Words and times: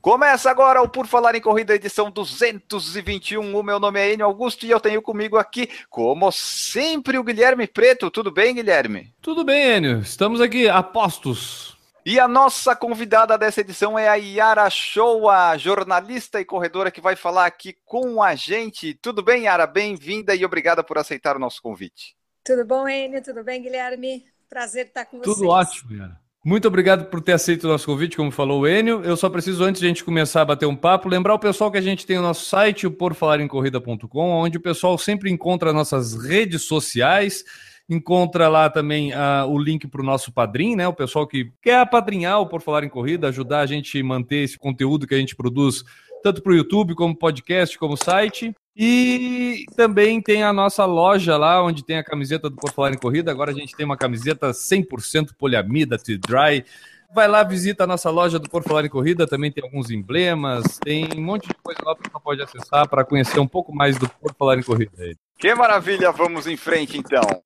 Começa 0.00 0.50
agora 0.50 0.80
o 0.80 0.88
Por 0.88 1.06
Falar 1.06 1.34
em 1.34 1.42
Corrida, 1.42 1.74
edição 1.74 2.10
221. 2.10 3.54
O 3.54 3.62
meu 3.62 3.78
nome 3.78 4.00
é 4.00 4.14
Enio 4.14 4.24
Augusto 4.24 4.64
e 4.64 4.70
eu 4.70 4.80
tenho 4.80 5.02
comigo 5.02 5.36
aqui, 5.36 5.68
como 5.90 6.32
sempre, 6.32 7.18
o 7.18 7.22
Guilherme 7.22 7.66
Preto. 7.66 8.10
Tudo 8.10 8.30
bem, 8.30 8.54
Guilherme? 8.54 9.14
Tudo 9.20 9.44
bem, 9.44 9.76
Enio. 9.76 10.00
Estamos 10.00 10.40
aqui 10.40 10.70
apostos. 10.70 11.76
E 12.02 12.18
a 12.18 12.26
nossa 12.26 12.74
convidada 12.74 13.36
dessa 13.36 13.60
edição 13.60 13.98
é 13.98 14.08
a 14.08 14.14
Yara 14.14 14.70
Showa, 14.70 15.58
jornalista 15.58 16.40
e 16.40 16.46
corredora 16.46 16.90
que 16.90 17.02
vai 17.02 17.14
falar 17.14 17.44
aqui 17.44 17.76
com 17.84 18.22
a 18.22 18.34
gente. 18.34 18.94
Tudo 18.94 19.22
bem, 19.22 19.44
Yara? 19.44 19.66
Bem-vinda 19.66 20.34
e 20.34 20.46
obrigada 20.46 20.82
por 20.82 20.96
aceitar 20.96 21.36
o 21.36 21.38
nosso 21.38 21.60
convite. 21.60 22.16
Tudo 22.42 22.64
bom, 22.64 22.88
Enio? 22.88 23.22
Tudo 23.22 23.44
bem, 23.44 23.60
Guilherme? 23.60 24.24
Prazer 24.48 24.86
estar 24.86 25.04
com 25.04 25.18
vocês. 25.18 25.36
Tudo 25.36 25.48
ótimo, 25.50 25.92
Yara. 25.92 26.29
Muito 26.42 26.66
obrigado 26.66 27.10
por 27.10 27.20
ter 27.20 27.32
aceito 27.32 27.64
o 27.64 27.68
nosso 27.68 27.84
convite, 27.84 28.16
como 28.16 28.30
falou 28.30 28.62
o 28.62 28.66
Enio. 28.66 29.02
Eu 29.04 29.14
só 29.14 29.28
preciso, 29.28 29.62
antes 29.62 29.78
de 29.78 29.86
a 29.86 29.88
gente 29.88 30.02
começar 30.02 30.40
a 30.40 30.44
bater 30.46 30.64
um 30.64 30.74
papo, 30.74 31.06
lembrar 31.06 31.34
o 31.34 31.38
pessoal 31.38 31.70
que 31.70 31.76
a 31.76 31.82
gente 31.82 32.06
tem 32.06 32.16
o 32.16 32.22
nosso 32.22 32.46
site, 32.46 32.86
o 32.86 32.90
porfalarencorrida.com, 32.90 34.30
onde 34.30 34.56
o 34.56 34.60
pessoal 34.60 34.96
sempre 34.96 35.30
encontra 35.30 35.70
nossas 35.70 36.14
redes 36.24 36.62
sociais, 36.62 37.44
encontra 37.86 38.48
lá 38.48 38.70
também 38.70 39.12
uh, 39.12 39.46
o 39.48 39.58
link 39.58 39.86
para 39.86 40.00
o 40.00 40.04
nosso 40.04 40.32
padrinho, 40.32 40.78
né? 40.78 40.88
O 40.88 40.94
pessoal 40.94 41.26
que 41.26 41.52
quer 41.60 41.80
apadrinhar 41.80 42.40
o 42.40 42.46
Por 42.46 42.62
Falar 42.62 42.84
em 42.84 42.88
Corrida, 42.88 43.28
ajudar 43.28 43.60
a 43.60 43.66
gente 43.66 44.00
a 44.00 44.04
manter 44.04 44.44
esse 44.44 44.58
conteúdo 44.58 45.06
que 45.06 45.14
a 45.14 45.18
gente 45.18 45.36
produz, 45.36 45.84
tanto 46.22 46.40
para 46.42 46.52
o 46.52 46.56
YouTube, 46.56 46.94
como 46.94 47.14
podcast, 47.14 47.78
como 47.78 47.98
site. 47.98 48.54
E 48.76 49.64
também 49.76 50.22
tem 50.22 50.42
a 50.42 50.52
nossa 50.52 50.84
loja 50.84 51.36
lá, 51.36 51.62
onde 51.62 51.84
tem 51.84 51.98
a 51.98 52.04
camiseta 52.04 52.48
do 52.48 52.56
Por 52.56 52.72
Falar 52.72 52.92
em 52.92 52.98
Corrida. 52.98 53.30
Agora 53.30 53.50
a 53.50 53.54
gente 53.54 53.74
tem 53.76 53.84
uma 53.84 53.96
camiseta 53.96 54.50
100% 54.50 55.30
poliamida, 55.36 55.98
T-Dry. 55.98 56.64
Vai 57.12 57.26
lá, 57.26 57.42
visita 57.42 57.82
a 57.82 57.86
nossa 57.86 58.08
loja 58.08 58.38
do 58.38 58.48
Por 58.48 58.62
Falar 58.62 58.84
em 58.84 58.88
Corrida, 58.88 59.26
também 59.26 59.50
tem 59.50 59.64
alguns 59.64 59.90
emblemas, 59.90 60.78
tem 60.78 61.08
um 61.16 61.22
monte 61.22 61.48
de 61.48 61.54
coisa 61.54 61.80
lá 61.84 61.96
que 61.96 62.04
você 62.04 62.20
pode 62.22 62.42
acessar 62.42 62.88
para 62.88 63.04
conhecer 63.04 63.40
um 63.40 63.48
pouco 63.48 63.74
mais 63.74 63.98
do 63.98 64.08
Por 64.08 64.32
Falar 64.34 64.58
em 64.58 64.62
Corrida. 64.62 64.92
Que 65.36 65.54
maravilha, 65.54 66.12
vamos 66.12 66.46
em 66.46 66.56
frente 66.56 66.96
então. 66.96 67.42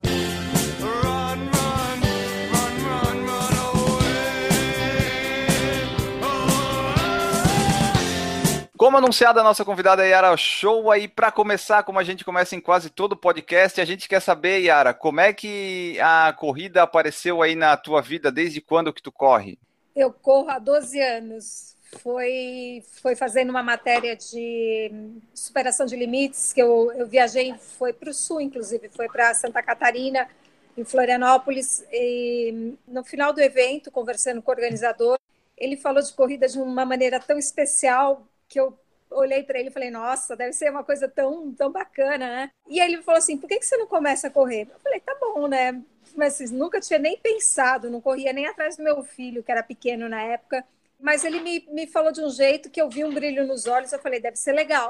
Como 8.85 8.97
anunciado, 8.97 9.39
a 9.39 9.43
nossa 9.43 9.65
convidada 9.65 10.05
é 10.05 10.09
Yara 10.09 10.37
Show 10.37 10.91
aí 10.91 11.07
para 11.07 11.31
começar, 11.31 11.81
como 11.81 11.97
a 11.97 12.03
gente 12.03 12.23
começa 12.23 12.55
em 12.55 12.61
quase 12.61 12.87
todo 12.87 13.17
podcast, 13.17 13.81
a 13.81 13.83
gente 13.83 14.07
quer 14.07 14.19
saber, 14.19 14.59
Yara, 14.59 14.93
como 14.93 15.19
é 15.19 15.33
que 15.33 15.99
a 15.99 16.31
corrida 16.33 16.83
apareceu 16.83 17.41
aí 17.41 17.55
na 17.55 17.75
tua 17.75 17.99
vida, 17.99 18.31
desde 18.31 18.61
quando 18.61 18.93
que 18.93 19.01
tu 19.01 19.11
corre? 19.11 19.57
Eu 19.95 20.13
corro 20.13 20.51
há 20.51 20.59
12 20.59 21.01
anos. 21.01 21.75
Foi, 22.03 22.83
foi 23.01 23.15
fazendo 23.15 23.49
uma 23.49 23.63
matéria 23.63 24.15
de 24.15 24.91
superação 25.33 25.87
de 25.87 25.95
limites 25.95 26.53
que 26.53 26.61
eu, 26.61 26.91
eu 26.91 27.07
viajei, 27.07 27.55
foi 27.57 27.91
para 27.91 28.11
o 28.11 28.13
sul, 28.13 28.39
inclusive, 28.39 28.87
foi 28.89 29.07
para 29.07 29.33
Santa 29.33 29.63
Catarina, 29.63 30.29
em 30.77 30.85
Florianópolis. 30.85 31.83
E 31.91 32.75
no 32.87 33.03
final 33.03 33.33
do 33.33 33.41
evento, 33.41 33.89
conversando 33.89 34.43
com 34.43 34.51
o 34.51 34.53
organizador, 34.53 35.17
ele 35.57 35.75
falou 35.75 36.03
de 36.03 36.13
corrida 36.13 36.47
de 36.47 36.59
uma 36.59 36.85
maneira 36.85 37.19
tão 37.19 37.39
especial 37.39 38.23
que 38.55 38.59
eu 38.61 38.79
olhei 39.11 39.43
para 39.43 39.59
ele 39.59 39.67
e 39.67 39.71
falei, 39.71 39.91
nossa, 39.91 40.33
deve 40.33 40.53
ser 40.53 40.71
uma 40.71 40.83
coisa 40.83 41.09
tão, 41.09 41.53
tão 41.53 41.69
bacana, 41.69 42.25
né? 42.25 42.51
E 42.69 42.79
ele 42.79 43.01
falou 43.03 43.17
assim, 43.17 43.37
por 43.37 43.49
que, 43.49 43.59
que 43.59 43.65
você 43.65 43.75
não 43.75 43.85
começa 43.85 44.27
a 44.27 44.31
correr? 44.31 44.69
Eu 44.71 44.79
falei, 44.79 45.01
tá 45.01 45.13
bom, 45.19 45.45
né? 45.45 45.83
Mas 46.15 46.39
assim, 46.39 46.55
nunca 46.55 46.79
tinha 46.79 46.97
nem 46.97 47.17
pensado, 47.17 47.89
não 47.89 47.99
corria 47.99 48.31
nem 48.31 48.47
atrás 48.47 48.77
do 48.77 48.83
meu 48.83 49.03
filho, 49.03 49.43
que 49.43 49.51
era 49.51 49.61
pequeno 49.61 50.07
na 50.07 50.21
época. 50.21 50.65
Mas 50.97 51.25
ele 51.25 51.41
me, 51.41 51.67
me 51.69 51.85
falou 51.85 52.13
de 52.13 52.21
um 52.21 52.29
jeito 52.29 52.69
que 52.69 52.81
eu 52.81 52.89
vi 52.89 53.03
um 53.03 53.13
brilho 53.13 53.45
nos 53.45 53.67
olhos, 53.67 53.91
eu 53.91 53.99
falei, 53.99 54.21
deve 54.21 54.37
ser 54.37 54.53
legal. 54.53 54.89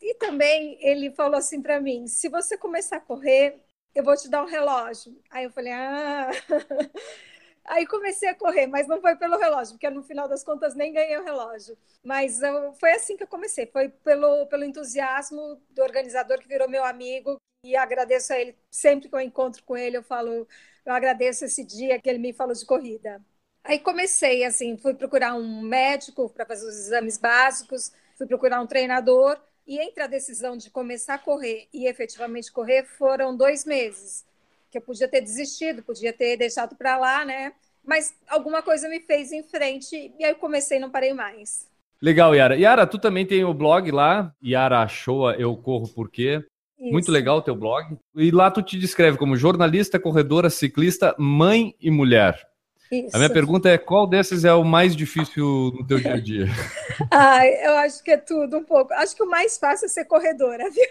E 0.00 0.14
também 0.14 0.78
ele 0.80 1.10
falou 1.10 1.36
assim 1.36 1.60
para 1.60 1.78
mim, 1.78 2.06
se 2.06 2.30
você 2.30 2.56
começar 2.56 2.96
a 2.96 3.00
correr, 3.00 3.60
eu 3.94 4.02
vou 4.02 4.16
te 4.16 4.30
dar 4.30 4.42
um 4.42 4.48
relógio. 4.48 5.14
Aí 5.30 5.44
eu 5.44 5.50
falei, 5.50 5.72
ah... 5.72 6.30
Aí 7.64 7.86
comecei 7.86 8.28
a 8.28 8.34
correr, 8.34 8.66
mas 8.66 8.88
não 8.88 9.00
foi 9.00 9.16
pelo 9.16 9.38
relógio, 9.38 9.74
porque 9.74 9.88
no 9.88 10.02
final 10.02 10.28
das 10.28 10.42
contas 10.42 10.74
nem 10.74 10.92
ganhei 10.92 11.16
o 11.18 11.24
relógio. 11.24 11.76
Mas 12.02 12.42
eu, 12.42 12.72
foi 12.74 12.92
assim 12.92 13.16
que 13.16 13.22
eu 13.22 13.28
comecei, 13.28 13.66
foi 13.66 13.88
pelo, 13.88 14.46
pelo 14.46 14.64
entusiasmo 14.64 15.60
do 15.70 15.82
organizador 15.82 16.38
que 16.40 16.48
virou 16.48 16.68
meu 16.68 16.84
amigo 16.84 17.36
e 17.64 17.76
agradeço 17.76 18.32
a 18.32 18.38
ele 18.38 18.56
sempre 18.70 19.08
que 19.08 19.14
eu 19.14 19.20
encontro 19.20 19.62
com 19.62 19.76
ele, 19.76 19.96
eu 19.96 20.02
falo, 20.02 20.46
eu 20.84 20.92
agradeço 20.92 21.44
esse 21.44 21.64
dia 21.64 22.00
que 22.00 22.10
ele 22.10 22.18
me 22.18 22.32
falou 22.32 22.54
de 22.54 22.66
corrida. 22.66 23.24
Aí 23.64 23.78
comecei 23.78 24.44
assim, 24.44 24.76
fui 24.76 24.94
procurar 24.94 25.34
um 25.34 25.62
médico 25.62 26.28
para 26.30 26.44
fazer 26.44 26.66
os 26.66 26.76
exames 26.76 27.16
básicos, 27.16 27.92
fui 28.18 28.26
procurar 28.26 28.60
um 28.60 28.66
treinador 28.66 29.40
e 29.64 29.78
entre 29.78 30.02
a 30.02 30.08
decisão 30.08 30.56
de 30.56 30.68
começar 30.68 31.14
a 31.14 31.18
correr 31.18 31.68
e 31.72 31.86
efetivamente 31.86 32.50
correr 32.50 32.84
foram 32.84 33.36
dois 33.36 33.64
meses 33.64 34.24
que 34.72 34.78
eu 34.78 34.82
podia 34.82 35.06
ter 35.06 35.20
desistido, 35.20 35.82
podia 35.82 36.14
ter 36.14 36.38
deixado 36.38 36.74
para 36.74 36.96
lá, 36.96 37.24
né? 37.26 37.52
Mas 37.84 38.14
alguma 38.26 38.62
coisa 38.62 38.88
me 38.88 39.00
fez 39.00 39.30
em 39.30 39.42
frente 39.42 40.12
e 40.18 40.24
aí 40.24 40.30
eu 40.30 40.36
comecei 40.36 40.78
e 40.78 40.80
não 40.80 40.90
parei 40.90 41.12
mais. 41.12 41.68
Legal, 42.00 42.34
Yara. 42.34 42.56
Yara, 42.56 42.86
tu 42.86 42.98
também 42.98 43.26
tem 43.26 43.44
o 43.44 43.52
blog 43.52 43.90
lá, 43.90 44.34
Yara 44.42 44.88
Shoa 44.88 45.34
Eu 45.34 45.54
Corro 45.56 45.88
Por 45.88 46.10
Quê? 46.10 46.42
Isso. 46.80 46.90
Muito 46.90 47.12
legal 47.12 47.36
o 47.36 47.42
teu 47.42 47.54
blog. 47.54 47.96
E 48.16 48.30
lá 48.30 48.50
tu 48.50 48.62
te 48.62 48.78
descreve 48.78 49.18
como 49.18 49.36
jornalista, 49.36 50.00
corredora, 50.00 50.50
ciclista, 50.50 51.14
mãe 51.18 51.76
e 51.80 51.90
mulher. 51.90 52.48
Isso. 52.92 53.16
A 53.16 53.18
minha 53.18 53.32
pergunta 53.32 53.70
é: 53.70 53.78
qual 53.78 54.06
desses 54.06 54.44
é 54.44 54.52
o 54.52 54.62
mais 54.62 54.94
difícil 54.94 55.72
no 55.72 55.86
teu 55.86 55.98
dia 55.98 56.12
a 56.12 56.20
dia? 56.20 56.44
ah, 57.10 57.46
eu 57.46 57.72
acho 57.78 58.04
que 58.04 58.10
é 58.10 58.18
tudo 58.18 58.58
um 58.58 58.64
pouco. 58.64 58.92
Acho 58.92 59.16
que 59.16 59.22
o 59.22 59.30
mais 59.30 59.56
fácil 59.56 59.86
é 59.86 59.88
ser 59.88 60.04
corredora, 60.04 60.68
viu? 60.68 60.84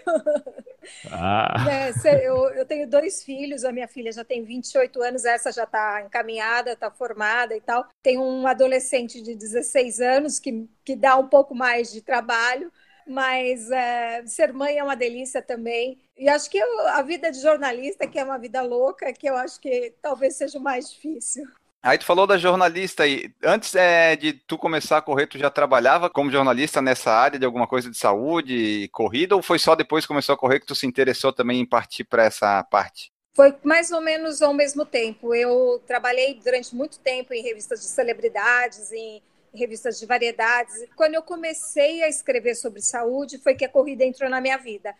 Ah. 1.12 1.64
É, 2.04 2.26
eu, 2.26 2.48
eu, 2.54 2.66
tenho 2.66 2.90
dois 2.90 3.22
filhos, 3.22 3.64
a 3.64 3.70
minha 3.70 3.86
filha 3.86 4.10
já 4.10 4.24
tem 4.24 4.42
28 4.42 5.00
anos, 5.00 5.24
essa 5.24 5.52
já 5.52 5.62
está 5.62 6.02
encaminhada, 6.04 6.72
está 6.72 6.90
formada 6.90 7.56
e 7.56 7.60
tal. 7.60 7.86
Tem 8.02 8.18
um 8.18 8.48
adolescente 8.48 9.22
de 9.22 9.36
16 9.36 10.00
anos 10.00 10.40
que, 10.40 10.68
que 10.84 10.96
dá 10.96 11.16
um 11.16 11.28
pouco 11.28 11.54
mais 11.54 11.92
de 11.92 12.00
trabalho 12.00 12.72
mas 13.04 13.68
é, 13.72 14.24
ser 14.26 14.52
mãe 14.52 14.78
é 14.78 14.84
uma 14.84 14.94
delícia 14.94 15.42
também. 15.42 15.98
E 16.16 16.28
acho 16.28 16.48
que 16.48 16.56
eu, 16.56 16.86
a 16.86 17.02
vida 17.02 17.32
de 17.32 17.40
jornalista, 17.40 18.06
que 18.06 18.16
é 18.16 18.22
uma 18.22 18.38
vida 18.38 18.62
louca, 18.62 19.12
que 19.12 19.28
eu 19.28 19.36
acho 19.36 19.60
que 19.60 19.92
talvez 20.00 20.36
seja 20.36 20.56
o 20.56 20.62
mais 20.62 20.88
difícil. 20.88 21.44
Aí 21.82 21.98
tu 21.98 22.04
falou 22.04 22.28
da 22.28 22.38
jornalista 22.38 23.02
aí. 23.02 23.34
Antes 23.42 23.74
é, 23.74 24.14
de 24.14 24.32
tu 24.32 24.56
começar 24.56 24.98
a 24.98 25.02
correr, 25.02 25.26
tu 25.26 25.36
já 25.36 25.50
trabalhava 25.50 26.08
como 26.08 26.30
jornalista 26.30 26.80
nessa 26.80 27.10
área 27.10 27.40
de 27.40 27.44
alguma 27.44 27.66
coisa 27.66 27.90
de 27.90 27.96
saúde, 27.96 28.88
corrida, 28.92 29.34
ou 29.34 29.42
foi 29.42 29.58
só 29.58 29.74
depois 29.74 30.04
que 30.04 30.08
começou 30.08 30.34
a 30.34 30.38
correr 30.38 30.60
que 30.60 30.66
tu 30.66 30.76
se 30.76 30.86
interessou 30.86 31.32
também 31.32 31.60
em 31.60 31.66
partir 31.66 32.04
para 32.04 32.24
essa 32.24 32.62
parte? 32.62 33.10
Foi 33.34 33.52
mais 33.64 33.90
ou 33.90 34.00
menos 34.00 34.42
ao 34.42 34.54
mesmo 34.54 34.86
tempo. 34.86 35.34
Eu 35.34 35.82
trabalhei 35.84 36.34
durante 36.34 36.72
muito 36.72 37.00
tempo 37.00 37.34
em 37.34 37.42
revistas 37.42 37.80
de 37.80 37.86
celebridades, 37.86 38.92
em 38.92 39.20
revistas 39.52 39.98
de 39.98 40.06
variedades. 40.06 40.84
Quando 40.94 41.14
eu 41.14 41.22
comecei 41.22 42.04
a 42.04 42.08
escrever 42.08 42.54
sobre 42.54 42.80
saúde, 42.80 43.38
foi 43.38 43.56
que 43.56 43.64
a 43.64 43.68
corrida 43.68 44.04
entrou 44.04 44.30
na 44.30 44.40
minha 44.40 44.56
vida. 44.56 44.94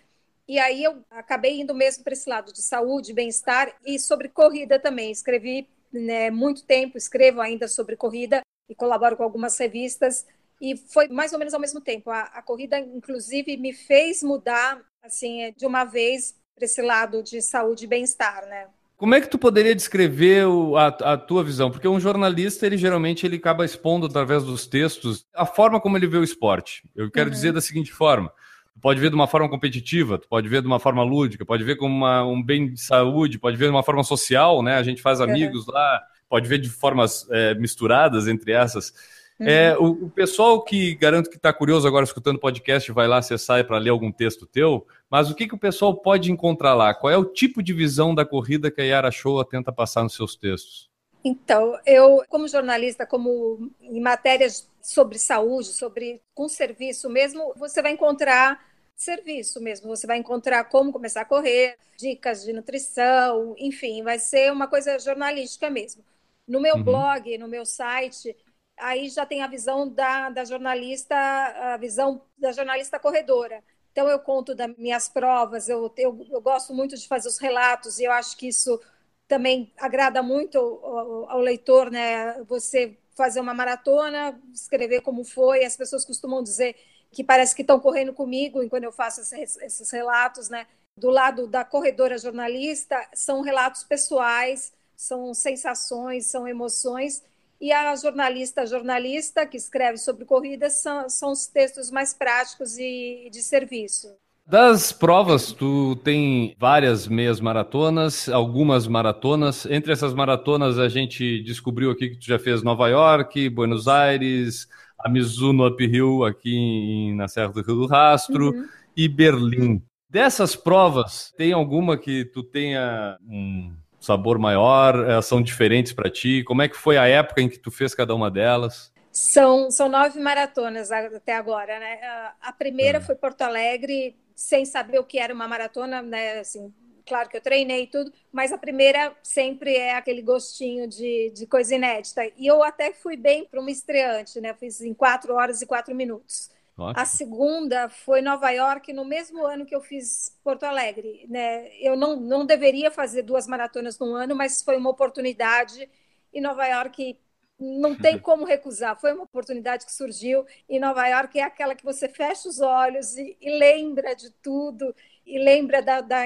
E 0.48 0.58
aí 0.58 0.82
eu 0.82 1.04
acabei 1.12 1.60
indo 1.60 1.72
mesmo 1.72 2.02
para 2.02 2.12
esse 2.12 2.28
lado 2.28 2.52
de 2.52 2.60
saúde, 2.60 3.12
bem-estar 3.12 3.72
e 3.86 4.00
sobre 4.00 4.28
corrida 4.28 4.80
também. 4.80 5.12
Escrevi 5.12 5.68
né, 5.92 6.30
muito 6.30 6.64
tempo, 6.64 6.96
escrevo 6.96 7.40
ainda 7.40 7.68
sobre 7.68 7.96
corrida 7.96 8.40
e 8.68 8.74
colaboro 8.74 9.16
com 9.16 9.22
algumas 9.22 9.58
revistas. 9.58 10.26
E 10.60 10.76
foi 10.76 11.08
mais 11.08 11.32
ou 11.32 11.38
menos 11.38 11.54
ao 11.54 11.60
mesmo 11.60 11.80
tempo. 11.80 12.10
A, 12.10 12.22
a 12.22 12.42
corrida, 12.42 12.78
inclusive, 12.78 13.56
me 13.56 13.72
fez 13.72 14.22
mudar 14.22 14.80
assim 15.02 15.52
de 15.56 15.66
uma 15.66 15.84
vez 15.84 16.34
para 16.54 16.64
esse 16.64 16.80
lado 16.80 17.22
de 17.22 17.42
saúde 17.42 17.84
e 17.84 17.88
bem-estar, 17.88 18.46
né? 18.46 18.68
Como 18.96 19.16
é 19.16 19.20
que 19.20 19.26
tu 19.26 19.36
poderia 19.36 19.74
descrever 19.74 20.46
o, 20.46 20.76
a, 20.76 20.86
a, 20.86 21.16
tua 21.16 21.42
visão? 21.42 21.72
Porque 21.72 21.88
um 21.88 21.98
jornalista, 21.98 22.64
ele 22.64 22.76
geralmente 22.76 23.26
ele 23.26 23.34
acaba 23.34 23.64
expondo 23.64 24.06
através 24.06 24.44
dos 24.44 24.64
textos 24.64 25.26
a 25.34 25.44
forma 25.44 25.80
como 25.80 25.96
ele 25.96 26.06
vê 26.06 26.18
o 26.18 26.22
esporte. 26.22 26.88
Eu 26.94 27.10
quero 27.10 27.28
uhum. 27.28 27.34
dizer 27.34 27.52
da 27.52 27.60
seguinte 27.60 27.92
forma: 27.92 28.32
Tu 28.74 28.80
pode 28.80 29.00
ver 29.00 29.10
de 29.10 29.14
uma 29.14 29.26
forma 29.26 29.48
competitiva, 29.48 30.18
tu 30.18 30.28
pode 30.28 30.48
ver 30.48 30.62
de 30.62 30.66
uma 30.66 30.80
forma 30.80 31.02
lúdica, 31.02 31.44
pode 31.44 31.62
ver 31.62 31.76
como 31.76 31.94
uma, 31.94 32.24
um 32.24 32.42
bem 32.42 32.72
de 32.72 32.80
saúde, 32.80 33.38
pode 33.38 33.56
ver 33.56 33.66
de 33.66 33.70
uma 33.70 33.82
forma 33.82 34.02
social, 34.02 34.62
né? 34.62 34.76
A 34.76 34.82
gente 34.82 35.02
faz 35.02 35.20
amigos 35.20 35.66
lá, 35.66 36.02
pode 36.28 36.48
ver 36.48 36.58
de 36.58 36.68
formas 36.68 37.28
é, 37.30 37.54
misturadas 37.54 38.26
entre 38.26 38.52
essas. 38.52 38.92
Uhum. 39.38 39.46
É, 39.46 39.76
o, 39.76 40.06
o, 40.06 40.10
pessoal 40.10 40.62
que 40.62 40.94
garanto 40.94 41.28
que 41.28 41.36
está 41.36 41.52
curioso 41.52 41.86
agora 41.86 42.04
escutando 42.04 42.36
o 42.36 42.40
podcast 42.40 42.90
vai 42.92 43.08
lá 43.08 43.18
acessar 43.18 43.64
para 43.66 43.78
ler 43.78 43.90
algum 43.90 44.12
texto 44.12 44.46
teu, 44.46 44.86
mas 45.10 45.30
o 45.30 45.34
que, 45.34 45.46
que 45.46 45.54
o 45.54 45.58
pessoal 45.58 45.94
pode 45.94 46.30
encontrar 46.30 46.74
lá? 46.74 46.94
Qual 46.94 47.12
é 47.12 47.16
o 47.16 47.24
tipo 47.24 47.62
de 47.62 47.72
visão 47.72 48.14
da 48.14 48.24
corrida 48.24 48.70
que 48.70 48.80
a 48.80 48.84
Yara 48.84 49.10
Shoa 49.10 49.44
tenta 49.44 49.72
passar 49.72 50.02
nos 50.02 50.14
seus 50.14 50.36
textos? 50.36 50.90
Então, 51.24 51.78
eu, 51.86 52.22
como 52.28 52.48
jornalista, 52.48 53.06
como 53.06 53.70
em 53.80 54.00
matérias 54.00 54.68
sobre 54.82 55.18
saúde, 55.18 55.68
sobre 55.68 56.22
com 56.34 56.48
serviço 56.48 57.08
mesmo, 57.08 57.54
você 57.56 57.80
vai 57.80 57.92
encontrar 57.92 58.60
serviço 58.94 59.60
mesmo. 59.60 59.88
Você 59.88 60.06
vai 60.06 60.18
encontrar 60.18 60.64
como 60.64 60.92
começar 60.92 61.22
a 61.22 61.24
correr, 61.24 61.76
dicas 61.96 62.44
de 62.44 62.52
nutrição, 62.52 63.54
enfim, 63.58 64.02
vai 64.02 64.18
ser 64.18 64.52
uma 64.52 64.68
coisa 64.68 64.98
jornalística 64.98 65.70
mesmo. 65.70 66.04
No 66.46 66.60
meu 66.60 66.76
uhum. 66.76 66.82
blog, 66.82 67.38
no 67.38 67.48
meu 67.48 67.64
site, 67.64 68.36
aí 68.76 69.08
já 69.08 69.24
tem 69.26 69.42
a 69.42 69.46
visão 69.46 69.88
da, 69.88 70.30
da 70.30 70.44
jornalista, 70.44 71.16
a 71.16 71.76
visão 71.76 72.22
da 72.36 72.52
jornalista 72.52 72.98
corredora. 72.98 73.62
Então 73.92 74.08
eu 74.08 74.18
conto 74.18 74.54
das 74.54 74.74
minhas 74.76 75.08
provas, 75.08 75.68
eu, 75.68 75.92
eu, 75.98 76.26
eu 76.30 76.40
gosto 76.40 76.74
muito 76.74 76.96
de 76.96 77.06
fazer 77.06 77.28
os 77.28 77.38
relatos 77.38 77.98
e 77.98 78.04
eu 78.04 78.12
acho 78.12 78.36
que 78.36 78.48
isso 78.48 78.80
também 79.28 79.72
agrada 79.78 80.22
muito 80.22 80.58
ao, 80.58 81.30
ao, 81.30 81.40
leitor, 81.40 81.90
né? 81.90 82.42
Você 82.44 82.98
fazer 83.14 83.40
uma 83.40 83.54
maratona, 83.54 84.40
escrever 84.52 85.00
como 85.02 85.24
foi. 85.24 85.64
As 85.64 85.76
pessoas 85.76 86.04
costumam 86.04 86.42
dizer 86.42 86.76
que 87.10 87.22
parece 87.22 87.54
que 87.54 87.62
estão 87.62 87.78
correndo 87.78 88.12
comigo 88.12 88.62
enquanto 88.62 88.84
eu 88.84 88.92
faço 88.92 89.20
esses, 89.20 89.56
esses 89.58 89.90
relatos, 89.90 90.48
né? 90.48 90.66
Do 90.96 91.10
lado 91.10 91.46
da 91.46 91.64
corredora 91.64 92.18
jornalista, 92.18 93.08
são 93.14 93.40
relatos 93.40 93.84
pessoais, 93.84 94.72
são 94.96 95.32
sensações, 95.34 96.26
são 96.26 96.46
emoções. 96.46 97.22
E 97.60 97.72
a 97.72 97.94
jornalista 97.96 98.66
jornalista 98.66 99.46
que 99.46 99.56
escreve 99.56 99.98
sobre 99.98 100.24
corridas 100.24 100.74
são, 100.74 101.08
são 101.08 101.32
os 101.32 101.46
textos 101.46 101.90
mais 101.90 102.12
práticos 102.12 102.76
e 102.78 103.28
de 103.30 103.42
serviço. 103.42 104.14
Das 104.44 104.92
provas, 104.92 105.52
tu 105.52 105.96
tem 105.96 106.54
várias 106.58 107.06
meias 107.06 107.40
maratonas, 107.40 108.28
algumas 108.28 108.88
maratonas. 108.88 109.64
Entre 109.66 109.92
essas 109.92 110.12
maratonas, 110.12 110.78
a 110.78 110.88
gente 110.88 111.42
descobriu 111.42 111.90
aqui 111.90 112.10
que 112.10 112.18
tu 112.18 112.26
já 112.26 112.38
fez 112.38 112.62
Nova 112.62 112.88
York, 112.88 113.48
Buenos 113.48 113.86
Aires, 113.86 114.68
a 114.98 115.08
Mizuno 115.08 115.66
Uphill 115.66 116.24
aqui 116.24 116.54
em, 116.54 117.14
na 117.14 117.28
Serra 117.28 117.52
do 117.52 117.62
Rio 117.62 117.76
do 117.76 117.86
Rastro 117.86 118.50
uhum. 118.50 118.68
e 118.96 119.08
Berlim. 119.08 119.82
Dessas 120.10 120.54
provas, 120.54 121.32
tem 121.36 121.52
alguma 121.52 121.96
que 121.96 122.24
tu 122.24 122.42
tenha 122.42 123.16
um 123.26 123.72
sabor 123.98 124.38
maior? 124.38 125.22
São 125.22 125.40
diferentes 125.40 125.92
para 125.92 126.10
ti? 126.10 126.42
Como 126.44 126.60
é 126.62 126.68
que 126.68 126.76
foi 126.76 126.98
a 126.98 127.06
época 127.06 127.40
em 127.40 127.48
que 127.48 127.58
tu 127.58 127.70
fez 127.70 127.94
cada 127.94 128.14
uma 128.14 128.30
delas? 128.30 128.92
São, 129.10 129.70
são 129.70 129.88
nove 129.88 130.18
maratonas 130.20 130.90
até 130.90 131.34
agora, 131.36 131.78
né? 131.78 131.98
A 132.40 132.52
primeira 132.52 132.98
uhum. 132.98 133.04
foi 133.04 133.14
Porto 133.14 133.42
Alegre, 133.42 134.16
sem 134.34 134.64
saber 134.64 134.98
o 134.98 135.04
que 135.04 135.18
era 135.18 135.34
uma 135.34 135.48
maratona, 135.48 136.02
né? 136.02 136.40
Assim, 136.40 136.72
claro 137.06 137.28
que 137.28 137.36
eu 137.36 137.40
treinei 137.40 137.84
e 137.84 137.86
tudo, 137.86 138.12
mas 138.32 138.52
a 138.52 138.58
primeira 138.58 139.16
sempre 139.22 139.74
é 139.76 139.94
aquele 139.94 140.22
gostinho 140.22 140.86
de, 140.88 141.30
de 141.30 141.46
coisa 141.46 141.74
inédita. 141.74 142.22
E 142.36 142.46
eu 142.46 142.62
até 142.62 142.92
fui 142.92 143.16
bem 143.16 143.44
para 143.44 143.60
uma 143.60 143.70
estreante, 143.70 144.40
né? 144.40 144.54
Fiz 144.54 144.80
em 144.80 144.94
quatro 144.94 145.34
horas 145.34 145.62
e 145.62 145.66
quatro 145.66 145.94
minutos. 145.94 146.50
A 146.94 147.04
segunda 147.04 147.88
foi 147.88 148.22
Nova 148.22 148.50
York, 148.50 148.92
no 148.92 149.04
mesmo 149.04 149.44
ano 149.46 149.66
que 149.66 149.74
eu 149.74 149.80
fiz 149.80 150.36
Porto 150.42 150.64
Alegre. 150.64 151.26
Né? 151.28 151.68
Eu 151.78 151.96
não, 151.96 152.16
não 152.16 152.46
deveria 152.46 152.90
fazer 152.90 153.22
duas 153.22 153.46
maratonas 153.46 153.98
num 153.98 154.14
ano, 154.14 154.34
mas 154.34 154.62
foi 154.62 154.76
uma 154.76 154.90
oportunidade. 154.90 155.88
E 156.32 156.40
Nova 156.40 156.66
York 156.66 157.18
não 157.62 157.94
tem 157.94 158.18
como 158.18 158.44
recusar. 158.44 158.98
Foi 159.00 159.12
uma 159.12 159.22
oportunidade 159.22 159.86
que 159.86 159.92
surgiu 159.92 160.44
e 160.68 160.80
Nova 160.80 161.06
York 161.06 161.38
é 161.38 161.44
aquela 161.44 161.74
que 161.74 161.84
você 161.84 162.08
fecha 162.08 162.48
os 162.48 162.60
olhos 162.60 163.16
e, 163.16 163.36
e 163.40 163.58
lembra 163.58 164.14
de 164.14 164.30
tudo 164.42 164.94
e 165.24 165.38
lembra 165.38 165.80
da, 165.80 166.00
da 166.00 166.24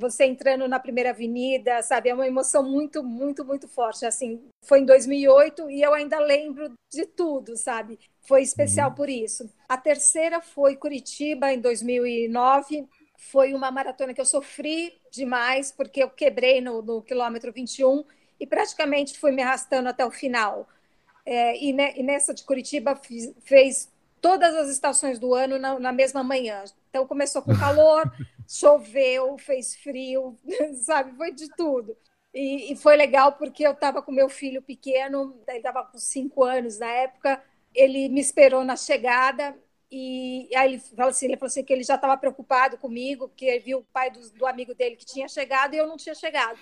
você 0.00 0.24
entrando 0.24 0.66
na 0.66 0.80
primeira 0.80 1.10
avenida, 1.10 1.82
sabe? 1.82 2.08
É 2.08 2.14
uma 2.14 2.26
emoção 2.26 2.62
muito, 2.62 3.02
muito, 3.02 3.44
muito 3.44 3.68
forte. 3.68 4.06
Assim, 4.06 4.42
foi 4.64 4.80
em 4.80 4.86
2008 4.86 5.70
e 5.70 5.82
eu 5.82 5.92
ainda 5.92 6.18
lembro 6.18 6.72
de 6.90 7.04
tudo, 7.04 7.56
sabe? 7.56 7.98
Foi 8.20 8.42
especial 8.42 8.88
uhum. 8.90 8.96
por 8.96 9.10
isso. 9.10 9.50
A 9.68 9.76
terceira 9.76 10.40
foi 10.40 10.76
Curitiba 10.76 11.52
em 11.52 11.60
2009. 11.60 12.88
Foi 13.18 13.52
uma 13.52 13.70
maratona 13.70 14.14
que 14.14 14.20
eu 14.20 14.24
sofri 14.24 14.98
demais 15.10 15.70
porque 15.70 16.02
eu 16.02 16.08
quebrei 16.08 16.60
no, 16.60 16.80
no 16.80 17.02
quilômetro 17.02 17.52
21 17.52 18.04
e 18.42 18.46
praticamente 18.46 19.16
fui 19.20 19.30
me 19.30 19.40
arrastando 19.40 19.88
até 19.88 20.04
o 20.04 20.10
final. 20.10 20.68
É, 21.24 21.56
e, 21.62 21.72
ne, 21.72 21.94
e, 21.94 22.02
nessa 22.02 22.34
de 22.34 22.42
Curitiba 22.42 22.96
fiz, 22.96 23.32
fez 23.44 23.88
todas 24.20 24.52
as 24.56 24.68
estações 24.68 25.16
do 25.20 25.32
ano 25.32 25.60
na, 25.60 25.78
na 25.78 25.92
mesma 25.92 26.24
manhã. 26.24 26.64
Então 26.90 27.06
começou 27.06 27.40
com 27.40 27.56
calor, 27.56 28.02
choveu, 28.48 29.38
fez 29.38 29.76
frio, 29.76 30.36
sabe? 30.82 31.16
Foi 31.16 31.32
de 31.32 31.48
tudo. 31.54 31.96
E, 32.34 32.72
e 32.72 32.76
foi 32.76 32.96
legal 32.96 33.34
porque 33.34 33.64
eu 33.64 33.72
estava 33.72 34.02
com 34.02 34.10
meu 34.10 34.28
filho 34.28 34.60
pequeno, 34.60 35.40
ele 35.46 35.58
estava 35.58 35.84
com 35.84 35.96
cinco 35.98 36.42
anos 36.42 36.80
na 36.80 36.88
época, 36.88 37.40
ele 37.72 38.08
me 38.08 38.20
esperou 38.20 38.64
na 38.64 38.74
chegada 38.74 39.56
e 39.88 40.48
aí 40.56 40.72
ele 40.72 40.80
falou 40.80 41.10
assim, 41.10 41.26
ele 41.26 41.36
falou 41.36 41.46
assim 41.46 41.62
que 41.62 41.72
ele 41.72 41.84
já 41.84 41.94
estava 41.94 42.16
preocupado 42.16 42.76
comigo, 42.76 43.28
porque 43.28 43.44
ele 43.44 43.60
viu 43.60 43.78
o 43.78 43.84
pai 43.84 44.10
do, 44.10 44.30
do 44.30 44.46
amigo 44.46 44.74
dele 44.74 44.96
que 44.96 45.06
tinha 45.06 45.28
chegado 45.28 45.74
e 45.74 45.78
eu 45.78 45.86
não 45.86 45.96
tinha 45.96 46.14
chegado. 46.14 46.58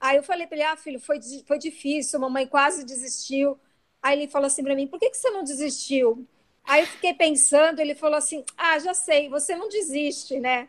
Aí 0.00 0.16
eu 0.16 0.22
falei 0.22 0.46
para 0.46 0.56
ele: 0.56 0.66
ah, 0.66 0.76
filho, 0.76 1.00
foi, 1.00 1.20
foi 1.46 1.58
difícil, 1.58 2.20
mamãe 2.20 2.46
quase 2.46 2.84
desistiu. 2.84 3.58
Aí 4.02 4.18
ele 4.18 4.28
falou 4.28 4.46
assim 4.46 4.62
para 4.62 4.74
mim: 4.74 4.86
por 4.86 4.98
que, 4.98 5.10
que 5.10 5.16
você 5.16 5.30
não 5.30 5.44
desistiu? 5.44 6.26
Aí 6.64 6.82
eu 6.82 6.86
fiquei 6.86 7.14
pensando, 7.14 7.80
ele 7.80 7.94
falou 7.94 8.16
assim: 8.16 8.44
ah, 8.56 8.78
já 8.78 8.94
sei, 8.94 9.28
você 9.28 9.54
não 9.54 9.68
desiste, 9.68 10.38
né? 10.38 10.68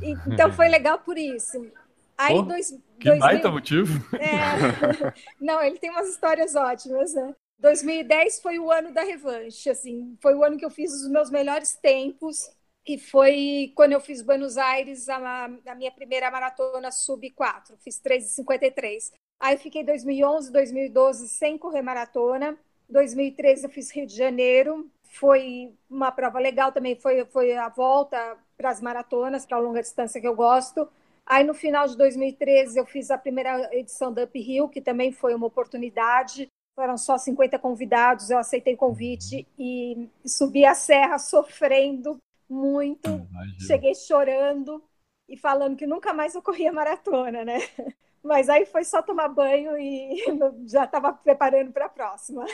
E, 0.00 0.12
então 0.32 0.52
foi 0.52 0.68
legal 0.70 0.98
por 0.98 1.18
isso. 1.18 1.70
Aí, 2.16 2.34
Pô, 2.34 2.42
dois, 2.42 2.70
que 2.98 3.08
dois 3.08 3.18
baita 3.18 3.48
mil... 3.48 3.52
motivo. 3.52 4.16
É... 4.16 5.12
Não, 5.40 5.60
ele 5.62 5.78
tem 5.78 5.90
umas 5.90 6.08
histórias 6.08 6.54
ótimas, 6.54 7.14
né? 7.14 7.34
2010 7.58 8.40
foi 8.40 8.58
o 8.58 8.70
ano 8.70 8.92
da 8.92 9.02
revanche, 9.02 9.70
assim, 9.70 10.16
foi 10.20 10.34
o 10.34 10.44
ano 10.44 10.58
que 10.58 10.64
eu 10.64 10.70
fiz 10.70 10.92
os 10.92 11.08
meus 11.08 11.30
melhores 11.30 11.74
tempos 11.74 12.50
que 12.84 12.98
foi 12.98 13.72
quando 13.74 13.92
eu 13.92 14.00
fiz 14.00 14.22
Buenos 14.22 14.58
Aires, 14.58 15.08
a, 15.08 15.44
a 15.66 15.74
minha 15.74 15.90
primeira 15.90 16.30
maratona 16.30 16.90
sub 16.90 17.28
4, 17.30 17.76
fiz 17.78 18.00
3,53. 18.00 19.12
Aí 19.40 19.56
fiquei 19.56 19.84
2011, 19.84 20.52
2012 20.52 21.28
sem 21.28 21.58
correr 21.58 21.82
maratona. 21.82 22.58
2013 22.88 23.64
eu 23.64 23.70
fiz 23.70 23.90
Rio 23.90 24.06
de 24.06 24.14
Janeiro, 24.14 24.90
foi 25.04 25.72
uma 25.88 26.12
prova 26.12 26.38
legal 26.38 26.72
também, 26.72 26.94
foi, 26.96 27.24
foi 27.26 27.56
a 27.56 27.68
volta 27.68 28.36
para 28.56 28.70
as 28.70 28.80
maratonas, 28.80 29.46
para 29.46 29.56
a 29.56 29.60
longa 29.60 29.80
distância 29.80 30.20
que 30.20 30.28
eu 30.28 30.34
gosto. 30.34 30.88
Aí 31.24 31.44
no 31.44 31.54
final 31.54 31.86
de 31.86 31.96
2013 31.96 32.78
eu 32.78 32.84
fiz 32.84 33.10
a 33.10 33.16
primeira 33.16 33.74
edição 33.74 34.12
da 34.12 34.24
Uphill, 34.24 34.68
que 34.68 34.80
também 34.80 35.12
foi 35.12 35.34
uma 35.34 35.46
oportunidade. 35.46 36.48
Foram 36.74 36.96
só 36.96 37.18
50 37.18 37.58
convidados, 37.58 38.30
eu 38.30 38.38
aceitei 38.38 38.74
o 38.74 38.78
convite 38.78 39.46
e 39.58 40.08
subi 40.24 40.64
a 40.64 40.74
serra 40.74 41.18
sofrendo 41.18 42.18
muito. 42.52 43.08
Imagina. 43.08 43.66
Cheguei 43.66 43.94
chorando 43.94 44.82
e 45.28 45.36
falando 45.36 45.76
que 45.76 45.86
nunca 45.86 46.12
mais 46.12 46.34
eu 46.34 46.42
corria 46.42 46.72
maratona, 46.72 47.44
né? 47.44 47.58
Mas 48.22 48.48
aí 48.48 48.64
foi 48.66 48.84
só 48.84 49.02
tomar 49.02 49.28
banho 49.28 49.76
e 49.76 50.16
já 50.70 50.84
estava 50.84 51.12
preparando 51.12 51.72
para 51.72 51.86
a 51.86 51.88
próxima. 51.88 52.44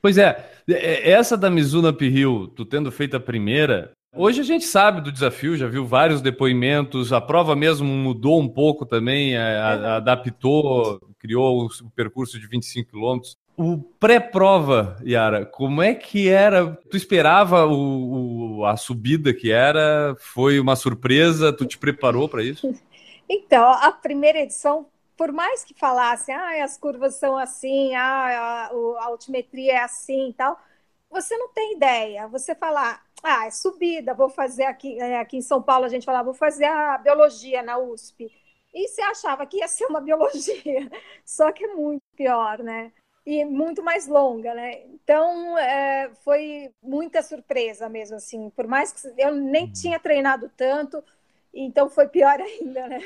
Pois 0.00 0.18
é, 0.18 0.48
é, 0.68 1.10
essa 1.10 1.36
da 1.36 1.50
Mizuno 1.50 1.90
Uphill, 1.90 2.46
tu 2.54 2.64
tendo 2.64 2.92
feito 2.92 3.16
a 3.16 3.20
primeira, 3.20 3.90
hoje 4.14 4.40
a 4.40 4.44
gente 4.44 4.64
sabe 4.64 5.00
do 5.00 5.10
desafio, 5.10 5.56
já 5.56 5.66
viu 5.66 5.84
vários 5.84 6.20
depoimentos, 6.20 7.12
a 7.12 7.20
prova 7.20 7.56
mesmo 7.56 7.88
mudou 7.88 8.40
um 8.40 8.48
pouco 8.48 8.86
também, 8.86 9.36
a, 9.36 9.42
a, 9.42 9.96
adaptou, 9.96 11.00
criou 11.18 11.66
o 11.66 11.90
percurso 11.90 12.38
de 12.38 12.46
25 12.46 12.90
quilômetros. 12.90 13.36
O 13.56 13.78
pré-prova, 13.98 14.96
Yara, 15.02 15.46
como 15.46 15.80
é 15.82 15.94
que 15.94 16.28
era? 16.28 16.78
Tu 16.90 16.96
esperava 16.96 17.64
o, 17.64 17.72
o, 17.72 18.25
a 18.64 18.76
subida 18.76 19.34
que 19.34 19.50
era? 19.50 20.16
Foi 20.18 20.58
uma 20.58 20.76
surpresa? 20.76 21.52
Tu 21.52 21.66
te 21.66 21.78
preparou 21.78 22.28
para 22.28 22.42
isso? 22.42 22.72
Então, 23.28 23.72
a 23.72 23.90
primeira 23.90 24.38
edição, 24.38 24.86
por 25.16 25.32
mais 25.32 25.64
que 25.64 25.74
falasse, 25.74 26.30
ah, 26.30 26.62
as 26.62 26.78
curvas 26.78 27.16
são 27.16 27.36
assim, 27.36 27.92
ah, 27.96 28.68
a, 28.70 29.00
a 29.00 29.04
altimetria 29.06 29.72
é 29.72 29.78
assim 29.78 30.28
e 30.28 30.32
tal, 30.32 30.56
você 31.10 31.36
não 31.36 31.52
tem 31.52 31.74
ideia. 31.74 32.28
Você 32.28 32.54
falar, 32.54 33.04
ah, 33.22 33.46
é 33.46 33.50
subida, 33.50 34.14
vou 34.14 34.28
fazer 34.28 34.64
aqui, 34.64 34.96
é, 35.00 35.18
aqui 35.18 35.38
em 35.38 35.42
São 35.42 35.62
Paulo 35.62 35.84
a 35.84 35.88
gente 35.88 36.04
falava, 36.04 36.26
vou 36.26 36.34
fazer 36.34 36.66
a 36.66 36.98
biologia 36.98 37.62
na 37.62 37.78
USP. 37.78 38.30
E 38.74 38.88
você 38.88 39.02
achava 39.02 39.46
que 39.46 39.58
ia 39.58 39.68
ser 39.68 39.86
uma 39.86 40.00
biologia, 40.00 40.90
só 41.24 41.50
que 41.50 41.64
é 41.64 41.74
muito 41.74 42.02
pior, 42.14 42.58
né? 42.58 42.92
E 43.26 43.44
muito 43.44 43.82
mais 43.82 44.06
longa, 44.06 44.54
né? 44.54 44.82
Então 44.86 45.58
é, 45.58 46.08
foi 46.24 46.70
muita 46.80 47.22
surpresa 47.22 47.88
mesmo, 47.88 48.16
assim. 48.16 48.48
Por 48.50 48.68
mais 48.68 48.92
que 48.92 49.12
eu 49.20 49.34
nem 49.34 49.64
uhum. 49.64 49.72
tinha 49.72 49.98
treinado 49.98 50.48
tanto, 50.56 51.02
então 51.52 51.90
foi 51.90 52.08
pior 52.08 52.38
ainda, 52.40 52.86
né? 52.86 53.00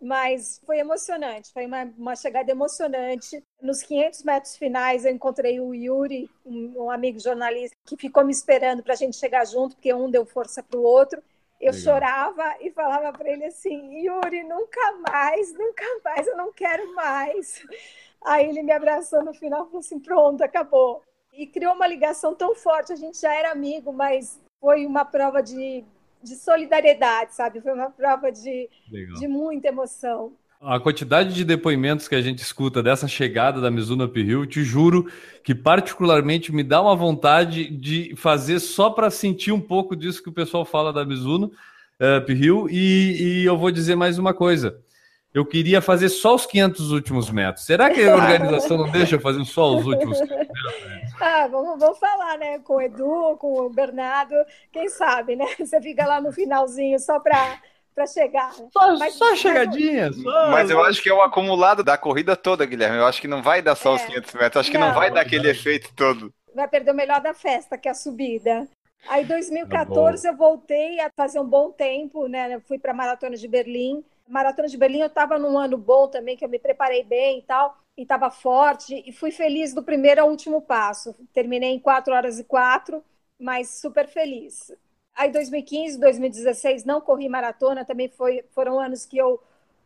mas 0.00 0.60
foi 0.64 0.78
emocionante, 0.78 1.52
foi 1.52 1.66
uma, 1.66 1.82
uma 1.98 2.16
chegada 2.16 2.50
emocionante. 2.50 3.44
Nos 3.60 3.82
500 3.82 4.22
metros 4.22 4.56
finais, 4.56 5.04
eu 5.04 5.12
encontrei 5.12 5.60
o 5.60 5.74
Yuri, 5.74 6.30
um, 6.46 6.84
um 6.84 6.90
amigo 6.90 7.18
jornalista, 7.18 7.76
que 7.84 7.96
ficou 7.96 8.24
me 8.24 8.32
esperando 8.32 8.82
para 8.82 8.94
a 8.94 8.96
gente 8.96 9.16
chegar 9.16 9.44
junto, 9.44 9.74
porque 9.74 9.92
um 9.92 10.10
deu 10.10 10.24
força 10.24 10.62
para 10.62 10.78
o 10.78 10.82
outro. 10.82 11.22
Eu 11.60 11.72
Legal. 11.72 11.82
chorava 11.82 12.56
e 12.60 12.70
falava 12.70 13.12
para 13.16 13.28
ele 13.28 13.44
assim: 13.44 14.06
Yuri, 14.06 14.44
nunca 14.44 14.92
mais, 15.08 15.52
nunca 15.52 15.84
mais, 16.04 16.26
eu 16.26 16.36
não 16.36 16.52
quero 16.52 16.94
mais. 16.94 17.60
Aí 18.24 18.48
ele 18.48 18.62
me 18.62 18.72
abraçou 18.72 19.24
no 19.24 19.32
final 19.32 19.62
e 19.62 19.66
falou 19.66 19.80
assim: 19.80 19.98
pronto, 19.98 20.42
acabou. 20.42 21.02
E 21.32 21.46
criou 21.46 21.74
uma 21.74 21.86
ligação 21.86 22.34
tão 22.34 22.54
forte. 22.54 22.92
A 22.92 22.96
gente 22.96 23.20
já 23.20 23.32
era 23.32 23.52
amigo, 23.52 23.92
mas 23.92 24.40
foi 24.60 24.86
uma 24.86 25.04
prova 25.04 25.42
de, 25.42 25.84
de 26.22 26.34
solidariedade, 26.34 27.34
sabe? 27.34 27.60
Foi 27.60 27.72
uma 27.72 27.90
prova 27.90 28.32
de, 28.32 28.68
de 29.18 29.28
muita 29.28 29.68
emoção. 29.68 30.32
A 30.60 30.80
quantidade 30.80 31.32
de 31.32 31.44
depoimentos 31.44 32.08
que 32.08 32.16
a 32.16 32.20
gente 32.20 32.40
escuta 32.40 32.82
dessa 32.82 33.06
chegada 33.06 33.60
da 33.60 33.70
Mizuno 33.70 34.06
Uphill, 34.06 34.44
te 34.44 34.64
juro 34.64 35.06
que 35.44 35.54
particularmente 35.54 36.52
me 36.52 36.64
dá 36.64 36.82
uma 36.82 36.96
vontade 36.96 37.70
de 37.70 38.12
fazer 38.16 38.58
só 38.58 38.90
para 38.90 39.08
sentir 39.08 39.52
um 39.52 39.60
pouco 39.60 39.94
disso 39.94 40.20
que 40.20 40.28
o 40.28 40.32
pessoal 40.32 40.64
fala 40.64 40.92
da 40.92 41.04
Mizuno 41.04 41.52
uh. 42.00 42.68
E, 42.68 43.42
e 43.42 43.44
eu 43.44 43.56
vou 43.56 43.70
dizer 43.70 43.94
mais 43.94 44.18
uma 44.18 44.34
coisa. 44.34 44.82
Eu 45.32 45.44
queria 45.44 45.82
fazer 45.82 46.08
só 46.08 46.34
os 46.34 46.46
500 46.46 46.90
últimos 46.90 47.30
metros. 47.30 47.66
Será 47.66 47.90
que 47.90 48.02
a 48.02 48.14
organização 48.14 48.78
não 48.78 48.90
deixa 48.90 49.20
fazer 49.20 49.44
só 49.44 49.76
os 49.76 49.86
últimos 49.86 50.18
500 50.20 50.38
metros? 50.38 51.14
Ah, 51.20 51.48
vamos, 51.48 51.78
vamos 51.78 51.98
falar, 51.98 52.38
né? 52.38 52.58
Com 52.60 52.76
o 52.76 52.80
Edu, 52.80 53.36
com 53.38 53.60
o 53.60 53.70
Bernardo, 53.70 54.34
quem 54.72 54.88
sabe, 54.88 55.36
né? 55.36 55.46
Você 55.58 55.80
fica 55.80 56.06
lá 56.06 56.20
no 56.20 56.32
finalzinho 56.32 56.98
só 56.98 57.20
para 57.20 57.60
para 57.98 58.06
chegar. 58.06 58.52
Só, 58.52 58.96
mas, 58.96 59.14
só 59.14 59.34
chegadinha. 59.34 60.12
Só... 60.12 60.50
Mas 60.50 60.70
eu 60.70 60.80
acho 60.84 61.02
que 61.02 61.08
é 61.08 61.12
o 61.12 61.20
acumulado 61.20 61.82
da 61.82 61.98
corrida 61.98 62.36
toda, 62.36 62.64
Guilherme. 62.64 62.96
Eu 62.96 63.06
acho 63.06 63.20
que 63.20 63.26
não 63.26 63.42
vai 63.42 63.60
dar 63.60 63.74
só 63.74 63.92
é. 63.92 63.96
os 63.96 64.02
500 64.02 64.34
metros. 64.34 64.54
Eu 64.54 64.60
acho 64.60 64.70
que 64.70 64.78
não, 64.78 64.88
não 64.88 64.94
vai 64.94 65.10
dar 65.10 65.22
aquele 65.22 65.50
efeito 65.50 65.92
todo. 65.96 66.32
Vai 66.54 66.68
perder 66.68 66.92
o 66.92 66.94
melhor 66.94 67.20
da 67.20 67.34
festa, 67.34 67.76
que 67.76 67.88
é 67.88 67.90
a 67.90 67.94
subida. 67.94 68.68
Aí, 69.08 69.24
em 69.24 69.26
2014, 69.26 70.22
tá 70.22 70.28
eu 70.28 70.36
voltei 70.36 71.00
a 71.00 71.10
fazer 71.10 71.40
um 71.40 71.44
bom 71.44 71.70
tempo, 71.70 72.28
né? 72.28 72.54
Eu 72.54 72.60
fui 72.60 72.78
para 72.78 72.92
a 72.92 72.94
Maratona 72.94 73.36
de 73.36 73.48
Berlim. 73.48 74.04
Maratona 74.28 74.68
de 74.68 74.76
Berlim 74.76 75.00
eu 75.00 75.06
estava 75.06 75.38
num 75.38 75.58
ano 75.58 75.76
bom 75.78 76.08
também, 76.08 76.36
que 76.36 76.44
eu 76.44 76.48
me 76.48 76.58
preparei 76.58 77.02
bem 77.02 77.38
e 77.38 77.42
tal, 77.42 77.76
e 77.96 78.02
estava 78.02 78.30
forte, 78.30 79.02
e 79.06 79.12
fui 79.12 79.30
feliz 79.30 79.74
do 79.74 79.82
primeiro 79.82 80.20
ao 80.20 80.28
último 80.30 80.60
passo. 80.62 81.14
Terminei 81.32 81.70
em 81.70 81.80
4 81.80 82.14
horas 82.14 82.38
e 82.38 82.44
4, 82.44 83.02
mas 83.38 83.80
super 83.80 84.06
feliz. 84.06 84.72
Aí 85.14 85.32
2015, 85.32 85.98
2016 85.98 86.84
não 86.84 87.00
corri 87.00 87.28
maratona, 87.28 87.84
também 87.84 88.08
foi, 88.08 88.44
foram 88.50 88.78
anos 88.78 89.04
que 89.04 89.18
eu 89.18 89.40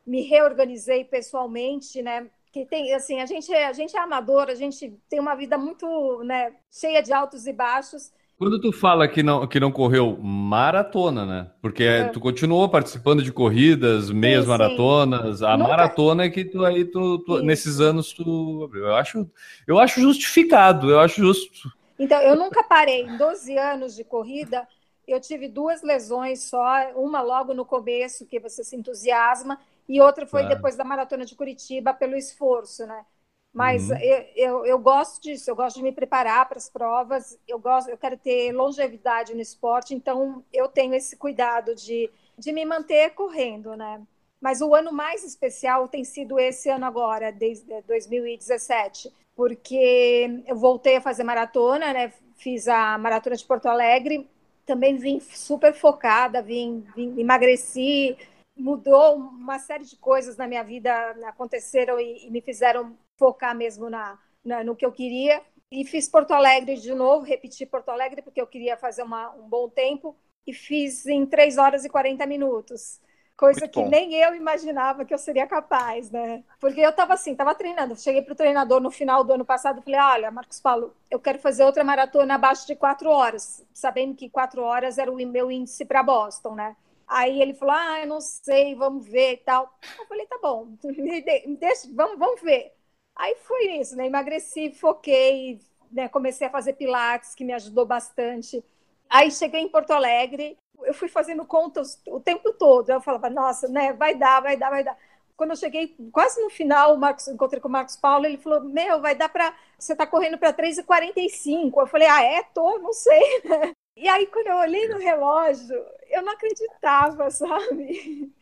me 0.06 0.22
reorganizei 0.22 1.04
pessoalmente, 1.04 2.02
né? 2.02 2.28
Que 2.52 2.66
tem 2.66 2.92
assim, 2.92 3.20
a 3.20 3.26
gente 3.26 3.52
é, 3.54 3.66
a 3.66 3.72
gente 3.72 3.96
é 3.96 4.00
amador, 4.00 4.50
a 4.50 4.54
gente 4.54 4.90
tem 5.08 5.20
uma 5.20 5.34
vida 5.34 5.56
muito, 5.56 6.22
né, 6.24 6.54
cheia 6.70 7.02
de 7.02 7.12
altos 7.12 7.46
e 7.46 7.52
baixos. 7.52 8.12
Quando 8.42 8.60
tu 8.60 8.72
fala 8.72 9.06
que 9.06 9.22
não, 9.22 9.46
que 9.46 9.60
não 9.60 9.70
correu 9.70 10.18
maratona, 10.20 11.24
né? 11.24 11.50
Porque 11.60 11.84
é. 11.84 12.08
tu 12.08 12.18
continuou 12.18 12.68
participando 12.68 13.22
de 13.22 13.32
corridas, 13.32 14.10
meias 14.10 14.44
sim, 14.44 14.50
maratonas, 14.50 15.38
sim. 15.38 15.44
a 15.44 15.56
Nunca... 15.56 15.70
maratona 15.70 16.24
é 16.24 16.30
que 16.30 16.44
tu 16.44 16.64
aí 16.64 16.84
tu, 16.84 17.20
tu 17.20 17.40
nesses 17.42 17.80
anos 17.80 18.12
tu 18.12 18.68
eu 18.74 18.96
acho 18.96 19.30
eu 19.66 19.78
acho 19.78 20.00
justificado, 20.00 20.90
eu 20.90 20.98
acho 20.98 21.20
justo. 21.20 21.72
Então, 21.98 22.20
eu 22.20 22.34
nunca 22.34 22.64
parei 22.64 23.02
em 23.02 23.16
12 23.16 23.56
anos 23.56 23.94
de 23.94 24.02
corrida 24.02 24.66
eu 25.06 25.20
tive 25.20 25.48
duas 25.48 25.82
lesões 25.82 26.44
só, 26.44 26.90
uma 26.94 27.20
logo 27.20 27.52
no 27.52 27.64
começo, 27.64 28.26
que 28.26 28.38
você 28.38 28.62
se 28.62 28.76
entusiasma, 28.76 29.58
e 29.88 30.00
outra 30.00 30.26
foi 30.26 30.40
claro. 30.42 30.56
depois 30.56 30.76
da 30.76 30.84
maratona 30.84 31.24
de 31.24 31.34
Curitiba, 31.34 31.92
pelo 31.92 32.16
esforço, 32.16 32.86
né? 32.86 33.04
Mas 33.52 33.90
uhum. 33.90 33.98
eu, 33.98 34.26
eu, 34.34 34.66
eu, 34.66 34.78
gosto 34.78 35.22
disso, 35.22 35.50
eu 35.50 35.54
gosto 35.54 35.76
de 35.76 35.82
me 35.82 35.92
preparar 35.92 36.48
para 36.48 36.56
as 36.56 36.70
provas, 36.70 37.38
eu 37.46 37.58
gosto, 37.58 37.90
eu 37.90 37.98
quero 37.98 38.16
ter 38.16 38.50
longevidade 38.52 39.34
no 39.34 39.42
esporte, 39.42 39.94
então 39.94 40.42
eu 40.52 40.68
tenho 40.68 40.94
esse 40.94 41.16
cuidado 41.16 41.74
de, 41.74 42.10
de 42.38 42.50
me 42.50 42.64
manter 42.64 43.10
correndo, 43.10 43.76
né? 43.76 44.00
Mas 44.40 44.62
o 44.62 44.74
ano 44.74 44.90
mais 44.90 45.22
especial 45.22 45.86
tem 45.86 46.02
sido 46.02 46.38
esse 46.38 46.70
ano 46.70 46.86
agora, 46.86 47.30
desde 47.30 47.82
2017, 47.82 49.12
porque 49.36 50.42
eu 50.46 50.56
voltei 50.56 50.96
a 50.96 51.00
fazer 51.00 51.22
maratona, 51.22 51.92
né? 51.92 52.12
Fiz 52.36 52.66
a 52.66 52.96
maratona 52.96 53.36
de 53.36 53.44
Porto 53.44 53.66
Alegre 53.66 54.28
também 54.64 54.96
vim 54.96 55.20
super 55.20 55.74
focada, 55.74 56.42
vim, 56.42 56.84
vim 56.94 57.18
emagreci, 57.18 58.16
mudou 58.56 59.16
uma 59.16 59.58
série 59.58 59.84
de 59.84 59.96
coisas 59.96 60.36
na 60.36 60.46
minha 60.46 60.62
vida, 60.62 60.92
aconteceram 61.26 61.98
e, 61.98 62.26
e 62.26 62.30
me 62.30 62.40
fizeram 62.40 62.96
focar 63.22 63.54
mesmo 63.54 63.88
na, 63.88 64.18
na, 64.44 64.64
no 64.64 64.74
que 64.74 64.84
eu 64.84 64.90
queria. 64.90 65.40
E 65.70 65.84
fiz 65.84 66.08
Porto 66.08 66.32
Alegre 66.32 66.74
de 66.76 66.92
novo, 66.92 67.24
repeti 67.24 67.64
Porto 67.64 67.90
Alegre 67.90 68.20
porque 68.20 68.40
eu 68.40 68.46
queria 68.46 68.76
fazer 68.76 69.04
uma, 69.04 69.30
um 69.30 69.48
bom 69.48 69.68
tempo 69.68 70.16
e 70.44 70.52
fiz 70.52 71.06
em 71.06 71.24
3 71.24 71.56
horas 71.56 71.84
e 71.84 71.88
40 71.88 72.26
minutos. 72.26 73.00
Coisa 73.36 73.66
Muito 73.66 73.68
que 73.68 73.82
bom. 73.82 73.88
nem 73.90 74.14
eu 74.14 74.34
imaginava 74.34 75.04
que 75.04 75.14
eu 75.14 75.18
seria 75.18 75.46
capaz, 75.46 76.10
né? 76.10 76.44
Porque 76.60 76.80
eu 76.80 76.90
estava 76.90 77.14
assim, 77.14 77.32
estava 77.32 77.54
treinando. 77.54 77.96
Cheguei 77.96 78.22
para 78.22 78.32
o 78.32 78.36
treinador 78.36 78.80
no 78.80 78.90
final 78.90 79.24
do 79.24 79.32
ano 79.32 79.44
passado 79.44 79.80
e 79.80 79.82
falei: 79.82 80.00
Olha, 80.00 80.30
Marcos 80.30 80.60
Paulo, 80.60 80.94
eu 81.10 81.18
quero 81.20 81.38
fazer 81.38 81.64
outra 81.64 81.82
maratona 81.84 82.34
abaixo 82.34 82.66
de 82.66 82.76
quatro 82.76 83.08
horas, 83.08 83.64
sabendo 83.72 84.14
que 84.14 84.28
quatro 84.28 84.62
horas 84.62 84.98
era 84.98 85.10
o 85.10 85.16
meu 85.16 85.50
índice 85.50 85.84
para 85.84 86.02
Boston, 86.02 86.54
né? 86.54 86.76
Aí 87.06 87.40
ele 87.40 87.54
falou: 87.54 87.74
Ah, 87.74 88.00
eu 88.00 88.06
não 88.06 88.20
sei, 88.20 88.74
vamos 88.74 89.06
ver 89.06 89.32
e 89.34 89.36
tal. 89.38 89.72
Eu 89.98 90.06
falei: 90.06 90.26
Tá 90.26 90.38
bom, 90.40 90.68
deixa, 91.58 91.88
vamos, 91.92 92.18
vamos 92.18 92.40
ver. 92.42 92.72
Aí 93.16 93.36
foi 93.42 93.78
isso, 93.78 93.96
né? 93.96 94.06
Emagreci, 94.06 94.72
foquei, 94.72 95.60
né? 95.90 96.08
comecei 96.08 96.46
a 96.46 96.50
fazer 96.50 96.74
pilates, 96.74 97.34
que 97.34 97.44
me 97.44 97.52
ajudou 97.52 97.86
bastante. 97.86 98.64
Aí 99.08 99.30
cheguei 99.30 99.60
em 99.60 99.68
Porto 99.68 99.92
Alegre, 99.92 100.56
eu 100.82 100.94
fui 100.94 101.08
fazendo 101.08 101.44
contas 101.44 102.00
o 102.08 102.18
tempo 102.18 102.52
todo. 102.54 102.90
Eu 102.90 103.00
falava, 103.00 103.28
nossa, 103.28 103.68
né, 103.68 103.92
vai 103.92 104.14
dar, 104.14 104.40
vai 104.40 104.56
dar, 104.56 104.70
vai 104.70 104.82
dar. 104.82 104.96
Quando 105.36 105.50
eu 105.50 105.56
cheguei 105.56 105.96
quase 106.12 106.40
no 106.40 106.50
final, 106.50 106.96
Marcos, 106.96 107.26
encontrei 107.26 107.60
com 107.60 107.68
o 107.68 107.70
Marcos 107.70 107.96
Paulo, 107.96 108.26
ele 108.26 108.36
falou: 108.36 108.60
Meu, 108.60 109.00
vai 109.00 109.14
dar 109.14 109.28
para. 109.28 109.52
Você 109.78 109.92
está 109.92 110.06
correndo 110.06 110.38
para 110.38 110.52
3h45. 110.52 111.80
Eu 111.80 111.86
falei: 111.86 112.06
Ah, 112.06 112.22
é? 112.22 112.42
Tô, 112.54 112.78
não 112.78 112.92
sei. 112.92 113.20
E 113.94 114.08
aí, 114.08 114.26
quando 114.26 114.46
eu 114.46 114.56
olhei 114.56 114.88
no 114.88 114.98
relógio, 114.98 115.84
eu 116.08 116.22
não 116.22 116.32
acreditava, 116.32 117.28
sabe? 117.30 118.32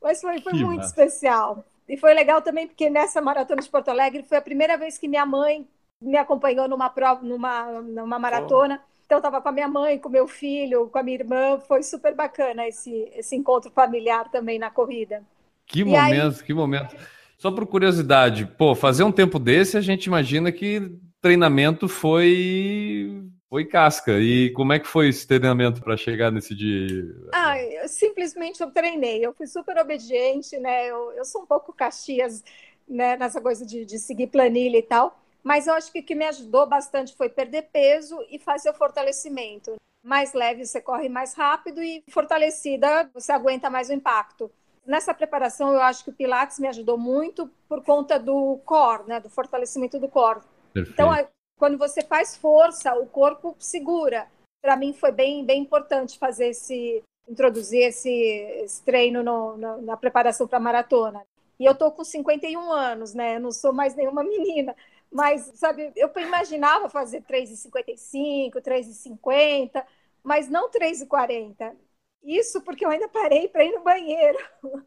Mas 0.00 0.20
foi, 0.20 0.40
foi 0.40 0.52
muito 0.52 0.76
massa. 0.76 0.88
especial. 0.88 1.64
E 1.90 1.96
foi 1.96 2.14
legal 2.14 2.40
também, 2.40 2.68
porque 2.68 2.88
nessa 2.88 3.20
maratona 3.20 3.60
de 3.60 3.68
Porto 3.68 3.88
Alegre 3.88 4.22
foi 4.22 4.38
a 4.38 4.40
primeira 4.40 4.78
vez 4.78 4.96
que 4.96 5.08
minha 5.08 5.26
mãe 5.26 5.66
me 6.00 6.16
acompanhou 6.16 6.68
numa 6.68 6.88
prova, 6.88 7.20
numa, 7.20 7.82
numa 7.82 8.16
maratona. 8.16 8.80
Oh. 8.80 8.90
Então, 9.04 9.18
estava 9.18 9.40
com 9.40 9.48
a 9.48 9.52
minha 9.52 9.66
mãe, 9.66 9.98
com 9.98 10.08
meu 10.08 10.28
filho, 10.28 10.86
com 10.86 10.98
a 10.98 11.02
minha 11.02 11.18
irmã. 11.18 11.58
Foi 11.58 11.82
super 11.82 12.14
bacana 12.14 12.64
esse, 12.68 13.10
esse 13.16 13.34
encontro 13.34 13.72
familiar 13.72 14.30
também 14.30 14.56
na 14.56 14.70
corrida. 14.70 15.24
Que 15.66 15.80
e 15.80 15.84
momento, 15.84 16.36
aí... 16.38 16.44
que 16.44 16.54
momento. 16.54 16.96
Só 17.36 17.50
por 17.50 17.66
curiosidade, 17.66 18.46
pô, 18.46 18.72
fazer 18.76 19.02
um 19.02 19.10
tempo 19.10 19.40
desse, 19.40 19.76
a 19.76 19.80
gente 19.80 20.04
imagina 20.04 20.52
que 20.52 20.96
treinamento 21.20 21.88
foi 21.88 23.20
foi 23.50 23.64
casca. 23.64 24.12
E 24.20 24.50
como 24.52 24.72
é 24.72 24.78
que 24.78 24.86
foi 24.86 25.08
esse 25.08 25.26
treinamento 25.26 25.82
para 25.82 25.96
chegar 25.96 26.30
nesse 26.30 26.54
dia? 26.54 27.12
Ah, 27.34 27.60
eu, 27.60 27.88
simplesmente 27.88 28.60
eu 28.60 28.70
treinei. 28.70 29.26
Eu 29.26 29.34
fui 29.34 29.48
super 29.48 29.76
obediente, 29.76 30.56
né? 30.58 30.86
Eu, 30.86 31.10
eu 31.12 31.24
sou 31.24 31.42
um 31.42 31.46
pouco 31.46 31.72
caxias 31.72 32.44
né, 32.88 33.16
nessa 33.16 33.40
coisa 33.40 33.66
de, 33.66 33.84
de 33.84 33.98
seguir 33.98 34.28
planilha 34.28 34.78
e 34.78 34.82
tal. 34.82 35.20
Mas 35.42 35.66
eu 35.66 35.74
acho 35.74 35.90
que 35.90 35.98
o 35.98 36.02
que 36.02 36.14
me 36.14 36.26
ajudou 36.26 36.66
bastante 36.66 37.16
foi 37.16 37.28
perder 37.28 37.62
peso 37.72 38.16
e 38.30 38.38
fazer 38.38 38.70
o 38.70 38.74
fortalecimento. 38.74 39.74
Mais 40.02 40.32
leve 40.32 40.64
você 40.64 40.80
corre 40.80 41.08
mais 41.08 41.34
rápido 41.34 41.82
e 41.82 42.04
fortalecida 42.08 43.10
você 43.12 43.32
aguenta 43.32 43.68
mais 43.68 43.90
o 43.90 43.92
impacto. 43.92 44.50
Nessa 44.86 45.12
preparação 45.12 45.72
eu 45.72 45.80
acho 45.80 46.04
que 46.04 46.10
o 46.10 46.14
Pilates 46.14 46.58
me 46.58 46.68
ajudou 46.68 46.96
muito 46.96 47.50
por 47.68 47.82
conta 47.82 48.18
do 48.18 48.58
core, 48.64 49.06
né, 49.06 49.20
do 49.20 49.28
fortalecimento 49.28 49.98
do 49.98 50.08
core. 50.08 50.40
Perfeito. 50.72 50.92
Então, 50.94 51.12
quando 51.60 51.76
você 51.76 52.00
faz 52.02 52.34
força, 52.34 52.94
o 52.94 53.06
corpo 53.06 53.54
segura. 53.58 54.26
Para 54.62 54.76
mim 54.76 54.94
foi 54.94 55.12
bem, 55.12 55.44
bem 55.44 55.60
importante 55.60 56.18
fazer 56.18 56.48
esse 56.48 57.04
introduzir 57.28 57.82
esse, 57.82 58.10
esse 58.10 58.82
treino 58.82 59.22
no, 59.22 59.56
no, 59.56 59.82
na 59.82 59.96
preparação 59.96 60.48
para 60.48 60.56
a 60.56 60.60
maratona. 60.60 61.22
E 61.60 61.64
eu 61.66 61.74
tô 61.74 61.92
com 61.92 62.02
51 62.02 62.72
anos, 62.72 63.14
né? 63.14 63.36
Eu 63.36 63.40
não 63.40 63.52
sou 63.52 63.72
mais 63.72 63.94
nenhuma 63.94 64.24
menina. 64.24 64.74
Mas, 65.12 65.52
sabe, 65.54 65.92
eu 65.94 66.10
imaginava 66.16 66.88
fazer 66.88 67.22
3,55, 67.22 68.54
3,50, 68.54 69.84
mas 70.22 70.48
não 70.48 70.70
3,40. 70.70 71.76
Isso 72.24 72.62
porque 72.62 72.84
eu 72.84 72.90
ainda 72.90 73.08
parei 73.08 73.48
para 73.48 73.64
ir 73.64 73.72
no 73.72 73.84
banheiro. 73.84 74.38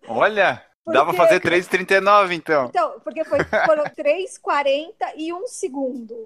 Olha, 0.07 0.65
porque... 0.83 0.99
dá 0.99 1.05
para 1.05 1.13
fazer 1.13 1.39
3,39 1.39 2.33
então. 2.33 2.65
Então, 2.65 2.99
porque 3.01 3.23
foi, 3.23 3.39
foram 3.65 3.85
3,40 3.85 4.93
e 5.15 5.33
um 5.33 5.47
segundo. 5.47 6.25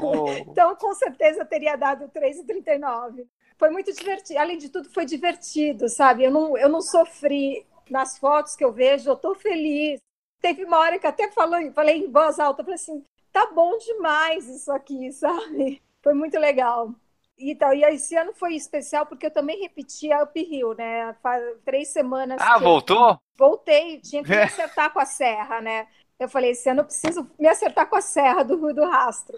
Oh. 0.00 0.30
Então, 0.30 0.76
com 0.76 0.94
certeza 0.94 1.44
teria 1.44 1.76
dado 1.76 2.08
3,39. 2.08 3.26
Foi 3.58 3.70
muito 3.70 3.92
divertido. 3.92 4.38
Além 4.38 4.56
de 4.56 4.68
tudo, 4.68 4.88
foi 4.90 5.04
divertido, 5.04 5.88
sabe? 5.88 6.24
Eu 6.24 6.30
não, 6.30 6.56
eu 6.56 6.68
não 6.68 6.80
sofri 6.80 7.66
nas 7.90 8.18
fotos 8.18 8.54
que 8.54 8.64
eu 8.64 8.72
vejo, 8.72 9.10
eu 9.10 9.16
tô 9.16 9.34
feliz. 9.34 10.00
Teve 10.40 10.64
uma 10.64 10.78
hora 10.78 10.98
que 10.98 11.06
até 11.06 11.28
falei, 11.32 11.72
falei 11.72 11.96
em 11.98 12.10
voz 12.10 12.38
alta, 12.38 12.62
falei 12.62 12.76
assim, 12.76 13.04
tá 13.32 13.46
bom 13.52 13.76
demais 13.78 14.48
isso 14.48 14.70
aqui, 14.70 15.10
sabe? 15.10 15.82
Foi 16.02 16.14
muito 16.14 16.38
legal. 16.38 16.94
Então, 17.38 17.72
e 17.72 17.84
esse 17.84 18.16
ano 18.16 18.32
foi 18.34 18.54
especial 18.54 19.06
porque 19.06 19.26
eu 19.26 19.30
também 19.30 19.60
repeti 19.60 20.12
a 20.12 20.24
Up 20.24 20.40
Hill, 20.40 20.74
né? 20.74 21.14
Faz 21.22 21.42
três 21.64 21.88
semanas. 21.88 22.40
Ah, 22.40 22.58
voltou? 22.58 23.18
Voltei, 23.36 24.00
tinha 24.00 24.22
que 24.24 24.30
me 24.30 24.36
acertar 24.42 24.92
com 24.92 24.98
a 24.98 25.06
serra, 25.06 25.60
né? 25.60 25.86
Eu 26.18 26.28
falei, 26.28 26.50
esse 26.50 26.68
ano 26.68 26.80
eu 26.80 26.84
preciso 26.84 27.30
me 27.38 27.46
acertar 27.46 27.88
com 27.88 27.94
a 27.94 28.00
serra 28.00 28.42
do, 28.42 28.74
do 28.74 28.84
rastro. 28.84 29.36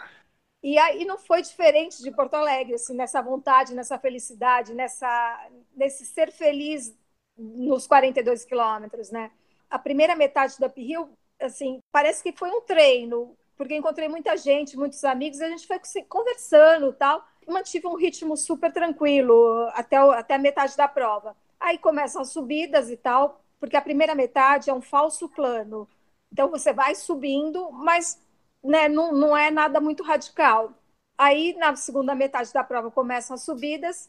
E 0.62 0.78
aí 0.78 1.04
não 1.04 1.18
foi 1.18 1.42
diferente 1.42 2.02
de 2.02 2.10
Porto 2.10 2.34
Alegre, 2.34 2.74
assim, 2.74 2.94
nessa 2.94 3.20
vontade, 3.22 3.74
nessa 3.74 3.98
felicidade, 3.98 4.74
nessa, 4.74 5.48
nesse 5.74 6.04
ser 6.06 6.30
feliz 6.30 6.94
nos 7.36 7.86
42 7.86 8.44
quilômetros, 8.44 9.10
né? 9.10 9.30
A 9.68 9.78
primeira 9.78 10.14
metade 10.16 10.58
da 10.58 10.66
Up 10.66 10.80
Hill, 10.80 11.10
assim, 11.40 11.80
parece 11.92 12.22
que 12.22 12.36
foi 12.36 12.50
um 12.50 12.60
treino, 12.62 13.36
porque 13.56 13.74
encontrei 13.74 14.08
muita 14.08 14.36
gente, 14.36 14.76
muitos 14.76 15.02
amigos, 15.04 15.38
e 15.38 15.44
a 15.44 15.48
gente 15.48 15.66
foi 15.66 15.78
conversando 16.08 16.92
tal. 16.92 17.24
Mantive 17.46 17.86
um 17.86 17.96
ritmo 17.96 18.36
super 18.36 18.72
tranquilo 18.72 19.68
até, 19.74 19.96
até 19.96 20.34
a 20.34 20.38
metade 20.38 20.76
da 20.76 20.86
prova. 20.86 21.36
Aí 21.58 21.78
começam 21.78 22.22
as 22.22 22.30
subidas 22.30 22.90
e 22.90 22.96
tal, 22.96 23.40
porque 23.58 23.76
a 23.76 23.82
primeira 23.82 24.14
metade 24.14 24.70
é 24.70 24.74
um 24.74 24.80
falso 24.80 25.28
plano. 25.28 25.88
Então 26.32 26.48
você 26.48 26.72
vai 26.72 26.94
subindo, 26.94 27.70
mas 27.72 28.20
né, 28.62 28.88
não, 28.88 29.12
não 29.12 29.36
é 29.36 29.50
nada 29.50 29.80
muito 29.80 30.02
radical. 30.02 30.72
Aí, 31.18 31.54
na 31.58 31.76
segunda 31.76 32.14
metade 32.14 32.52
da 32.52 32.64
prova, 32.64 32.90
começam 32.90 33.34
as 33.34 33.42
subidas, 33.42 34.08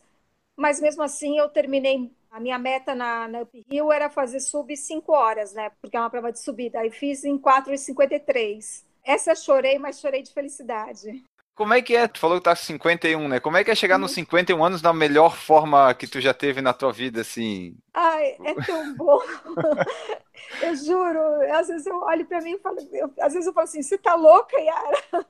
mas 0.56 0.80
mesmo 0.80 1.04
assim 1.04 1.38
eu 1.38 1.50
terminei. 1.50 2.10
A 2.30 2.40
minha 2.40 2.58
meta 2.58 2.96
na, 2.96 3.28
na 3.28 3.42
Up 3.42 3.66
Hill 3.70 3.92
era 3.92 4.10
fazer 4.10 4.40
sub 4.40 4.76
5 4.76 5.12
horas, 5.12 5.52
né? 5.52 5.72
Porque 5.82 5.98
é 5.98 6.00
uma 6.00 6.10
prova 6.10 6.32
de 6.32 6.40
subida. 6.40 6.80
Aí 6.80 6.90
fiz 6.90 7.26
em 7.26 7.38
4,53. 7.38 8.86
Essa 9.04 9.36
chorei, 9.36 9.78
mas 9.78 10.00
chorei 10.00 10.22
de 10.22 10.32
felicidade. 10.34 11.22
Como 11.54 11.74
é 11.74 11.82
que 11.82 11.96
é? 11.96 12.08
Tu 12.08 12.20
falou 12.20 12.38
que 12.38 12.44
tá 12.44 12.56
com 12.56 12.62
51, 12.62 13.28
né? 13.28 13.40
Como 13.40 13.58
é 13.58 13.64
que 13.64 13.72
é 13.72 13.76
chegar 13.76 13.98
nos 13.98 14.12
51 14.14 14.58
uhum. 14.58 14.66
anos 14.66 14.82
na 14.82 14.94
melhor 14.94 15.36
forma 15.36 15.94
que 15.94 16.08
tu 16.08 16.20
já 16.22 16.34
teve 16.34 16.62
na 16.62 16.74
tua 16.74 16.92
vida, 16.92 17.22
assim? 17.22 17.76
Ai, 17.94 18.38
é 18.44 18.54
tão 18.66 18.96
bom. 18.96 19.20
eu 20.64 20.76
juro. 20.76 21.20
Às 21.54 21.68
vezes 21.68 21.86
eu 21.86 22.00
olho 22.00 22.26
para 22.26 22.42
mim 22.42 22.54
e 22.54 22.60
falo, 22.60 22.78
eu, 22.94 23.14
às 23.20 23.34
vezes 23.34 23.48
eu 23.48 23.54
falo 23.54 23.66
assim, 23.66 23.82
você 23.82 23.98
tá 23.98 24.16
louca, 24.16 24.58
Yara? 24.58 25.02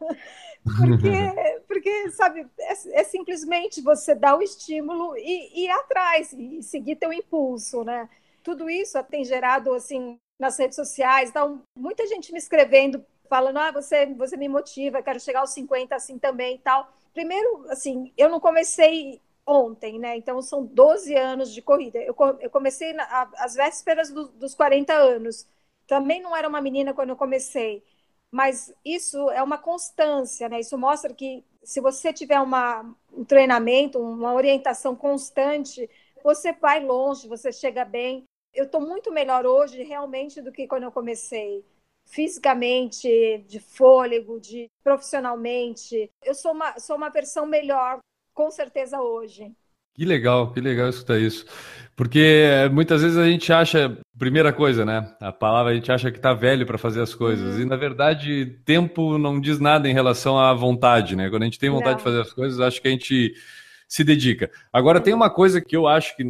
porque, 0.77 1.63
porque, 1.67 2.11
sabe, 2.11 2.47
é, 2.59 3.01
é, 3.01 3.03
simplesmente 3.03 3.81
você 3.81 4.13
dar 4.13 4.37
o 4.37 4.43
estímulo 4.43 5.17
e, 5.17 5.61
e 5.61 5.65
ir 5.65 5.71
atrás 5.71 6.33
e 6.33 6.61
seguir 6.61 6.97
teu 6.97 7.11
impulso, 7.11 7.83
né? 7.83 8.07
Tudo 8.43 8.69
isso 8.69 9.01
tem 9.03 9.25
gerado, 9.25 9.73
assim, 9.73 10.17
nas 10.39 10.57
redes 10.57 10.75
sociais, 10.75 11.29
então, 11.29 11.61
muita 11.77 12.07
gente 12.07 12.31
me 12.31 12.39
escrevendo 12.39 13.05
falando, 13.31 13.59
ah, 13.59 13.71
você, 13.71 14.07
você 14.07 14.35
me 14.35 14.49
motiva, 14.49 15.01
quero 15.01 15.17
chegar 15.17 15.39
aos 15.39 15.51
50 15.51 15.95
assim 15.95 16.19
também 16.19 16.55
e 16.55 16.59
tal. 16.59 16.91
Primeiro, 17.13 17.65
assim, 17.69 18.11
eu 18.17 18.29
não 18.29 18.41
comecei 18.41 19.21
ontem, 19.47 19.97
né? 19.97 20.17
Então 20.17 20.41
são 20.41 20.65
12 20.65 21.15
anos 21.15 21.53
de 21.53 21.61
corrida. 21.61 21.97
Eu, 21.99 22.13
eu 22.41 22.49
comecei 22.49 22.91
na, 22.91 23.29
às 23.37 23.53
vésperas 23.55 24.11
do, 24.11 24.27
dos 24.27 24.53
40 24.53 24.93
anos. 24.93 25.47
Também 25.87 26.21
não 26.21 26.35
era 26.35 26.45
uma 26.47 26.59
menina 26.59 26.93
quando 26.93 27.11
eu 27.11 27.15
comecei, 27.15 27.81
mas 28.29 28.73
isso 28.83 29.29
é 29.31 29.41
uma 29.41 29.57
constância, 29.57 30.49
né? 30.49 30.59
Isso 30.59 30.77
mostra 30.77 31.13
que 31.13 31.41
se 31.63 31.79
você 31.79 32.11
tiver 32.11 32.39
uma, 32.41 32.83
um 33.13 33.23
treinamento, 33.23 33.97
uma 33.97 34.33
orientação 34.33 34.93
constante, 34.93 35.89
você 36.21 36.51
vai 36.51 36.83
longe, 36.83 37.29
você 37.29 37.49
chega 37.53 37.85
bem. 37.85 38.25
Eu 38.53 38.65
estou 38.65 38.81
muito 38.81 39.09
melhor 39.09 39.45
hoje, 39.45 39.83
realmente, 39.83 40.41
do 40.41 40.51
que 40.51 40.67
quando 40.67 40.83
eu 40.83 40.91
comecei 40.91 41.63
fisicamente, 42.05 43.43
de 43.47 43.59
fôlego, 43.59 44.39
de 44.39 44.69
profissionalmente. 44.83 46.09
Eu 46.23 46.33
sou 46.33 46.51
uma, 46.51 46.77
sou 46.79 46.95
uma 46.95 47.09
versão 47.09 47.45
melhor, 47.45 47.99
com 48.33 48.51
certeza, 48.51 48.99
hoje. 49.01 49.51
Que 49.93 50.05
legal, 50.05 50.51
que 50.53 50.61
legal 50.61 50.89
escutar 50.89 51.19
isso. 51.19 51.45
Porque 51.95 52.47
muitas 52.71 53.01
vezes 53.01 53.17
a 53.17 53.27
gente 53.27 53.51
acha, 53.51 53.97
primeira 54.17 54.53
coisa, 54.53 54.85
né? 54.85 55.13
A 55.19 55.31
palavra 55.31 55.71
a 55.71 55.75
gente 55.75 55.91
acha 55.91 56.09
que 56.09 56.17
está 56.17 56.33
velho 56.33 56.65
para 56.65 56.77
fazer 56.77 57.01
as 57.01 57.13
coisas. 57.13 57.55
Uhum. 57.55 57.61
E 57.61 57.65
na 57.65 57.75
verdade, 57.75 58.57
tempo 58.65 59.17
não 59.17 59.39
diz 59.39 59.59
nada 59.59 59.89
em 59.89 59.93
relação 59.93 60.39
à 60.39 60.53
vontade, 60.53 61.15
né? 61.15 61.29
Quando 61.29 61.43
a 61.43 61.45
gente 61.45 61.59
tem 61.59 61.69
vontade 61.69 61.91
não. 61.91 61.97
de 61.97 62.03
fazer 62.03 62.21
as 62.21 62.33
coisas, 62.33 62.59
acho 62.59 62.81
que 62.81 62.87
a 62.87 62.91
gente 62.91 63.33
se 63.87 64.03
dedica. 64.05 64.49
Agora, 64.71 65.01
tem 65.01 65.13
uma 65.13 65.29
coisa 65.29 65.59
que 65.59 65.75
eu 65.75 65.85
acho 65.85 66.15
que 66.15 66.23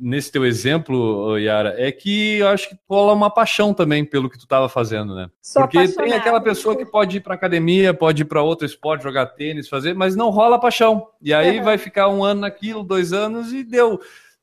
nesse 0.00 0.32
teu 0.32 0.44
exemplo, 0.46 1.36
Yara, 1.38 1.74
é 1.76 1.92
que 1.92 2.38
eu 2.38 2.48
acho 2.48 2.70
que 2.70 2.76
rola 2.88 3.12
uma 3.12 3.28
paixão 3.28 3.74
também 3.74 4.04
pelo 4.04 4.30
que 4.30 4.38
tu 4.38 4.44
estava 4.44 4.68
fazendo, 4.68 5.14
né? 5.14 5.30
Sou 5.42 5.62
Porque 5.62 5.86
tem 5.88 6.14
aquela 6.14 6.40
pessoa 6.40 6.74
que 6.74 6.86
pode 6.86 7.18
ir 7.18 7.20
para 7.20 7.34
academia, 7.34 7.92
pode 7.92 8.22
ir 8.22 8.24
para 8.24 8.42
outro 8.42 8.64
esporte, 8.64 9.02
jogar 9.02 9.26
tênis, 9.26 9.68
fazer, 9.68 9.94
mas 9.94 10.16
não 10.16 10.30
rola 10.30 10.58
paixão. 10.58 11.06
E 11.20 11.34
aí 11.34 11.58
uhum. 11.58 11.64
vai 11.64 11.76
ficar 11.76 12.08
um 12.08 12.24
ano 12.24 12.40
naquilo, 12.40 12.82
dois 12.82 13.12
anos 13.12 13.52
e 13.52 13.62
deu. 13.62 14.00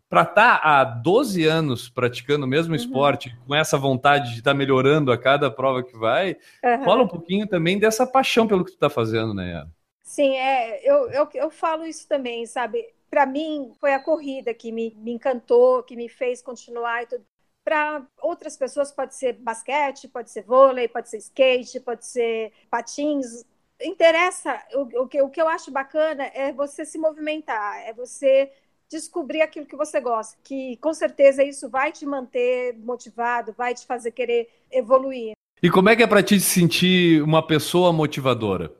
Para 0.07 0.21
estar 0.21 0.59
tá 0.59 0.61
há 0.63 0.83
12 0.85 1.43
anos 1.45 1.89
praticando 1.89 2.45
o 2.45 2.49
mesmo 2.49 2.73
uhum. 2.73 2.79
esporte, 2.79 3.35
com 3.45 3.55
essa 3.55 3.77
vontade 3.77 4.31
de 4.31 4.39
estar 4.39 4.51
tá 4.51 4.57
melhorando 4.57 5.11
a 5.11 5.17
cada 5.17 5.49
prova 5.49 5.83
que 5.83 5.97
vai, 5.97 6.37
uhum. 6.63 6.85
rola 6.85 7.03
um 7.03 7.07
pouquinho 7.07 7.47
também 7.47 7.79
dessa 7.79 8.05
paixão 8.05 8.47
pelo 8.47 8.63
que 8.63 8.71
tu 8.71 8.75
está 8.75 8.89
fazendo, 8.89 9.33
né, 9.33 9.51
Yara? 9.51 9.77
Sim, 10.03 10.37
é, 10.37 10.79
eu, 10.89 11.09
eu, 11.09 11.27
eu 11.33 11.49
falo 11.49 11.85
isso 11.85 12.07
também, 12.07 12.45
sabe? 12.45 12.81
Para 13.09 13.25
mim 13.25 13.71
foi 13.79 13.93
a 13.93 13.99
corrida 13.99 14.53
que 14.53 14.71
me, 14.71 14.95
me, 14.97 15.11
encantou, 15.11 15.83
que 15.83 15.95
me 15.95 16.09
fez 16.09 16.41
continuar 16.41 17.03
e 17.03 17.07
tudo. 17.07 17.25
Para 17.63 18.05
outras 18.21 18.55
pessoas 18.55 18.91
pode 18.91 19.15
ser 19.15 19.33
basquete, 19.33 20.07
pode 20.07 20.31
ser 20.31 20.43
vôlei, 20.43 20.87
pode 20.87 21.09
ser 21.09 21.17
skate, 21.17 21.79
pode 21.81 22.05
ser 22.05 22.53
patins. 22.69 23.45
Interessa, 23.81 24.61
o, 24.73 25.03
o, 25.03 25.07
que, 25.07 25.21
o 25.21 25.29
que 25.29 25.41
eu 25.41 25.49
acho 25.49 25.69
bacana 25.69 26.31
é 26.33 26.53
você 26.53 26.85
se 26.85 26.97
movimentar, 26.97 27.81
é 27.85 27.93
você 27.93 28.51
descobrir 28.89 29.41
aquilo 29.41 29.65
que 29.65 29.75
você 29.75 29.99
gosta, 29.99 30.37
que 30.43 30.77
com 30.77 30.93
certeza 30.93 31.43
isso 31.43 31.69
vai 31.69 31.91
te 31.91 32.05
manter 32.05 32.73
motivado, 32.77 33.53
vai 33.57 33.73
te 33.73 33.85
fazer 33.85 34.11
querer 34.11 34.49
evoluir. 34.71 35.33
E 35.61 35.69
como 35.69 35.89
é 35.89 35.95
que 35.95 36.03
é 36.03 36.07
para 36.07 36.23
ti 36.23 36.39
se 36.39 36.49
sentir 36.49 37.21
uma 37.23 37.45
pessoa 37.45 37.91
motivadora? 37.91 38.71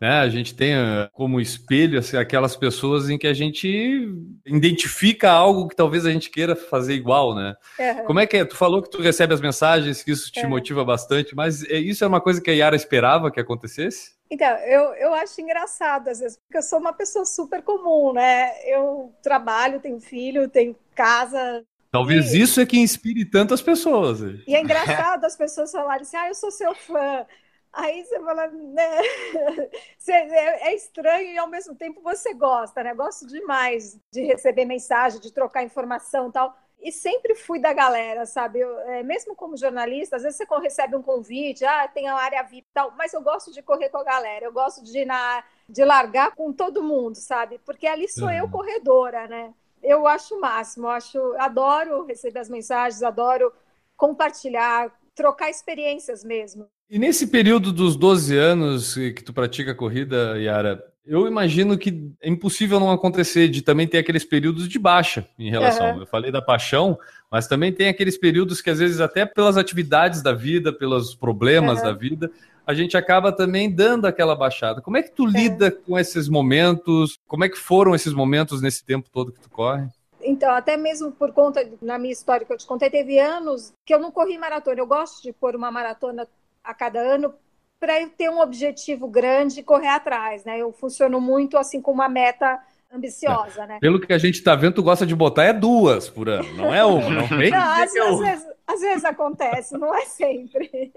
Né? 0.00 0.20
A 0.20 0.28
gente 0.30 0.54
tem 0.54 0.72
eh, 0.72 1.10
como 1.12 1.40
espelho 1.40 1.98
assim, 1.98 2.16
aquelas 2.16 2.56
pessoas 2.56 3.10
em 3.10 3.18
que 3.18 3.26
a 3.26 3.34
gente 3.34 4.08
identifica 4.46 5.30
algo 5.30 5.68
que 5.68 5.76
talvez 5.76 6.06
a 6.06 6.10
gente 6.10 6.30
queira 6.30 6.56
fazer 6.56 6.94
igual, 6.94 7.34
né? 7.34 7.54
Uhum. 7.78 8.04
Como 8.06 8.20
é 8.20 8.26
que 8.26 8.38
é? 8.38 8.44
Tu 8.46 8.56
falou 8.56 8.82
que 8.82 8.88
tu 8.88 9.02
recebe 9.02 9.34
as 9.34 9.42
mensagens, 9.42 10.02
que 10.02 10.10
isso 10.10 10.32
te 10.32 10.40
uhum. 10.40 10.50
motiva 10.50 10.82
bastante, 10.84 11.36
mas 11.36 11.62
eh, 11.64 11.78
isso 11.78 12.02
é 12.02 12.06
uma 12.06 12.20
coisa 12.20 12.40
que 12.40 12.50
a 12.50 12.54
Yara 12.54 12.74
esperava 12.74 13.30
que 13.30 13.38
acontecesse? 13.38 14.12
Então, 14.30 14.48
eu, 14.58 14.94
eu 14.94 15.12
acho 15.12 15.38
engraçado 15.38 16.08
às 16.08 16.20
vezes, 16.20 16.38
porque 16.38 16.56
eu 16.56 16.62
sou 16.62 16.78
uma 16.78 16.94
pessoa 16.94 17.26
super 17.26 17.62
comum, 17.62 18.14
né? 18.14 18.52
Eu 18.64 19.12
trabalho, 19.22 19.80
tenho 19.80 20.00
filho, 20.00 20.48
tenho 20.48 20.74
casa, 20.94 21.62
Talvez 21.90 22.32
e... 22.32 22.40
isso 22.40 22.60
é 22.60 22.64
que 22.66 22.78
inspire 22.78 23.24
tantas 23.24 23.60
pessoas. 23.60 24.20
E 24.46 24.54
é 24.54 24.60
engraçado 24.60 25.24
as 25.24 25.36
pessoas 25.36 25.72
falarem 25.72 26.02
assim: 26.02 26.16
ah, 26.16 26.28
eu 26.28 26.34
sou 26.34 26.50
seu 26.50 26.74
fã. 26.74 27.26
Aí 27.72 28.04
você 28.04 28.18
fala, 28.20 28.48
né? 28.48 29.00
É, 30.08 30.70
é 30.70 30.74
estranho 30.74 31.28
e 31.28 31.38
ao 31.38 31.46
mesmo 31.46 31.74
tempo 31.74 32.00
você 32.02 32.34
gosta, 32.34 32.82
né? 32.82 32.92
Gosto 32.94 33.26
demais 33.26 33.98
de 34.12 34.22
receber 34.22 34.64
mensagem, 34.64 35.20
de 35.20 35.32
trocar 35.32 35.62
informação 35.62 36.28
e 36.28 36.32
tal. 36.32 36.56
E 36.80 36.90
sempre 36.90 37.34
fui 37.34 37.60
da 37.60 37.72
galera, 37.72 38.26
sabe? 38.26 38.60
Eu, 38.60 38.80
é, 38.80 39.02
mesmo 39.02 39.36
como 39.36 39.56
jornalista, 39.56 40.16
às 40.16 40.22
vezes 40.22 40.38
você 40.38 40.46
recebe 40.60 40.96
um 40.96 41.02
convite, 41.02 41.64
ah, 41.64 41.86
tem 41.86 42.08
a 42.08 42.14
área 42.14 42.42
VIP 42.42 42.66
e 42.66 42.74
tal, 42.74 42.90
mas 42.96 43.12
eu 43.12 43.22
gosto 43.22 43.52
de 43.52 43.62
correr 43.62 43.90
com 43.90 43.98
a 43.98 44.04
galera, 44.04 44.46
eu 44.46 44.52
gosto 44.52 44.82
de, 44.82 45.04
na, 45.04 45.44
de 45.68 45.84
largar 45.84 46.34
com 46.34 46.52
todo 46.52 46.82
mundo, 46.82 47.16
sabe? 47.16 47.58
Porque 47.64 47.86
ali 47.86 48.08
sou 48.08 48.28
uhum. 48.28 48.34
eu 48.34 48.50
corredora, 48.50 49.28
né? 49.28 49.54
Eu 49.82 50.06
acho 50.06 50.34
o 50.36 50.40
máximo, 50.40 50.88
acho, 50.88 51.18
adoro 51.38 52.04
receber 52.04 52.40
as 52.40 52.48
mensagens, 52.48 53.02
adoro 53.02 53.52
compartilhar, 53.96 54.90
trocar 55.14 55.50
experiências 55.50 56.24
mesmo. 56.24 56.68
E 56.90 56.98
nesse 56.98 57.28
período 57.28 57.72
dos 57.72 57.94
12 57.94 58.36
anos 58.36 58.94
que 58.94 59.22
tu 59.22 59.32
pratica 59.32 59.72
corrida, 59.72 60.36
Yara, 60.40 60.84
eu 61.06 61.24
imagino 61.26 61.78
que 61.78 62.12
é 62.20 62.28
impossível 62.28 62.80
não 62.80 62.90
acontecer 62.90 63.48
de 63.48 63.62
também 63.62 63.86
ter 63.86 63.98
aqueles 63.98 64.24
períodos 64.24 64.68
de 64.68 64.76
baixa 64.76 65.24
em 65.38 65.48
relação. 65.50 65.94
Uhum. 65.94 66.00
Eu 66.00 66.06
falei 66.06 66.32
da 66.32 66.42
paixão, 66.42 66.98
mas 67.30 67.46
também 67.46 67.72
tem 67.72 67.88
aqueles 67.88 68.18
períodos 68.18 68.60
que 68.60 68.70
às 68.70 68.80
vezes 68.80 69.00
até 69.00 69.24
pelas 69.24 69.56
atividades 69.56 70.20
da 70.20 70.32
vida, 70.32 70.72
pelos 70.72 71.14
problemas 71.14 71.78
uhum. 71.78 71.84
da 71.84 71.92
vida, 71.92 72.30
a 72.66 72.74
gente 72.74 72.96
acaba 72.96 73.30
também 73.30 73.70
dando 73.70 74.06
aquela 74.06 74.34
baixada. 74.34 74.80
Como 74.80 74.96
é 74.96 75.02
que 75.02 75.12
tu 75.12 75.28
é. 75.28 75.30
lida 75.30 75.70
com 75.70 75.96
esses 75.96 76.28
momentos? 76.28 77.18
Como 77.24 77.44
é 77.44 77.48
que 77.48 77.56
foram 77.56 77.94
esses 77.94 78.12
momentos 78.12 78.60
nesse 78.60 78.84
tempo 78.84 79.08
todo 79.12 79.30
que 79.30 79.40
tu 79.40 79.48
corre? 79.48 79.86
Então, 80.22 80.52
até 80.52 80.76
mesmo 80.76 81.12
por 81.12 81.32
conta, 81.32 81.66
na 81.80 81.98
minha 81.98 82.12
história 82.12 82.44
que 82.44 82.52
eu 82.52 82.58
te 82.58 82.66
contei, 82.66 82.90
teve 82.90 83.18
anos 83.18 83.72
que 83.86 83.94
eu 83.94 83.98
não 83.98 84.10
corri 84.10 84.36
maratona. 84.36 84.80
Eu 84.80 84.86
gosto 84.86 85.22
de 85.22 85.32
pôr 85.32 85.56
uma 85.56 85.70
maratona 85.70 86.28
a 86.62 86.74
cada 86.74 87.00
ano 87.00 87.34
para 87.78 88.00
eu 88.00 88.10
ter 88.10 88.28
um 88.28 88.40
objetivo 88.40 89.08
grande 89.08 89.60
e 89.60 89.64
correr 89.64 89.88
atrás, 89.88 90.44
né? 90.44 90.58
Eu 90.58 90.70
funciono 90.72 91.20
muito 91.20 91.56
assim 91.56 91.80
com 91.80 91.90
uma 91.90 92.08
meta 92.08 92.60
ambiciosa, 92.92 93.66
né? 93.66 93.78
Pelo 93.80 94.00
que 94.00 94.12
a 94.12 94.18
gente 94.18 94.42
tá 94.42 94.54
vendo, 94.54 94.74
tu 94.74 94.82
gosta 94.82 95.06
de 95.06 95.16
botar 95.16 95.44
é 95.44 95.52
duas 95.52 96.08
por 96.08 96.28
ano, 96.28 96.52
não 96.54 96.74
é 96.74 96.84
uma. 96.84 97.08
Não 97.08 97.26
vem 97.26 97.50
Não, 97.50 97.58
às, 97.58 97.94
é 97.94 98.00
às 98.00 98.18
vezes, 98.18 98.46
às 98.66 98.80
vezes 98.80 99.04
acontece, 99.04 99.78
não 99.78 99.94
é 99.94 100.04
sempre. 100.04 100.92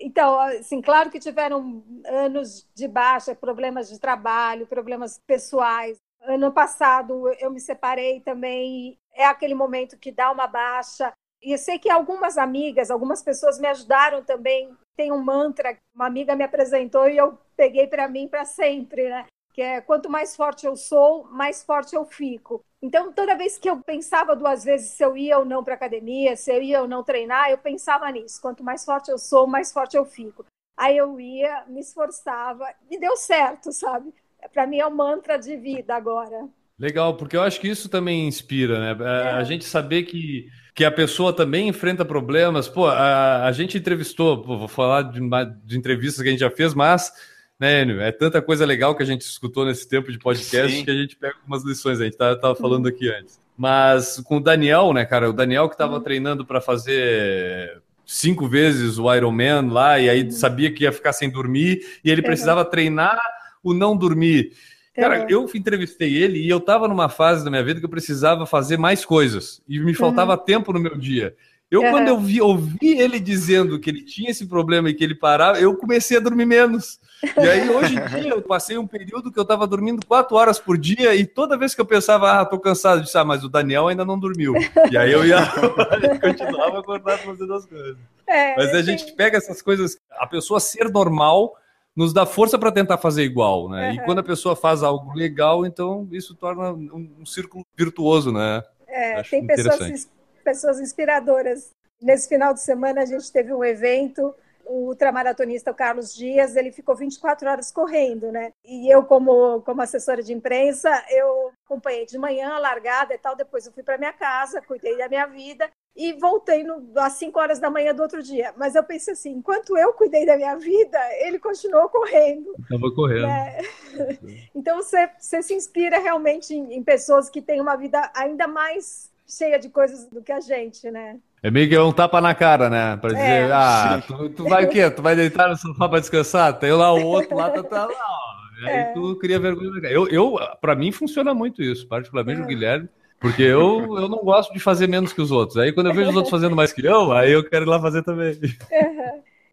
Então, 0.00 0.38
assim, 0.40 0.80
claro 0.80 1.10
que 1.10 1.20
tiveram 1.20 1.82
anos 2.06 2.68
de 2.74 2.88
baixa, 2.88 3.34
problemas 3.34 3.88
de 3.88 3.98
trabalho, 3.98 4.66
problemas 4.66 5.20
pessoais. 5.26 5.98
Ano 6.22 6.52
passado 6.52 7.28
eu 7.38 7.50
me 7.50 7.60
separei 7.60 8.20
também, 8.20 8.98
é 9.14 9.26
aquele 9.26 9.54
momento 9.54 9.98
que 9.98 10.10
dá 10.10 10.32
uma 10.32 10.46
baixa. 10.46 11.12
E 11.44 11.52
eu 11.52 11.58
sei 11.58 11.78
que 11.78 11.90
algumas 11.90 12.38
amigas, 12.38 12.90
algumas 12.90 13.22
pessoas 13.22 13.58
me 13.58 13.68
ajudaram 13.68 14.22
também. 14.24 14.70
Tem 14.96 15.12
um 15.12 15.22
mantra, 15.22 15.76
uma 15.94 16.06
amiga 16.06 16.34
me 16.34 16.44
apresentou 16.44 17.08
e 17.08 17.16
eu 17.16 17.38
peguei 17.56 17.86
para 17.86 18.08
mim 18.08 18.26
para 18.28 18.44
sempre, 18.44 19.08
né? 19.08 19.26
Que 19.52 19.60
é 19.60 19.80
quanto 19.80 20.08
mais 20.08 20.34
forte 20.34 20.66
eu 20.66 20.74
sou, 20.74 21.24
mais 21.24 21.62
forte 21.62 21.94
eu 21.94 22.04
fico. 22.04 22.64
Então, 22.82 23.12
toda 23.12 23.36
vez 23.36 23.58
que 23.58 23.68
eu 23.68 23.80
pensava 23.80 24.34
duas 24.34 24.64
vezes 24.64 24.90
se 24.90 25.04
eu 25.04 25.16
ia 25.16 25.38
ou 25.38 25.44
não 25.44 25.62
para 25.62 25.74
academia, 25.74 26.36
se 26.36 26.50
eu 26.52 26.62
ia 26.62 26.82
ou 26.82 26.88
não 26.88 27.04
treinar, 27.04 27.50
eu 27.50 27.58
pensava 27.58 28.10
nisso. 28.10 28.40
Quanto 28.40 28.64
mais 28.64 28.84
forte 28.84 29.10
eu 29.10 29.18
sou, 29.18 29.46
mais 29.46 29.72
forte 29.72 29.96
eu 29.96 30.04
fico. 30.04 30.44
Aí 30.76 30.96
eu 30.96 31.20
ia, 31.20 31.64
me 31.68 31.80
esforçava 31.80 32.66
e 32.90 32.98
deu 32.98 33.16
certo, 33.16 33.70
sabe? 33.72 34.12
Para 34.52 34.66
mim 34.66 34.78
é 34.78 34.86
um 34.86 34.94
mantra 34.94 35.38
de 35.38 35.56
vida 35.56 35.94
agora. 35.94 36.48
Legal, 36.78 37.16
porque 37.16 37.36
eu 37.36 37.42
acho 37.42 37.60
que 37.60 37.68
isso 37.68 37.88
também 37.88 38.26
inspira, 38.26 38.80
né? 38.80 39.04
A, 39.04 39.08
É. 39.10 39.32
a 39.34 39.44
gente 39.44 39.64
saber 39.64 40.02
que, 40.02 40.48
que 40.74 40.84
a 40.84 40.90
pessoa 40.90 41.32
também 41.32 41.68
enfrenta 41.68 42.04
problemas. 42.04 42.68
Pô, 42.68 42.86
a, 42.86 43.44
a 43.46 43.52
gente 43.52 43.78
entrevistou, 43.78 44.42
pô, 44.42 44.58
vou 44.58 44.68
falar 44.68 45.02
de, 45.02 45.20
uma- 45.20 45.44
de 45.44 45.78
entrevistas 45.78 46.20
que 46.22 46.28
a 46.28 46.30
gente 46.32 46.40
já 46.40 46.50
fez, 46.50 46.74
mas, 46.74 47.12
né, 47.60 47.82
Enio, 47.82 48.00
é 48.00 48.10
tanta 48.10 48.42
coisa 48.42 48.66
legal 48.66 48.94
que 48.96 49.02
a 49.02 49.06
gente 49.06 49.20
escutou 49.22 49.64
nesse 49.64 49.88
tempo 49.88 50.10
de 50.10 50.18
podcast 50.18 50.76
Sim. 50.76 50.84
que 50.84 50.90
a 50.90 50.94
gente 50.94 51.14
pega 51.16 51.36
algumas 51.36 51.64
lições. 51.64 52.00
A 52.00 52.04
gente 52.04 52.16
tava, 52.16 52.36
tava 52.36 52.56
falando 52.56 52.88
aqui 52.88 53.08
antes. 53.08 53.38
Mas 53.56 54.20
com 54.24 54.38
o 54.38 54.40
Daniel, 54.40 54.92
né, 54.92 55.04
cara? 55.04 55.30
O 55.30 55.32
Daniel 55.32 55.68
que 55.68 55.78
tava 55.78 56.00
treinando 56.00 56.44
para 56.44 56.60
fazer 56.60 57.80
cinco 58.04 58.48
vezes 58.48 58.98
o 58.98 59.14
Ironman 59.14 59.68
lá, 59.70 59.98
e 60.00 60.10
aí 60.10 60.30
sabia 60.32 60.72
que 60.72 60.82
ia 60.82 60.92
ficar 60.92 61.12
sem 61.12 61.30
dormir, 61.30 61.80
e 62.04 62.10
ele 62.10 62.20
Uhum. 62.20 62.26
precisava 62.26 62.64
treinar 62.64 63.18
o 63.62 63.72
não 63.72 63.96
dormir. 63.96 64.52
Cara, 64.94 65.20
Uhum. 65.22 65.26
eu 65.28 65.50
entrevistei 65.54 66.14
ele 66.14 66.38
e 66.38 66.48
eu 66.48 66.60
tava 66.60 66.86
numa 66.86 67.08
fase 67.08 67.44
da 67.44 67.50
minha 67.50 67.64
vida 67.64 67.80
que 67.80 67.86
eu 67.86 67.90
precisava 67.90 68.46
fazer 68.46 68.76
mais 68.78 69.04
coisas 69.04 69.60
e 69.68 69.78
me 69.80 69.92
faltava 69.94 70.36
tempo 70.38 70.72
no 70.72 70.78
meu 70.78 70.96
dia. 70.96 71.34
Eu, 71.70 71.80
Uhum. 71.82 71.90
quando 71.90 72.08
eu 72.08 72.20
vi, 72.20 72.40
ouvi 72.40 72.78
ele 73.00 73.18
dizendo 73.18 73.80
que 73.80 73.90
ele 73.90 74.04
tinha 74.04 74.30
esse 74.30 74.46
problema 74.46 74.88
e 74.90 74.94
que 74.94 75.02
ele 75.02 75.14
parava, 75.14 75.58
eu 75.58 75.74
comecei 75.76 76.16
a 76.16 76.20
dormir 76.20 76.44
menos. 76.46 77.00
E 77.36 77.40
aí, 77.48 77.68
hoje 77.68 77.96
em 77.96 78.04
dia, 78.22 78.28
eu 78.34 78.42
passei 78.42 78.78
um 78.78 78.86
período 78.86 79.32
que 79.32 79.38
eu 79.40 79.44
tava 79.44 79.66
dormindo 79.66 80.06
quatro 80.06 80.36
horas 80.36 80.60
por 80.60 80.78
dia 80.78 81.12
e 81.16 81.26
toda 81.26 81.56
vez 81.58 81.74
que 81.74 81.80
eu 81.80 81.86
pensava, 81.86 82.30
ah, 82.40 82.44
tô 82.44 82.60
cansado, 82.60 82.98
eu 82.98 83.02
disse, 83.04 83.18
ah, 83.18 83.24
mas 83.24 83.42
o 83.42 83.48
Daniel 83.48 83.88
ainda 83.88 84.04
não 84.04 84.16
dormiu. 84.18 84.54
E 84.92 84.96
aí 84.96 85.10
eu 85.10 85.26
ia, 85.26 85.38
continuava 86.20 86.78
acordado 86.78 87.20
fazendo 87.20 87.54
as 87.54 87.66
coisas. 87.66 87.96
É, 88.28 88.54
Mas 88.56 88.68
a 88.74 88.78
eu 88.78 88.82
gente 88.84 89.12
pega 89.12 89.36
essas 89.38 89.60
coisas, 89.60 89.98
a 90.12 90.26
pessoa 90.26 90.60
ser 90.60 90.88
normal 90.90 91.54
nos 91.96 92.12
dá 92.12 92.26
força 92.26 92.58
para 92.58 92.72
tentar 92.72 92.98
fazer 92.98 93.22
igual, 93.22 93.68
né? 93.68 93.92
E 93.92 93.98
Uhum. 93.98 94.04
quando 94.04 94.18
a 94.18 94.24
pessoa 94.24 94.56
faz 94.56 94.82
algo 94.82 95.12
legal, 95.14 95.64
então 95.64 96.08
isso 96.10 96.34
torna 96.34 96.72
um, 96.72 97.16
um 97.20 97.26
círculo 97.26 97.64
virtuoso, 97.76 98.32
né? 98.32 98.62
É, 98.86 99.14
Acho 99.14 99.30
tem 99.30 99.46
pessoas, 99.46 100.08
pessoas 100.42 100.80
inspiradoras. 100.80 101.70
Nesse 102.02 102.28
final 102.28 102.52
de 102.52 102.60
semana 102.60 103.02
a 103.02 103.06
gente 103.06 103.30
teve 103.32 103.54
um 103.54 103.64
evento, 103.64 104.34
o 104.66 104.88
ultramaratonista 104.88 105.70
o 105.70 105.74
Carlos 105.74 106.14
Dias, 106.14 106.56
ele 106.56 106.72
ficou 106.72 106.96
24 106.96 107.48
horas 107.48 107.70
correndo, 107.70 108.32
né? 108.32 108.52
E 108.64 108.92
eu, 108.92 109.04
como, 109.04 109.60
como 109.62 109.80
assessora 109.80 110.22
de 110.22 110.32
imprensa, 110.32 110.90
eu 111.10 111.52
acompanhei 111.64 112.06
de 112.06 112.18
manhã 112.18 112.50
a 112.54 112.58
largada 112.58 113.14
e 113.14 113.18
tal, 113.18 113.36
depois 113.36 113.66
eu 113.66 113.72
fui 113.72 113.82
para 113.82 113.98
minha 113.98 114.12
casa, 114.12 114.60
cuidei 114.62 114.98
da 114.98 115.08
minha 115.08 115.26
vida 115.26 115.70
e 115.96 116.12
voltei 116.14 116.64
no, 116.64 116.82
às 116.96 117.12
5 117.14 117.38
horas 117.38 117.58
da 117.60 117.70
manhã 117.70 117.94
do 117.94 118.02
outro 118.02 118.22
dia. 118.22 118.52
Mas 118.56 118.74
eu 118.74 118.82
pensei 118.82 119.12
assim, 119.12 119.30
enquanto 119.32 119.76
eu 119.76 119.92
cuidei 119.92 120.26
da 120.26 120.36
minha 120.36 120.56
vida, 120.56 120.98
ele 121.20 121.38
continuou 121.38 121.88
correndo. 121.88 122.52
Tava 122.68 122.90
correndo. 122.92 123.26
né? 123.26 123.58
Então 124.54 124.76
você, 124.76 125.08
você 125.18 125.42
se 125.42 125.54
inspira 125.54 125.98
realmente 125.98 126.52
em, 126.54 126.74
em 126.74 126.82
pessoas 126.82 127.30
que 127.30 127.40
têm 127.40 127.60
uma 127.60 127.76
vida 127.76 128.10
ainda 128.14 128.46
mais 128.48 129.12
cheia 129.26 129.58
de 129.58 129.68
coisas 129.68 130.06
do 130.08 130.20
que 130.22 130.32
a 130.32 130.40
gente, 130.40 130.90
né? 130.90 131.18
É 131.42 131.50
meio 131.50 131.68
que 131.68 131.78
um 131.78 131.92
tapa 131.92 132.20
na 132.20 132.34
cara, 132.34 132.68
né? 132.70 132.96
Pra 132.96 133.10
dizer, 133.10 133.20
É. 133.48 133.52
ah, 133.52 134.02
tu, 134.06 134.28
tu 134.30 134.44
vai 134.44 134.64
o 134.64 134.68
quê? 134.68 134.90
Tu 134.90 135.00
vai 135.02 135.14
deitar 135.14 135.48
no 135.48 135.56
sofá 135.56 135.88
pra 135.88 136.00
descansar? 136.00 136.58
Tem 136.58 136.72
lá 136.72 136.92
o 136.92 137.04
outro 137.04 137.36
lá, 137.36 137.50
tá, 137.50 137.62
tá 137.62 137.86
lá, 137.86 137.92
ó. 137.94 138.62
E 138.64 138.68
aí 138.68 138.76
É. 138.90 138.92
tu 138.94 139.16
cria 139.18 139.38
vergonha. 139.38 139.70
Eu, 139.90 140.08
eu, 140.08 140.36
pra 140.60 140.74
mim, 140.74 140.90
funciona 140.90 141.32
muito 141.34 141.62
isso, 141.62 141.86
particularmente 141.86 142.40
É. 142.40 142.44
o 142.44 142.46
Guilherme. 142.46 142.88
Porque 143.20 143.42
eu, 143.42 143.96
eu 143.98 144.08
não 144.08 144.18
gosto 144.18 144.52
de 144.52 144.60
fazer 144.60 144.86
menos 144.86 145.12
que 145.12 145.20
os 145.22 145.30
outros. 145.30 145.56
Aí 145.56 145.72
quando 145.72 145.86
eu 145.88 145.94
vejo 145.94 146.10
os 146.10 146.16
outros 146.16 146.30
fazendo 146.30 146.54
mais 146.54 146.72
que 146.72 146.84
eu, 146.84 147.12
aí 147.12 147.32
eu 147.32 147.48
quero 147.48 147.64
ir 147.64 147.68
lá 147.68 147.80
fazer 147.80 148.02
também. 148.02 148.38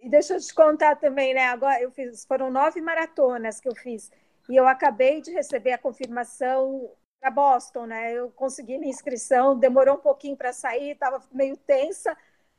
E 0.01 0.09
deixa 0.09 0.33
eu 0.33 0.39
te 0.39 0.53
contar 0.53 0.95
também, 0.95 1.33
né? 1.33 1.45
Agora 1.45 1.79
eu 1.79 1.91
fiz, 1.91 2.25
foram 2.25 2.49
nove 2.49 2.81
maratonas 2.81 3.59
que 3.59 3.69
eu 3.69 3.75
fiz 3.75 4.11
e 4.49 4.55
eu 4.55 4.67
acabei 4.67 5.21
de 5.21 5.31
receber 5.31 5.71
a 5.73 5.77
confirmação 5.77 6.89
para 7.19 7.29
Boston, 7.29 7.85
né? 7.85 8.13
Eu 8.13 8.31
consegui 8.31 8.79
minha 8.79 8.89
inscrição, 8.89 9.57
demorou 9.57 9.95
um 9.95 10.01
pouquinho 10.01 10.35
para 10.35 10.51
sair, 10.51 10.91
estava 10.91 11.21
meio 11.31 11.55
tensa, 11.55 12.17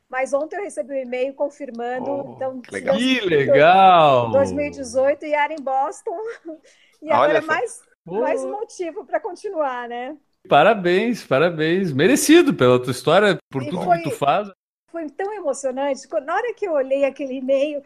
mas 0.08 0.32
ontem 0.32 0.56
eu 0.56 0.62
recebi 0.62 0.94
um 0.94 1.02
e-mail 1.02 1.34
confirmando. 1.34 2.10
Oh, 2.10 2.32
então, 2.36 2.60
que 2.60 2.70
legal. 2.72 2.96
Que 2.96 3.20
legal! 3.20 4.30
2018 4.30 5.26
e 5.26 5.34
era 5.34 5.52
em 5.52 5.60
Boston. 5.60 6.16
E 7.02 7.06
Olha 7.06 7.16
agora 7.16 7.38
é 7.38 7.40
só. 7.40 7.46
mais, 7.48 7.82
mais 8.06 8.44
motivo 8.44 9.04
para 9.04 9.18
continuar, 9.18 9.88
né? 9.88 10.16
Parabéns, 10.48 11.24
parabéns. 11.24 11.92
Merecido 11.92 12.52
pela 12.54 12.80
tua 12.82 12.90
história, 12.90 13.38
por 13.50 13.62
E 13.62 13.70
tudo 13.70 13.84
foi- 13.84 13.98
que 13.98 14.10
tu 14.10 14.16
faz. 14.16 14.48
foi 14.90 15.08
tão 15.10 15.32
emocionante. 15.32 16.06
Na 16.24 16.34
hora 16.34 16.52
que 16.54 16.66
eu 16.66 16.72
olhei 16.72 17.04
aquele 17.04 17.34
e-mail, 17.34 17.82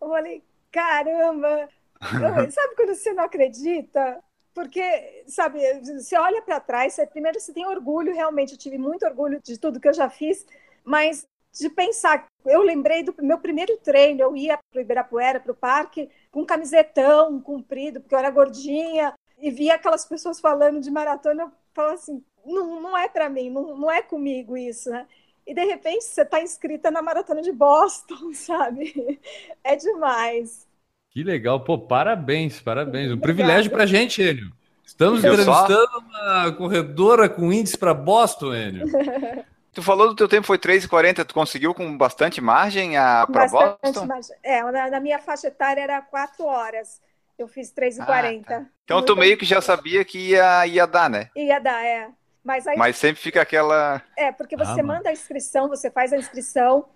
eu 0.00 0.08
falei, 0.08 0.42
caramba! 0.70 1.68
Eu- 2.00 2.00
sabe 2.52 2.74
quando 2.76 2.94
você 2.94 3.12
não 3.12 3.24
acredita? 3.24 4.18
Porque, 4.52 5.22
sabe, 5.28 5.60
você 5.82 6.18
olha 6.18 6.42
para 6.42 6.58
trás, 6.60 6.94
você, 6.94 7.06
primeiro 7.06 7.38
você 7.38 7.52
tem 7.52 7.64
orgulho, 7.66 8.12
realmente, 8.12 8.52
eu 8.52 8.58
tive 8.58 8.76
muito 8.76 9.06
orgulho 9.06 9.40
de 9.42 9.56
tudo 9.58 9.78
que 9.80 9.88
eu 9.88 9.94
já 9.94 10.10
fiz, 10.10 10.44
mas 10.84 11.24
de 11.52 11.68
pensar, 11.70 12.26
eu 12.44 12.60
lembrei 12.62 13.02
do 13.02 13.14
meu 13.22 13.38
primeiro 13.38 13.76
treino, 13.78 14.20
eu 14.22 14.36
ia 14.36 14.58
para 14.58 14.78
o 14.78 14.82
Ibirapuera, 14.82 15.40
para 15.40 15.52
o 15.52 15.54
parque, 15.54 16.10
com 16.30 16.40
um 16.42 16.44
camisetão 16.46 17.40
comprido, 17.40 18.00
porque 18.00 18.14
eu 18.14 18.18
era 18.18 18.30
gordinha, 18.30 19.14
e 19.38 19.50
via 19.50 19.74
aquelas 19.76 20.04
pessoas 20.04 20.38
falando 20.40 20.80
de 20.80 20.90
maratona, 20.90 21.50
eu 21.80 21.84
falava 21.84 21.94
assim, 21.94 22.22
não, 22.44 22.80
não 22.80 22.96
é 22.98 23.08
para 23.08 23.28
mim, 23.28 23.50
não, 23.50 23.76
não 23.76 23.90
é 23.90 24.02
comigo 24.02 24.56
isso, 24.56 24.90
né? 24.90 25.06
E 25.46 25.54
de 25.54 25.64
repente 25.64 26.04
você 26.04 26.22
está 26.22 26.40
inscrita 26.42 26.90
na 26.90 27.02
maratona 27.02 27.42
de 27.42 27.52
Boston, 27.52 28.32
sabe? 28.34 29.20
É 29.64 29.74
demais. 29.76 30.68
Que 31.10 31.24
legal, 31.24 31.60
pô, 31.64 31.76
parabéns, 31.78 32.60
parabéns. 32.60 33.10
Um 33.10 33.14
Obrigada. 33.14 33.20
privilégio 33.22 33.70
pra 33.70 33.86
gente, 33.86 34.22
Enio. 34.22 34.52
Estamos 34.84 35.24
Eu 35.24 35.36
só- 35.36 35.64
entrevistando 35.64 35.98
uma 35.98 36.52
corredora 36.52 37.28
com 37.28 37.52
índice 37.52 37.76
para 37.76 37.94
Boston, 37.94 38.54
Enio. 38.54 38.86
Tu 39.72 39.82
falou 39.84 40.08
do 40.08 40.16
teu 40.16 40.26
tempo 40.26 40.44
foi 40.44 40.58
3,40, 40.58 41.24
tu 41.24 41.32
conseguiu 41.32 41.72
com 41.72 41.96
bastante 41.96 42.40
margem 42.40 42.96
a 42.96 43.24
para 43.24 43.46
Boston? 43.46 44.04
mais- 44.04 44.28
É, 44.42 44.60
na, 44.64 44.90
na 44.90 44.98
minha 45.00 45.20
faixa 45.20 45.46
etária 45.46 45.80
era 45.80 46.02
4 46.02 46.44
horas. 46.44 47.00
Eu 47.40 47.48
fiz 47.48 47.72
3h40. 47.72 48.44
Ah, 48.50 48.66
Então 48.84 49.02
tu 49.02 49.16
meio 49.16 49.36
que 49.36 49.44
já 49.44 49.60
sabia 49.60 50.04
que 50.04 50.18
ia, 50.30 50.66
ia 50.66 50.86
dar, 50.86 51.08
né? 51.08 51.28
Ia 51.36 51.58
dar, 51.58 51.84
é. 51.84 52.08
Mas 52.42 52.66
aí, 52.66 52.76
Mas 52.76 52.96
sempre 52.96 53.20
fica 53.20 53.42
aquela. 53.42 54.02
é, 54.16 54.32
porque 54.32 54.56
você 54.56 54.80
Ah, 54.80 54.82
manda 54.82 55.10
a 55.10 55.12
inscrição, 55.12 55.68
você 55.68 55.90
faz 55.90 56.12
a 56.12 56.16
inscrição, 56.16 56.86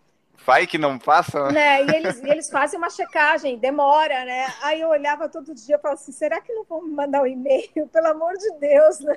Vai 0.44 0.66
que 0.66 0.76
não 0.78 0.98
passa. 0.98 1.50
né? 1.52 1.82
E 1.84 1.94
eles, 1.94 2.18
e 2.22 2.28
eles 2.28 2.50
fazem 2.50 2.76
uma 2.78 2.90
checagem, 2.90 3.56
demora, 3.58 4.24
né? 4.24 4.46
Aí 4.62 4.80
eu 4.80 4.88
olhava 4.88 5.28
todo 5.28 5.54
dia 5.54 5.76
e 5.76 5.78
falava 5.78 6.00
assim: 6.00 6.12
será 6.12 6.40
que 6.40 6.52
não 6.52 6.64
vão 6.64 6.82
me 6.82 6.90
mandar 6.90 7.22
um 7.22 7.26
e-mail? 7.26 7.86
Pelo 7.92 8.06
amor 8.08 8.32
de 8.36 8.50
Deus, 8.58 9.00
né? 9.00 9.16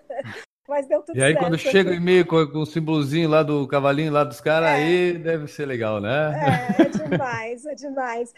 Mas 0.67 0.85
deu 0.87 1.01
tudo 1.01 1.17
E 1.17 1.23
aí, 1.23 1.31
certo. 1.31 1.43
quando 1.43 1.57
chega 1.57 1.89
o 1.91 1.93
e-mail 1.93 2.25
com, 2.25 2.45
com 2.47 2.59
o 2.59 2.65
símbolozinho 2.65 3.29
lá 3.29 3.41
do 3.41 3.65
cavalinho 3.67 4.11
lá 4.11 4.23
dos 4.25 4.41
caras, 4.41 4.69
É. 4.69 4.73
aí 4.75 5.13
deve 5.17 5.47
ser 5.47 5.65
legal, 5.65 5.99
né? 6.01 6.35
É, 6.77 6.81
é 6.83 6.89
demais, 6.89 7.65
é 7.65 7.73
demais. 7.73 8.33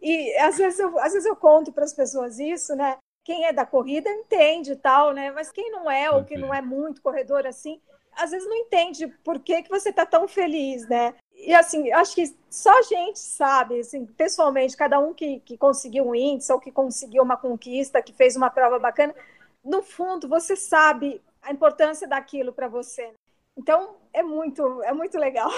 E 0.00 0.36
às 0.38 0.58
vezes 0.58 0.78
eu, 0.78 0.98
às 0.98 1.12
vezes 1.12 1.26
eu 1.26 1.36
conto 1.36 1.72
para 1.72 1.84
as 1.84 1.92
pessoas 1.92 2.38
isso, 2.38 2.74
né? 2.76 2.96
Quem 3.24 3.46
é 3.46 3.52
da 3.52 3.66
corrida 3.66 4.08
entende 4.10 4.72
e 4.72 4.76
tal, 4.76 5.12
né? 5.12 5.30
Mas 5.32 5.50
quem 5.50 5.70
não 5.70 5.90
é, 5.90 6.10
ou 6.10 6.24
que 6.24 6.36
não 6.36 6.54
é 6.54 6.62
muito 6.62 7.02
corredor 7.02 7.46
assim, 7.46 7.80
às 8.12 8.30
vezes 8.30 8.48
não 8.48 8.56
entende 8.56 9.06
por 9.24 9.38
que, 9.40 9.62
que 9.62 9.70
você 9.70 9.90
está 9.90 10.06
tão 10.06 10.26
feliz, 10.26 10.88
né? 10.88 11.14
E 11.34 11.52
assim, 11.54 11.92
acho 11.92 12.14
que 12.14 12.34
só 12.48 12.78
a 12.78 12.82
gente 12.82 13.18
sabe, 13.18 13.80
assim, 13.80 14.06
pessoalmente, 14.06 14.76
cada 14.76 14.98
um 14.98 15.12
que, 15.12 15.40
que 15.40 15.58
conseguiu 15.58 16.08
um 16.08 16.14
índice 16.14 16.50
ou 16.52 16.58
que 16.58 16.72
conseguiu 16.72 17.22
uma 17.22 17.36
conquista, 17.36 18.02
que 18.02 18.12
fez 18.12 18.36
uma 18.36 18.48
prova 18.48 18.78
bacana, 18.78 19.14
no 19.62 19.82
fundo 19.82 20.28
você 20.28 20.56
sabe 20.56 21.20
a 21.42 21.52
importância 21.52 22.08
daquilo 22.08 22.52
para 22.52 22.68
você. 22.68 23.12
Então 23.56 23.96
é 24.12 24.22
muito, 24.22 24.82
é 24.82 24.92
muito 24.92 25.18
legal. 25.18 25.50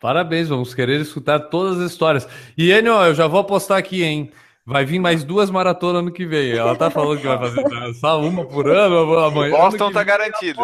Parabéns, 0.00 0.48
vamos 0.48 0.74
querer 0.74 1.00
escutar 1.00 1.40
todas 1.40 1.80
as 1.80 1.90
histórias. 1.90 2.28
E 2.56 2.70
Enio, 2.70 2.92
eu 3.02 3.14
já 3.14 3.26
vou 3.26 3.40
apostar 3.40 3.78
aqui, 3.78 4.04
hein? 4.04 4.30
Vai 4.64 4.84
vir 4.84 4.98
mais 4.98 5.24
duas 5.24 5.50
maratonas 5.50 6.02
ano 6.02 6.12
que 6.12 6.26
vem. 6.26 6.52
Ela 6.52 6.76
tá 6.76 6.90
falando 6.90 7.18
que 7.18 7.26
vai 7.26 7.38
fazer 7.38 7.64
só 7.98 8.20
uma 8.20 8.44
por 8.44 8.68
ano 8.68 9.18
amanhã. 9.18 9.56
Boston 9.56 9.90
tá 9.90 10.04
garantido. 10.04 10.60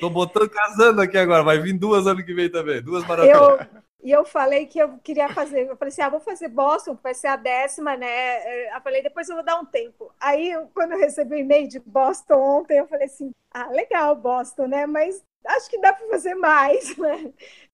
Tô 0.00 0.10
botando 0.10 0.50
casando 0.50 1.00
aqui 1.00 1.16
agora. 1.16 1.44
Vai 1.44 1.60
vir 1.60 1.74
duas 1.74 2.08
ano 2.08 2.24
que 2.24 2.34
vem 2.34 2.50
também. 2.50 2.82
Duas 2.82 3.06
maratonas. 3.06 3.68
Eu, 3.72 3.82
e 4.02 4.10
eu 4.10 4.24
falei 4.24 4.66
que 4.66 4.80
eu 4.80 4.98
queria 4.98 5.28
fazer. 5.28 5.68
Eu 5.68 5.76
falei 5.76 5.92
assim: 5.92 6.02
ah, 6.02 6.08
vou 6.08 6.18
fazer 6.18 6.48
Boston, 6.48 6.96
que 6.96 7.02
vai 7.04 7.14
ser 7.14 7.28
a 7.28 7.36
décima, 7.36 7.96
né? 7.96 8.74
Eu 8.74 8.80
falei, 8.80 9.00
depois 9.00 9.28
eu 9.28 9.36
vou 9.36 9.44
dar 9.44 9.60
um 9.60 9.64
tempo. 9.64 10.12
Aí, 10.18 10.52
quando 10.74 10.92
eu 10.92 10.98
recebi 10.98 11.36
o 11.36 11.38
e-mail 11.38 11.68
de 11.68 11.78
Boston 11.78 12.34
ontem, 12.34 12.78
eu 12.78 12.88
falei 12.88 13.06
assim: 13.06 13.30
ah, 13.52 13.68
legal, 13.68 14.16
Boston, 14.16 14.66
né? 14.66 14.86
Mas 14.86 15.22
acho 15.46 15.70
que 15.70 15.80
dá 15.80 15.92
para 15.92 16.08
fazer 16.08 16.34
mais, 16.34 16.96
né? 16.96 17.30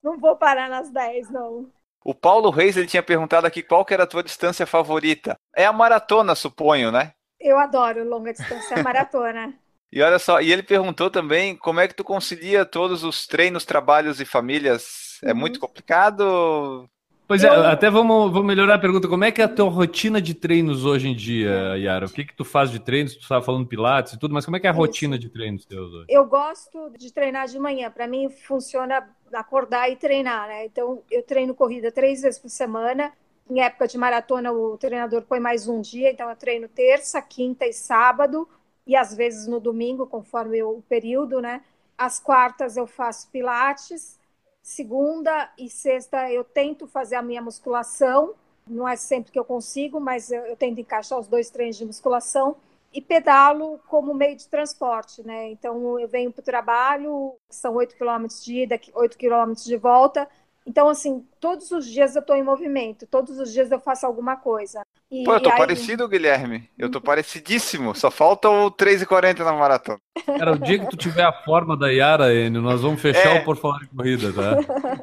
Não 0.06 0.16
vou 0.16 0.36
parar 0.36 0.70
nas 0.70 0.88
10, 0.88 1.30
não. 1.30 1.68
O 2.04 2.14
Paulo 2.14 2.48
Reis 2.50 2.76
ele 2.76 2.86
tinha 2.86 3.02
perguntado 3.02 3.44
aqui 3.44 3.60
qual 3.60 3.84
que 3.84 3.92
era 3.92 4.04
a 4.04 4.06
tua 4.06 4.22
distância 4.22 4.64
favorita. 4.64 5.36
É 5.52 5.66
a 5.66 5.72
maratona, 5.72 6.36
suponho, 6.36 6.92
né? 6.92 7.12
Eu 7.40 7.58
adoro 7.58 8.08
longa 8.08 8.32
distância, 8.32 8.78
a 8.78 8.84
maratona. 8.84 9.52
e 9.90 10.00
olha 10.00 10.20
só, 10.20 10.40
e 10.40 10.52
ele 10.52 10.62
perguntou 10.62 11.10
também 11.10 11.56
como 11.56 11.80
é 11.80 11.88
que 11.88 11.94
tu 11.94 12.04
concilia 12.04 12.64
todos 12.64 13.02
os 13.02 13.26
treinos, 13.26 13.64
trabalhos 13.64 14.20
e 14.20 14.24
famílias. 14.24 15.18
É 15.24 15.32
uhum. 15.32 15.38
muito 15.40 15.58
complicado? 15.58 16.88
Pois 17.26 17.42
é, 17.42 17.48
até 17.48 17.90
vamos, 17.90 18.30
vamos 18.30 18.46
melhorar 18.46 18.74
a 18.74 18.78
pergunta. 18.78 19.08
Como 19.08 19.24
é 19.24 19.32
que 19.32 19.42
é 19.42 19.44
a 19.44 19.48
tua 19.48 19.68
rotina 19.68 20.22
de 20.22 20.32
treinos 20.32 20.84
hoje 20.84 21.08
em 21.08 21.16
dia, 21.16 21.76
Yara? 21.76 22.06
O 22.06 22.10
que 22.10 22.24
que 22.24 22.36
tu 22.36 22.44
faz 22.44 22.70
de 22.70 22.78
treinos? 22.78 23.16
Tu 23.16 23.22
estava 23.22 23.44
falando 23.44 23.66
pilates 23.66 24.12
e 24.12 24.18
tudo, 24.18 24.32
mas 24.32 24.44
como 24.44 24.56
é 24.56 24.60
que 24.60 24.68
é 24.68 24.70
a 24.70 24.72
Isso. 24.72 24.80
rotina 24.80 25.18
de 25.18 25.28
treinos 25.28 25.66
teus 25.66 25.92
hoje? 25.92 26.06
Eu 26.08 26.24
gosto 26.26 26.92
de 26.96 27.12
treinar 27.12 27.48
de 27.48 27.58
manhã. 27.58 27.90
Para 27.90 28.06
mim 28.06 28.28
funciona 28.28 29.04
acordar 29.32 29.90
e 29.90 29.96
treinar, 29.96 30.48
né? 30.48 30.66
Então 30.66 31.02
eu 31.10 31.22
treino 31.22 31.54
corrida 31.54 31.90
três 31.92 32.22
vezes 32.22 32.38
por 32.38 32.48
semana. 32.48 33.12
Em 33.48 33.60
época 33.60 33.86
de 33.86 33.96
maratona 33.96 34.52
o 34.52 34.76
treinador 34.76 35.22
põe 35.22 35.38
mais 35.38 35.68
um 35.68 35.80
dia, 35.80 36.10
então 36.10 36.28
eu 36.28 36.36
treino 36.36 36.68
terça, 36.68 37.22
quinta 37.22 37.66
e 37.66 37.72
sábado 37.72 38.48
e 38.86 38.96
às 38.96 39.14
vezes 39.14 39.46
no 39.46 39.60
domingo, 39.60 40.06
conforme 40.06 40.62
o 40.62 40.82
período, 40.88 41.40
né? 41.40 41.62
Às 41.96 42.18
quartas 42.18 42.76
eu 42.76 42.86
faço 42.86 43.28
pilates 43.30 44.18
Segunda 44.66 45.48
e 45.56 45.70
sexta 45.70 46.28
eu 46.28 46.42
tento 46.42 46.88
fazer 46.88 47.14
a 47.14 47.22
minha 47.22 47.40
musculação, 47.40 48.34
não 48.66 48.86
é 48.88 48.96
sempre 48.96 49.30
que 49.30 49.38
eu 49.38 49.44
consigo, 49.44 50.00
mas 50.00 50.32
eu, 50.32 50.44
eu 50.44 50.56
tento 50.56 50.80
encaixar 50.80 51.20
os 51.20 51.28
dois 51.28 51.48
treinos 51.50 51.76
de 51.76 51.84
musculação 51.84 52.56
e 52.96 53.00
pedalo 53.02 53.78
como 53.86 54.14
meio 54.14 54.34
de 54.34 54.48
transporte, 54.48 55.22
né? 55.22 55.50
Então 55.50 56.00
eu 56.00 56.08
venho 56.08 56.32
para 56.32 56.40
o 56.40 56.44
trabalho, 56.44 57.34
são 57.50 57.74
oito 57.74 57.94
quilômetros 57.94 58.42
de 58.42 58.62
ida, 58.62 58.80
oito 58.94 59.18
quilômetros 59.18 59.66
de 59.66 59.76
volta. 59.76 60.26
Então, 60.66 60.88
assim, 60.88 61.22
todos 61.38 61.70
os 61.70 61.86
dias 61.86 62.16
eu 62.16 62.20
estou 62.20 62.34
em 62.34 62.42
movimento, 62.42 63.06
todos 63.06 63.38
os 63.38 63.52
dias 63.52 63.70
eu 63.70 63.78
faço 63.78 64.06
alguma 64.06 64.36
coisa. 64.36 64.80
E, 65.10 65.24
Pô, 65.24 65.34
eu 65.34 65.40
tô 65.42 65.50
aí... 65.50 65.58
parecido, 65.58 66.08
Guilherme. 66.08 66.68
Eu 66.76 66.90
tô 66.90 67.00
parecidíssimo. 67.00 67.94
Só 67.94 68.10
falta 68.10 68.48
o 68.48 68.70
3,40 68.70 69.44
na 69.44 69.52
maratona. 69.52 70.00
Cara, 70.24 70.52
o 70.52 70.58
dia 70.58 70.78
que 70.78 70.88
tu 70.88 70.96
tiver 70.96 71.22
a 71.22 71.32
forma 71.44 71.76
da 71.76 71.88
Yara, 71.88 72.34
Enio, 72.34 72.62
nós 72.62 72.80
vamos 72.80 73.00
fechar 73.00 73.36
é. 73.36 73.40
o 73.40 73.44
Por 73.44 73.56
Falar 73.56 73.82
em 73.84 73.94
Corrida, 73.94 74.32
tá? 74.32 74.56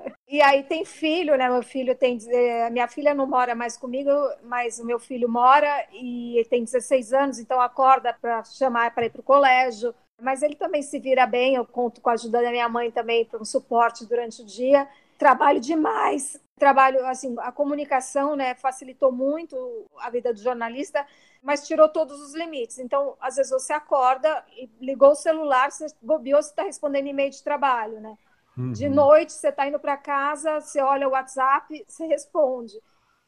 E 0.34 0.41
aí 0.41 0.63
tem 0.63 0.84
filho, 0.84 1.38
né? 1.38 1.48
Meu 1.48 1.62
filho 1.62 1.93
tem. 1.96 2.17
Eh, 2.28 2.67
minha 2.72 2.88
filha 2.88 3.13
não 3.13 3.28
mora 3.28 3.54
mais 3.54 3.78
comigo, 3.78 4.10
mas 4.41 4.80
o 4.80 4.84
meu 4.86 5.00
filho 5.00 5.30
mora 5.30 5.88
e 5.91 6.43
tem 6.50 6.63
16 6.63 7.13
anos, 7.13 7.38
então 7.38 7.62
acorda 7.62 8.12
para 8.19 8.43
chamar 8.46 8.96
para 8.96 9.06
ir 9.06 9.12
para 9.12 9.22
o 9.22 9.24
colégio. 9.24 9.93
Mas 10.19 10.41
ele 10.41 10.56
também 10.56 10.82
se 10.82 10.98
vira 10.98 11.28
bem, 11.28 11.54
eu 11.54 11.63
conto 11.67 12.02
com 12.02 12.10
a 12.10 12.13
ajuda 12.13 12.41
da 12.41 12.50
minha 12.50 12.67
mãe 12.67 12.89
também 12.89 13.26
para 13.26 13.39
um 13.39 13.46
suporte 13.46 14.08
durante 14.08 14.41
o 14.41 14.46
dia. 14.46 14.88
Trabalho 15.19 15.60
demais, 15.60 16.41
trabalho, 16.58 17.06
assim, 17.06 17.36
a 17.38 17.52
comunicação, 17.52 18.36
né, 18.36 18.56
facilitou 18.56 19.12
muito 19.12 19.56
a 20.00 20.10
vida 20.10 20.34
do 20.34 20.39
jornalista, 20.39 21.06
mas 21.43 21.67
tirou 21.67 21.88
todos 21.89 22.19
os 22.19 22.34
limites. 22.34 22.80
Então, 22.80 23.15
às 23.22 23.36
vezes 23.36 23.52
você 23.52 23.74
acorda 23.74 24.43
e 24.58 24.67
ligou 24.82 25.12
o 25.12 25.15
celular, 25.15 25.72
você 25.72 25.86
bobeou, 26.02 26.41
você 26.41 26.50
está 26.50 26.63
respondendo 26.63 27.06
e-mail 27.08 27.30
de 27.30 27.43
trabalho, 27.43 28.02
né? 28.02 28.17
Uhum. 28.58 28.72
De 28.72 28.88
noite, 28.88 29.34
você 29.34 29.50
está 29.50 29.68
indo 29.68 29.80
para 29.80 29.98
casa, 29.98 30.62
você 30.62 30.82
olha 30.82 31.08
o 31.08 31.12
WhatsApp, 31.12 31.84
você 31.88 32.06
responde. 32.06 32.74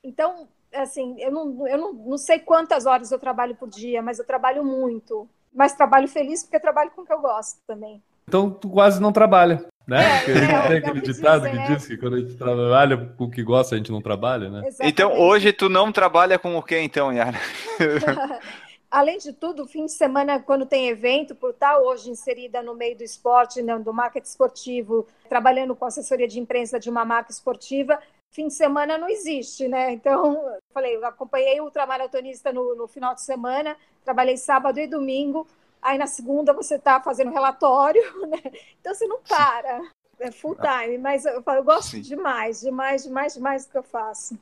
Então, 0.03 0.47
assim, 0.73 1.19
eu, 1.19 1.31
não, 1.31 1.67
eu 1.67 1.77
não, 1.77 1.93
não 1.93 2.17
sei 2.17 2.39
quantas 2.39 2.85
horas 2.85 3.11
eu 3.11 3.19
trabalho 3.19 3.55
por 3.55 3.69
dia, 3.69 4.01
mas 4.01 4.19
eu 4.19 4.25
trabalho 4.25 4.63
muito. 4.63 5.27
Mas 5.53 5.73
trabalho 5.73 6.07
feliz 6.07 6.43
porque 6.43 6.59
trabalho 6.59 6.91
com 6.91 7.01
o 7.01 7.05
que 7.05 7.13
eu 7.13 7.21
gosto 7.21 7.59
também. 7.65 8.01
Então, 8.27 8.49
tu 8.49 8.69
quase 8.69 9.01
não 9.01 9.11
trabalha. 9.11 9.65
Né? 9.87 10.03
É, 10.03 10.31
é, 10.31 10.67
tem 10.67 10.77
aquele 10.77 11.01
ditado 11.01 11.43
dizem, 11.43 11.51
que 11.51 11.57
né? 11.57 11.75
diz 11.75 11.87
que 11.87 11.97
quando 11.97 12.15
a 12.15 12.19
gente 12.19 12.35
trabalha 12.35 12.97
com 12.97 13.25
o 13.25 13.29
que 13.29 13.43
gosta, 13.43 13.75
a 13.75 13.77
gente 13.77 13.91
não 13.91 14.01
trabalha, 14.01 14.49
né? 14.49 14.67
Exatamente. 14.67 14.91
Então 14.91 15.19
hoje 15.19 15.53
tu 15.53 15.69
não 15.69 15.91
trabalha 15.91 16.39
com 16.39 16.55
o 16.57 16.63
que 16.63 16.79
então, 16.79 17.13
Yara? 17.13 17.39
Além 18.95 19.17
de 19.17 19.33
tudo, 19.33 19.67
fim 19.67 19.87
de 19.87 19.91
semana, 19.91 20.39
quando 20.39 20.65
tem 20.65 20.87
evento, 20.87 21.35
por 21.35 21.49
estar 21.49 21.79
hoje 21.79 22.09
inserida 22.09 22.63
no 22.63 22.73
meio 22.73 22.95
do 22.95 23.03
esporte, 23.03 23.61
né, 23.61 23.77
do 23.77 23.93
marketing 23.93 24.25
esportivo, 24.25 25.05
trabalhando 25.27 25.75
com 25.75 25.83
assessoria 25.83 26.25
de 26.29 26.39
imprensa 26.39 26.79
de 26.79 26.89
uma 26.89 27.03
marca 27.03 27.29
esportiva, 27.29 28.01
fim 28.31 28.47
de 28.47 28.53
semana 28.53 28.97
não 28.97 29.09
existe, 29.09 29.67
né? 29.67 29.91
Então, 29.91 30.49
falei, 30.73 30.95
eu 30.95 31.05
acompanhei 31.05 31.59
o 31.59 31.65
ultramaratonista 31.65 32.53
no, 32.53 32.73
no 32.73 32.87
final 32.87 33.13
de 33.13 33.21
semana, 33.21 33.75
trabalhei 34.05 34.37
sábado 34.37 34.79
e 34.79 34.87
domingo, 34.87 35.45
aí 35.81 35.97
na 35.97 36.07
segunda 36.07 36.53
você 36.53 36.75
está 36.75 37.01
fazendo 37.01 37.31
relatório, 37.31 38.01
né? 38.27 38.41
Então 38.79 38.95
você 38.95 39.05
não 39.07 39.19
para. 39.19 39.91
É 40.21 40.31
full 40.31 40.55
time, 40.55 40.97
mas 40.99 41.25
eu, 41.25 41.43
eu 41.45 41.63
gosto 41.65 41.91
Sim. 41.97 42.01
demais, 42.01 42.61
demais, 42.61 43.03
demais, 43.03 43.33
demais 43.33 43.65
do 43.65 43.71
que 43.73 43.77
eu 43.77 43.83
faço. 43.83 44.39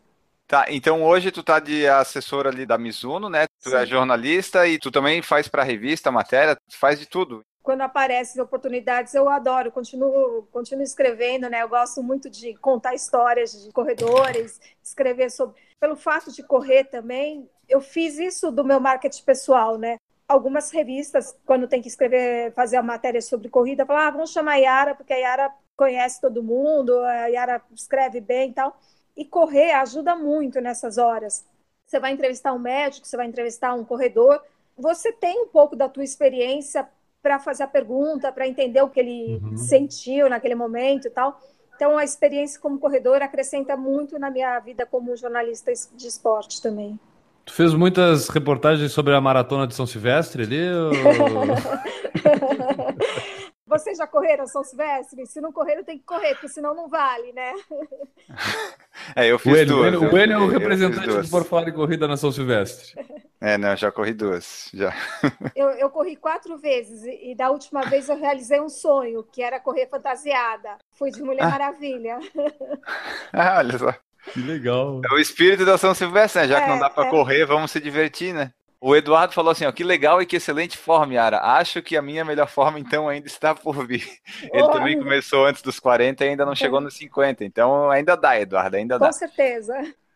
Tá, 0.47 0.65
então 0.69 1.03
hoje 1.03 1.31
tu 1.31 1.41
tá 1.41 1.59
de 1.59 1.87
assessora 1.87 2.49
ali 2.49 2.65
da 2.65 2.77
Mizuno, 2.77 3.29
né? 3.29 3.45
Tu 3.61 3.69
é 3.69 3.71
Sim. 3.71 3.77
é 3.77 3.85
jornalista 3.85 4.67
e 4.67 4.77
tu 4.77 4.91
também 4.91 5.21
faz 5.21 5.47
para 5.47 5.63
revista, 5.63 6.11
matéria, 6.11 6.57
faz 6.69 6.99
de 6.99 7.05
tudo. 7.05 7.41
Quando 7.61 7.81
aparecem 7.81 8.41
oportunidades, 8.41 9.13
eu 9.15 9.29
adoro, 9.29 9.71
continuo, 9.71 10.45
continuo 10.51 10.83
escrevendo, 10.83 11.49
né? 11.49 11.63
Eu 11.63 11.69
gosto 11.69 12.03
muito 12.03 12.29
de 12.29 12.53
contar 12.55 12.93
histórias 12.93 13.63
de 13.63 13.71
corredores, 13.71 14.59
escrever 14.83 15.31
sobre. 15.31 15.55
Pelo 15.79 15.95
fato 15.95 16.31
de 16.31 16.43
correr 16.43 16.83
também, 16.85 17.49
eu 17.69 17.79
fiz 17.79 18.19
isso 18.19 18.51
do 18.51 18.65
meu 18.65 18.81
marketing 18.81 19.23
pessoal, 19.23 19.77
né? 19.77 19.97
algumas 20.27 20.71
revistas, 20.71 21.37
quando 21.45 21.67
tem 21.67 21.81
que 21.81 21.87
escrever, 21.87 22.53
fazer 22.53 22.77
a 22.77 22.83
matéria 22.83 23.21
sobre 23.21 23.49
corrida, 23.49 23.85
falam, 23.85 24.03
ah, 24.03 24.11
vamos 24.11 24.31
chamar 24.31 24.53
a 24.53 24.55
Yara, 24.55 24.95
porque 24.95 25.13
a 25.13 25.17
Yara 25.17 25.53
conhece 25.75 26.21
todo 26.21 26.43
mundo, 26.43 26.97
a 26.99 27.27
Yara 27.27 27.61
escreve 27.73 28.19
bem 28.19 28.51
e 28.51 28.53
tal. 28.53 28.79
E 29.15 29.25
correr 29.25 29.71
ajuda 29.73 30.15
muito 30.15 30.59
nessas 30.59 30.97
horas. 30.97 31.45
Você 31.85 31.99
vai 31.99 32.11
entrevistar 32.11 32.53
um 32.53 32.59
médico, 32.59 33.05
você 33.05 33.15
vai 33.15 33.27
entrevistar 33.27 33.73
um 33.73 33.85
corredor, 33.85 34.41
você 34.77 35.11
tem 35.11 35.43
um 35.43 35.47
pouco 35.47 35.75
da 35.75 35.87
tua 35.87 36.03
experiência 36.03 36.87
para 37.21 37.39
fazer 37.39 37.63
a 37.63 37.67
pergunta, 37.67 38.31
para 38.31 38.47
entender 38.47 38.81
o 38.81 38.89
que 38.89 38.99
ele 38.99 39.39
uhum. 39.41 39.57
sentiu 39.57 40.29
naquele 40.29 40.55
momento 40.55 41.07
e 41.07 41.09
tal. 41.09 41.39
Então, 41.75 41.97
a 41.97 42.03
experiência 42.03 42.59
como 42.59 42.79
corredor 42.79 43.21
acrescenta 43.21 43.77
muito 43.77 44.19
na 44.19 44.29
minha 44.29 44.59
vida 44.59 44.85
como 44.85 45.15
jornalista 45.15 45.71
de 45.95 46.07
esporte 46.07 46.61
também. 46.61 46.99
Tu 47.45 47.53
fez 47.53 47.73
muitas 47.73 48.29
reportagens 48.29 48.91
sobre 48.91 49.13
a 49.13 49.21
maratona 49.21 49.67
de 49.67 49.75
São 49.75 49.85
Silvestre 49.85 50.43
ali? 50.43 50.73
Ou... 50.73 50.91
Vocês 53.73 53.97
já 53.97 54.05
correram 54.05 54.45
São 54.45 54.63
Silvestre? 54.63 55.25
Se 55.25 55.41
não 55.41 55.51
correram, 55.51 55.83
tem 55.83 55.97
que 55.97 56.03
correr, 56.03 56.35
porque 56.35 56.47
senão 56.47 56.75
não 56.75 56.87
vale, 56.87 57.33
né? 57.33 57.53
É, 59.15 59.27
eu 59.27 59.39
fiz 59.39 59.63
o 59.63 59.65
duas. 59.65 59.95
O 59.95 60.17
Enio 60.17 60.33
é 60.33 60.37
o 60.37 60.47
representante 60.47 61.07
do 61.07 61.29
Por 61.29 61.43
Fora 61.43 61.65
de 61.65 61.71
Corrida 61.71 62.07
na 62.07 62.15
São 62.15 62.31
Silvestre. 62.31 62.93
É, 63.41 63.57
não, 63.57 63.75
já 63.75 63.91
corri 63.91 64.13
duas, 64.13 64.69
já. 64.73 64.93
Eu, 65.55 65.69
eu 65.71 65.89
corri 65.89 66.15
quatro 66.15 66.57
vezes 66.57 67.03
e 67.03 67.35
da 67.35 67.49
última 67.49 67.81
vez 67.81 68.07
eu 68.07 68.17
realizei 68.17 68.61
um 68.61 68.69
sonho, 68.69 69.23
que 69.23 69.41
era 69.41 69.59
correr 69.59 69.87
fantasiada. 69.87 70.77
Fui 70.91 71.11
de 71.11 71.21
Mulher 71.21 71.43
ah. 71.43 71.49
Maravilha. 71.49 72.19
Ah, 73.33 73.57
olha 73.57 73.77
só. 73.77 73.93
Que 74.31 74.39
legal. 74.39 75.01
É 75.03 75.13
o 75.13 75.19
espírito 75.19 75.65
da 75.65 75.77
São 75.77 75.93
Silvestre, 75.93 76.43
né? 76.43 76.47
Já 76.47 76.59
é, 76.59 76.61
que 76.61 76.69
não 76.69 76.79
dá 76.79 76.89
para 76.89 77.07
é. 77.07 77.09
correr, 77.09 77.45
vamos 77.45 77.71
se 77.71 77.79
divertir, 77.79 78.33
né? 78.33 78.53
O 78.85 78.93
Eduardo 78.97 79.33
falou 79.33 79.51
assim, 79.51 79.65
ó, 79.65 79.71
que 79.71 79.81
legal 79.81 80.21
e 80.21 80.25
que 80.25 80.35
excelente 80.35 80.77
forma, 80.77 81.13
Yara. 81.13 81.39
Acho 81.39 81.81
que 81.81 81.95
a 81.95 82.01
minha 82.01 82.25
melhor 82.25 82.49
forma, 82.49 82.77
então, 82.77 83.07
ainda 83.07 83.27
está 83.27 83.55
por 83.55 83.87
vir. 83.87 84.05
Ele 84.51 84.67
também 84.67 84.99
começou 84.99 85.45
antes 85.45 85.61
dos 85.61 85.79
40 85.79 86.25
e 86.25 86.27
ainda 86.27 86.45
não 86.45 86.53
chegou 86.53 86.81
nos 86.81 86.93
50. 86.95 87.45
Então, 87.45 87.89
ainda 87.89 88.17
dá, 88.17 88.37
Eduardo, 88.37 88.75
ainda 88.75 88.99
dá. 88.99 89.05
Com 89.05 89.13
certeza. 89.13 89.73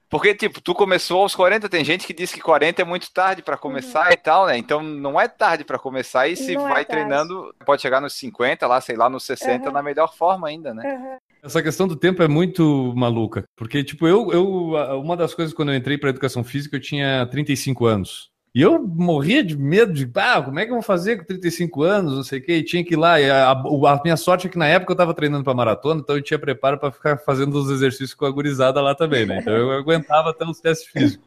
Porque, 0.09 0.35
tipo, 0.35 0.59
tu 0.59 0.75
começou 0.75 1.21
aos 1.21 1.33
40, 1.33 1.69
tem 1.69 1.85
gente 1.85 2.05
que 2.05 2.13
diz 2.13 2.29
que 2.29 2.41
40 2.41 2.81
é 2.81 2.85
muito 2.85 3.09
tarde 3.13 3.41
para 3.41 3.55
começar 3.55 4.07
uhum. 4.07 4.11
e 4.11 4.17
tal, 4.17 4.47
né? 4.47 4.57
Então 4.57 4.83
não 4.83 5.19
é 5.19 5.29
tarde 5.29 5.63
para 5.63 5.79
começar 5.79 6.27
e 6.27 6.35
se 6.35 6.53
não 6.55 6.67
é 6.67 6.73
vai 6.73 6.81
é 6.81 6.85
treinando, 6.85 7.55
pode 7.65 7.81
chegar 7.81 8.01
nos 8.01 8.15
50, 8.15 8.67
lá, 8.67 8.81
sei 8.81 8.97
lá, 8.97 9.09
nos 9.09 9.23
60 9.23 9.67
uhum. 9.67 9.71
na 9.73 9.81
melhor 9.81 10.13
forma 10.13 10.45
ainda, 10.45 10.73
né? 10.73 10.83
Uhum. 10.93 11.17
Essa 11.41 11.63
questão 11.63 11.87
do 11.87 11.95
tempo 11.95 12.21
é 12.21 12.27
muito 12.27 12.93
maluca, 12.97 13.45
porque, 13.55 13.81
tipo, 13.81 14.05
eu, 14.05 14.29
eu 14.33 14.99
uma 14.99 15.15
das 15.15 15.33
coisas 15.33 15.53
quando 15.53 15.71
eu 15.71 15.75
entrei 15.77 15.97
para 15.97 16.09
educação 16.09 16.43
física, 16.43 16.75
eu 16.75 16.81
tinha 16.81 17.25
35 17.27 17.85
anos. 17.85 18.29
E 18.55 18.61
eu 18.61 18.81
morria 18.81 19.43
de 19.43 19.55
medo 19.55 19.93
de, 19.93 20.09
ah, 20.15 20.41
como 20.41 20.59
é 20.59 20.65
que 20.65 20.71
eu 20.71 20.75
vou 20.75 20.81
fazer 20.81 21.17
com 21.17 21.25
35 21.25 21.83
anos, 21.83 22.15
não 22.15 22.23
sei 22.23 22.39
o 22.39 22.41
quê, 22.41 22.57
e 22.57 22.63
tinha 22.63 22.83
que 22.83 22.95
ir 22.95 22.97
lá. 22.97 23.19
E 23.21 23.29
a, 23.29 23.51
a, 23.51 24.01
minha 24.03 24.17
sorte 24.17 24.47
é 24.47 24.49
que 24.49 24.57
na 24.57 24.67
época 24.67 24.91
eu 24.91 24.95
estava 24.95 25.13
treinando 25.13 25.43
para 25.43 25.53
maratona, 25.53 26.01
então 26.01 26.15
eu 26.15 26.21
tinha 26.21 26.39
preparo 26.39 26.79
para 26.79 26.91
ficar 26.91 27.17
fazendo 27.17 27.55
os 27.55 27.69
exercícios 27.69 28.13
com 28.13 28.25
a 28.25 28.31
gurizada 28.31 28.81
lá 28.81 28.95
também, 28.95 29.25
né? 29.25 29.39
Então 29.41 29.53
eu 29.53 29.71
aguentava 29.71 30.31
até 30.31 30.45
os 30.45 30.59
testes 30.59 30.87
físicos. 30.87 31.26